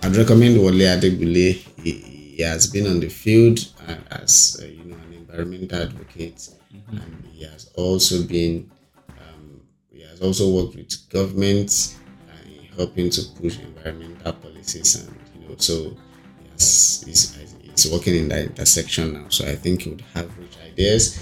I'd 0.04 0.16
recommend 0.16 0.58
Wole 0.58 0.72
Adegbule. 0.94 1.54
He, 1.82 1.92
he 1.92 2.42
has 2.44 2.68
been 2.68 2.86
on 2.86 3.00
the 3.00 3.10
field 3.10 3.60
uh, 3.88 3.96
as 4.12 4.60
uh, 4.62 4.66
you 4.66 4.84
know 4.86 4.96
an 4.96 5.14
environmental 5.14 5.82
advocate, 5.82 6.50
and 6.92 7.26
he 7.32 7.44
has 7.46 7.72
also 7.76 8.24
been. 8.24 8.70
Um, 9.10 9.62
he 9.92 10.02
has 10.02 10.22
also 10.22 10.50
worked 10.54 10.76
with 10.76 11.10
governments 11.10 11.98
uh, 12.30 12.46
in 12.46 12.66
helping 12.76 13.10
to 13.12 13.22
push 13.42 13.58
environmental 13.60 14.34
policies, 14.34 14.96
and 14.96 15.18
you 15.34 15.48
know, 15.48 15.56
so 15.58 15.96
yes, 16.52 17.04
he's, 17.06 17.38
he's 17.62 17.92
working 17.92 18.16
in 18.16 18.28
that 18.30 18.46
intersection 18.46 19.14
now. 19.14 19.30
So 19.30 19.48
I 19.48 19.56
think 19.56 19.84
he 19.84 19.92
would 19.92 20.02
have 20.14 20.38
rich 20.38 20.58
ideas. 20.66 21.20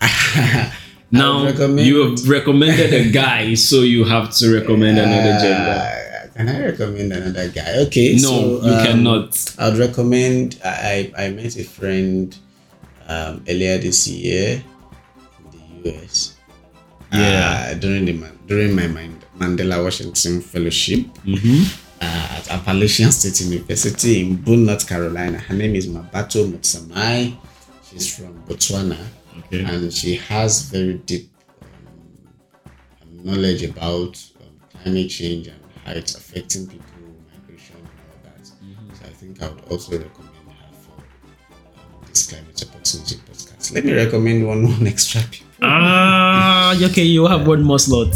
Now 1.10 1.44
recommend- 1.44 1.86
you 1.86 2.06
have 2.06 2.28
recommended 2.28 2.94
a 2.94 3.10
guy, 3.10 3.54
so 3.54 3.82
you 3.82 4.04
have 4.04 4.30
to 4.36 4.54
recommend 4.54 4.96
another 4.98 5.38
gender. 5.42 5.82
Uh, 5.82 6.28
can 6.36 6.48
I 6.48 6.64
recommend 6.66 7.12
another 7.12 7.48
guy? 7.48 7.78
Okay. 7.86 8.14
No, 8.14 8.20
so, 8.20 8.62
you 8.62 8.72
um, 8.72 8.86
cannot. 8.86 9.54
I'd 9.58 9.76
recommend. 9.76 10.60
I 10.64 11.10
I 11.18 11.30
met 11.30 11.56
a 11.56 11.64
friend 11.64 12.30
um, 13.08 13.42
earlier 13.48 13.78
this 13.78 14.06
year 14.06 14.62
in 15.42 15.82
the 15.82 15.90
US. 15.90 16.36
Yeah. 17.12 17.72
Uh, 17.72 17.74
during 17.74 18.04
the 18.04 18.14
during 18.46 18.76
my 18.76 18.86
Mandela 19.36 19.82
Washington 19.82 20.40
Fellowship 20.40 21.06
hmm 21.24 21.64
uh, 22.00 22.36
at 22.38 22.50
Appalachian 22.50 23.10
State 23.12 23.40
University 23.40 24.20
in 24.20 24.36
Boone, 24.36 24.64
North 24.64 24.88
Carolina. 24.88 25.38
Her 25.38 25.54
name 25.54 25.74
is 25.74 25.86
Mabato 25.88 26.46
Mutsamai. 26.50 27.36
She's 27.90 28.16
from 28.16 28.32
Botswana 28.46 28.96
Okay. 29.38 29.64
and 29.64 29.92
she 29.92 30.16
has 30.16 30.62
very 30.62 30.94
deep 30.94 31.30
um, 33.02 33.24
knowledge 33.24 33.62
about 33.62 34.20
um, 34.40 34.80
climate 34.82 35.08
change 35.10 35.46
and 35.48 35.60
how 35.84 35.92
it's 35.92 36.14
affecting 36.14 36.66
people, 36.66 36.84
migration, 37.32 37.76
and 37.76 37.88
all 38.10 38.18
that. 38.24 38.46
So 38.46 39.04
I 39.04 39.08
think 39.12 39.42
I 39.42 39.48
would 39.48 39.64
also 39.70 39.92
recommend 39.98 40.34
her 40.48 40.72
for 40.72 40.92
um, 41.78 42.04
this 42.08 42.26
climate 42.30 42.62
opportunity 42.68 43.16
podcast. 43.16 43.74
Let 43.74 43.84
me 43.84 43.92
recommend 43.94 44.46
one 44.46 44.64
one 44.68 44.86
extra 44.94 45.22
people. 45.30 45.48
Ah, 45.62 46.74
okay. 46.90 47.02
You 47.04 47.26
have 47.26 47.46
one 47.46 47.62
more 47.62 47.78
slot. 47.78 48.14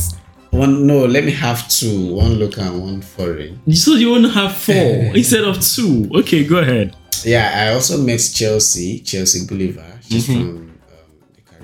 One 0.51 0.87
no, 0.87 1.05
let 1.05 1.25
me 1.25 1.33
have 1.33 1.69
two, 1.69 2.15
one 2.15 2.39
local 2.39 2.63
and 2.63 2.81
one 2.83 3.01
foreign. 3.03 3.61
So 3.75 3.95
you 3.95 4.11
want 4.13 4.25
to 4.27 4.31
have 4.31 4.57
four 4.57 4.75
instead 5.17 5.43
of 5.45 5.61
two? 5.61 6.09
Okay, 6.15 6.45
go 6.45 6.59
ahead. 6.59 6.95
Yeah, 7.25 7.51
I 7.71 7.75
also 7.75 7.99
met 8.01 8.21
Chelsea, 8.33 9.01
Chelsea 9.01 9.47
Gulliver. 9.47 9.99
She's 10.09 10.27
from 10.27 10.37
um, 10.37 10.67
the 10.69 10.74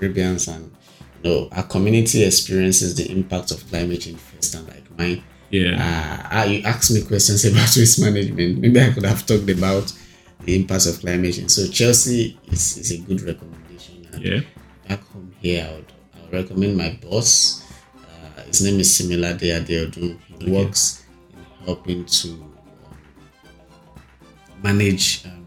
Caribbeans, 0.01 0.49
and 0.49 0.73
you 1.23 1.31
know, 1.31 1.49
our 1.53 1.63
community 1.65 2.25
experiences 2.25 2.95
the 2.97 3.11
impact 3.11 3.51
of 3.51 3.67
climate 3.69 4.01
change 4.01 4.19
first, 4.19 4.55
and 4.55 4.67
like 4.69 4.99
mine. 4.99 5.23
Yeah. 5.51 6.29
Uh, 6.33 6.45
you 6.45 6.63
asked 6.63 6.91
me 6.93 7.03
questions 7.03 7.45
about 7.51 7.77
waste 7.77 8.01
management. 8.01 8.59
Maybe 8.59 8.81
I 8.81 8.93
could 8.93 9.05
have 9.05 9.27
talked 9.27 9.49
about 9.51 9.93
the 10.45 10.57
impacts 10.57 10.87
of 10.87 11.01
climate 11.01 11.35
change. 11.35 11.51
So 11.51 11.67
Chelsea 11.69 12.39
is, 12.47 12.79
is 12.79 12.93
a 12.93 12.99
good 12.99 13.21
recommendation. 13.23 14.07
And 14.13 14.23
Yeah. 14.23 14.41
Back 14.89 15.03
home 15.09 15.33
here, 15.41 15.69
I 15.69 15.75
would, 15.75 15.93
I 16.17 16.21
would 16.23 16.33
recommend 16.33 16.77
my 16.77 16.99
boss. 17.03 17.65
Uh, 17.97 18.43
his 18.45 18.63
name 18.63 18.81
is 18.81 18.91
Similade 18.91 19.41
Adeodun. 19.41 20.19
He 20.41 20.51
works 20.51 21.05
in 21.33 21.67
helping 21.67 22.05
to 22.07 22.29
um, 22.31 22.55
manage 24.63 25.27
um, 25.27 25.47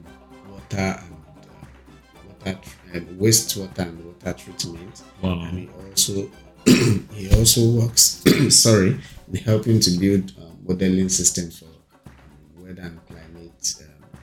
water 0.50 0.78
and 0.78 1.00
uh, 1.00 2.46
water 2.46 2.60
and 2.94 3.08
wastewater 3.20 3.80
and 3.80 3.98
water 4.06 4.13
treatment 4.32 5.04
Wow. 5.22 5.42
and 5.42 5.60
he 5.60 5.70
also 5.90 6.30
he 7.14 7.30
also 7.38 7.62
works 7.82 8.24
sorry 8.50 8.98
in 9.30 9.36
helping 9.44 9.80
to 9.82 9.92
build 10.00 10.32
um, 10.38 10.58
modeling 10.66 11.10
systems 11.10 11.60
for 11.60 11.66
um, 11.66 12.64
weather 12.64 12.82
and 12.84 13.06
climate 13.08 13.74
um, 13.82 14.20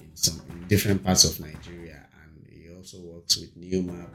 in 0.00 0.10
some 0.14 0.40
in 0.50 0.66
different 0.66 1.04
parts 1.04 1.22
of 1.24 1.38
Nigeria 1.38 2.06
and 2.22 2.46
he 2.50 2.74
also 2.74 2.98
works 2.98 3.36
with 3.36 3.54
NewMap 3.56 4.08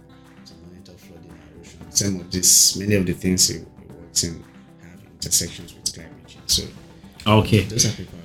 to 0.46 0.54
monitor 0.66 0.92
flooding 0.98 1.30
and 1.32 1.56
erosion 1.56 1.92
some 1.92 2.20
of 2.20 2.30
this 2.32 2.76
many 2.76 2.96
of 2.96 3.06
the 3.06 3.14
things 3.14 3.48
he, 3.48 3.60
he 3.60 3.94
works 4.02 4.24
in 4.24 4.44
have 4.82 5.00
intersections 5.14 5.74
with 5.74 5.94
climate 5.94 6.28
change 6.28 6.44
so 6.48 6.64
Okay. 7.28 7.62
those 7.62 7.86
are 7.86 7.96
people 7.96 8.18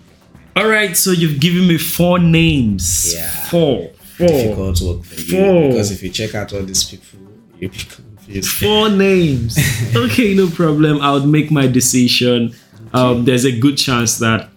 All 0.56 0.68
right. 0.68 0.96
So 0.96 1.10
you've 1.10 1.40
given 1.40 1.66
me 1.66 1.78
four 1.78 2.20
names. 2.20 3.12
Yeah. 3.12 3.28
Four. 3.50 3.90
Four. 4.16 4.28
difficult 4.28 4.80
work 4.82 5.04
for 5.04 5.20
you 5.20 5.38
Four. 5.38 5.68
because 5.68 5.90
if 5.90 6.02
you 6.02 6.10
check 6.10 6.34
out 6.34 6.52
all 6.52 6.62
these 6.62 6.84
people 6.84 7.18
you'll 7.58 7.70
be 7.70 7.78
confused 7.78 8.50
Four 8.50 8.88
names. 8.90 9.58
okay, 9.96 10.34
no 10.34 10.48
problem. 10.48 11.00
I 11.00 11.12
would 11.12 11.26
make 11.26 11.50
my 11.50 11.66
decision. 11.66 12.54
Um, 12.94 13.24
there's 13.24 13.44
a 13.44 13.52
good 13.58 13.76
chance 13.76 14.18
that 14.18 14.48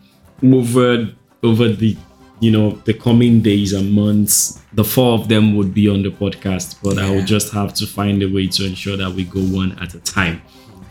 over 0.43 1.09
over 1.43 1.67
the 1.69 1.97
you 2.39 2.51
know 2.51 2.71
the 2.85 2.93
coming 2.93 3.41
days 3.41 3.73
and 3.73 3.91
months, 3.91 4.61
the 4.73 4.83
four 4.83 5.13
of 5.19 5.27
them 5.27 5.55
would 5.57 5.73
be 5.73 5.89
on 5.89 6.03
the 6.03 6.09
podcast. 6.11 6.75
But 6.83 6.97
I 6.97 7.07
Yeah. 7.07 7.11
will 7.15 7.25
just 7.25 7.51
have 7.53 7.73
to 7.75 7.85
find 7.87 8.21
a 8.23 8.27
way 8.27 8.47
to 8.47 8.65
ensure 8.65 8.95
that 8.97 9.11
we 9.13 9.23
go 9.23 9.41
one 9.41 9.77
at 9.81 9.93
a 9.95 9.99
time. 9.99 10.41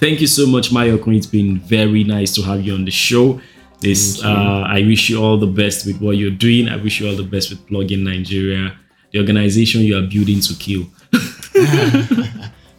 Thank 0.00 0.20
you 0.20 0.26
so 0.26 0.46
much, 0.46 0.70
Mayokun. 0.70 1.16
It's 1.16 1.26
been 1.26 1.58
very 1.60 2.04
nice 2.04 2.34
to 2.34 2.42
have 2.42 2.60
you 2.66 2.74
on 2.74 2.84
the 2.84 2.90
show. 2.90 3.40
This 3.80 4.24
uh, 4.24 4.64
I 4.66 4.80
wish 4.82 5.10
you 5.10 5.22
all 5.22 5.36
the 5.38 5.46
best 5.46 5.86
with 5.86 6.00
what 6.00 6.16
you're 6.16 6.30
doing. 6.30 6.68
I 6.68 6.76
wish 6.76 7.00
you 7.00 7.08
all 7.08 7.16
the 7.16 7.22
best 7.22 7.50
with 7.50 7.66
Plogging 7.68 8.02
Nigeria, 8.02 8.76
the 9.12 9.18
organization 9.18 9.82
you 9.82 9.98
are 9.98 10.06
building 10.06 10.40
to 10.40 10.54
kill. 10.54 10.82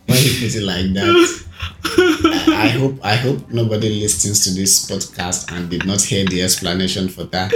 Why 0.07 0.15
you 0.15 0.31
put 0.39 0.55
it 0.55 0.63
like 0.63 0.93
that? 0.93 1.43
I 2.57 2.67
I 2.67 2.69
hope 2.69 2.99
I 3.03 3.15
hope 3.15 3.49
nobody 3.49 4.01
listens 4.01 4.43
to 4.45 4.51
this 4.51 4.89
podcast 4.89 5.51
and 5.55 5.69
did 5.69 5.85
not 5.85 6.01
hear 6.01 6.25
the 6.25 6.41
explanation 6.41 7.07
for 7.07 7.23
that. 7.25 7.53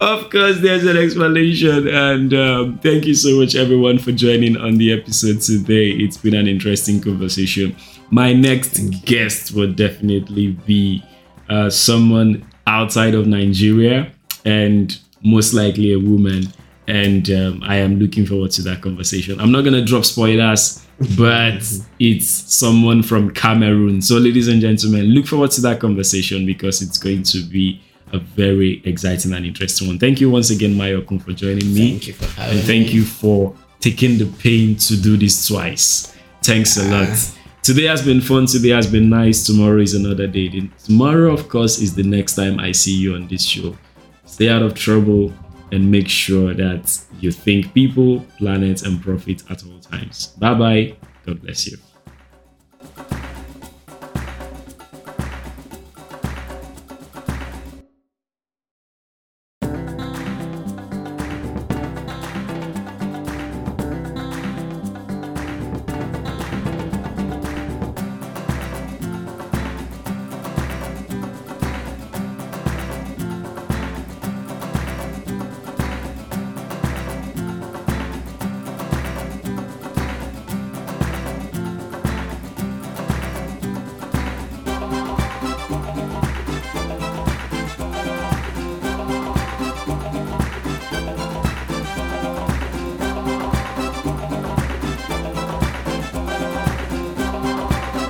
Of 0.00 0.28
course, 0.30 0.58
there's 0.60 0.84
an 0.84 0.96
explanation. 0.96 1.88
And 1.88 2.34
um, 2.34 2.78
thank 2.82 3.06
you 3.06 3.14
so 3.14 3.38
much, 3.38 3.54
everyone, 3.54 3.98
for 3.98 4.12
joining 4.12 4.56
on 4.56 4.76
the 4.76 4.92
episode 4.92 5.40
today. 5.40 5.90
It's 5.90 6.16
been 6.16 6.34
an 6.34 6.48
interesting 6.48 7.00
conversation. 7.00 7.76
My 8.10 8.32
next 8.32 8.78
guest 9.04 9.54
will 9.54 9.72
definitely 9.72 10.48
be 10.66 11.04
uh, 11.48 11.70
someone 11.70 12.44
outside 12.70 13.14
of 13.14 13.26
Nigeria 13.26 14.10
and 14.44 14.96
most 15.22 15.52
likely 15.54 15.92
a 15.92 15.98
woman. 15.98 16.44
and 16.86 17.30
um, 17.30 17.62
I 17.62 17.76
am 17.76 18.00
looking 18.00 18.26
forward 18.26 18.50
to 18.52 18.62
that 18.62 18.80
conversation. 18.82 19.40
I'm 19.40 19.52
not 19.52 19.62
gonna 19.62 19.84
drop 19.84 20.04
spoilers, 20.04 20.84
but 21.16 21.62
it's 22.00 22.28
someone 22.28 23.02
from 23.02 23.30
Cameroon. 23.32 24.02
So, 24.02 24.16
ladies 24.16 24.48
and 24.48 24.60
gentlemen, 24.60 25.04
look 25.14 25.26
forward 25.26 25.52
to 25.52 25.60
that 25.62 25.78
conversation 25.78 26.46
because 26.46 26.82
it's 26.82 26.98
going 26.98 27.22
to 27.24 27.42
be 27.44 27.80
a 28.12 28.18
very 28.18 28.82
exciting 28.84 29.32
and 29.32 29.46
interesting 29.46 29.86
one. 29.86 29.98
Thank 30.00 30.20
you 30.20 30.30
once 30.30 30.50
again, 30.50 30.74
Mayokun, 30.74 31.22
for 31.22 31.32
joining 31.32 31.72
me. 31.72 31.90
Thank 31.90 32.06
you 32.08 32.14
for 32.14 32.26
having 32.40 32.58
and 32.58 32.66
thank 32.66 32.86
me. 32.88 32.92
you 32.94 33.04
for 33.04 33.54
taking 33.78 34.18
the 34.18 34.26
pain 34.38 34.74
to 34.76 34.96
do 35.00 35.16
this 35.16 35.46
twice. 35.46 36.12
Thanks 36.42 36.76
a 36.76 36.84
lot. 36.90 37.36
Today 37.62 37.84
has 37.84 38.02
been 38.04 38.20
fun. 38.20 38.46
Today 38.46 38.70
has 38.70 38.90
been 38.90 39.10
nice. 39.10 39.44
Tomorrow 39.44 39.80
is 39.80 39.94
another 39.94 40.26
day. 40.26 40.70
Tomorrow, 40.82 41.32
of 41.32 41.48
course, 41.48 41.78
is 41.78 41.94
the 41.94 42.02
next 42.02 42.34
time 42.34 42.58
I 42.58 42.72
see 42.72 42.96
you 42.96 43.14
on 43.14 43.28
this 43.28 43.44
show. 43.44 43.76
Stay 44.24 44.48
out 44.48 44.62
of 44.62 44.74
trouble 44.74 45.32
and 45.70 45.90
make 45.90 46.08
sure 46.08 46.54
that 46.54 46.98
you 47.20 47.30
think 47.30 47.72
people, 47.74 48.20
planet, 48.38 48.82
and 48.82 49.00
profit 49.02 49.42
at 49.50 49.62
all 49.64 49.78
times. 49.78 50.28
Bye 50.38 50.54
bye. 50.54 50.96
God 51.26 51.42
bless 51.42 51.66
you. 51.66 51.76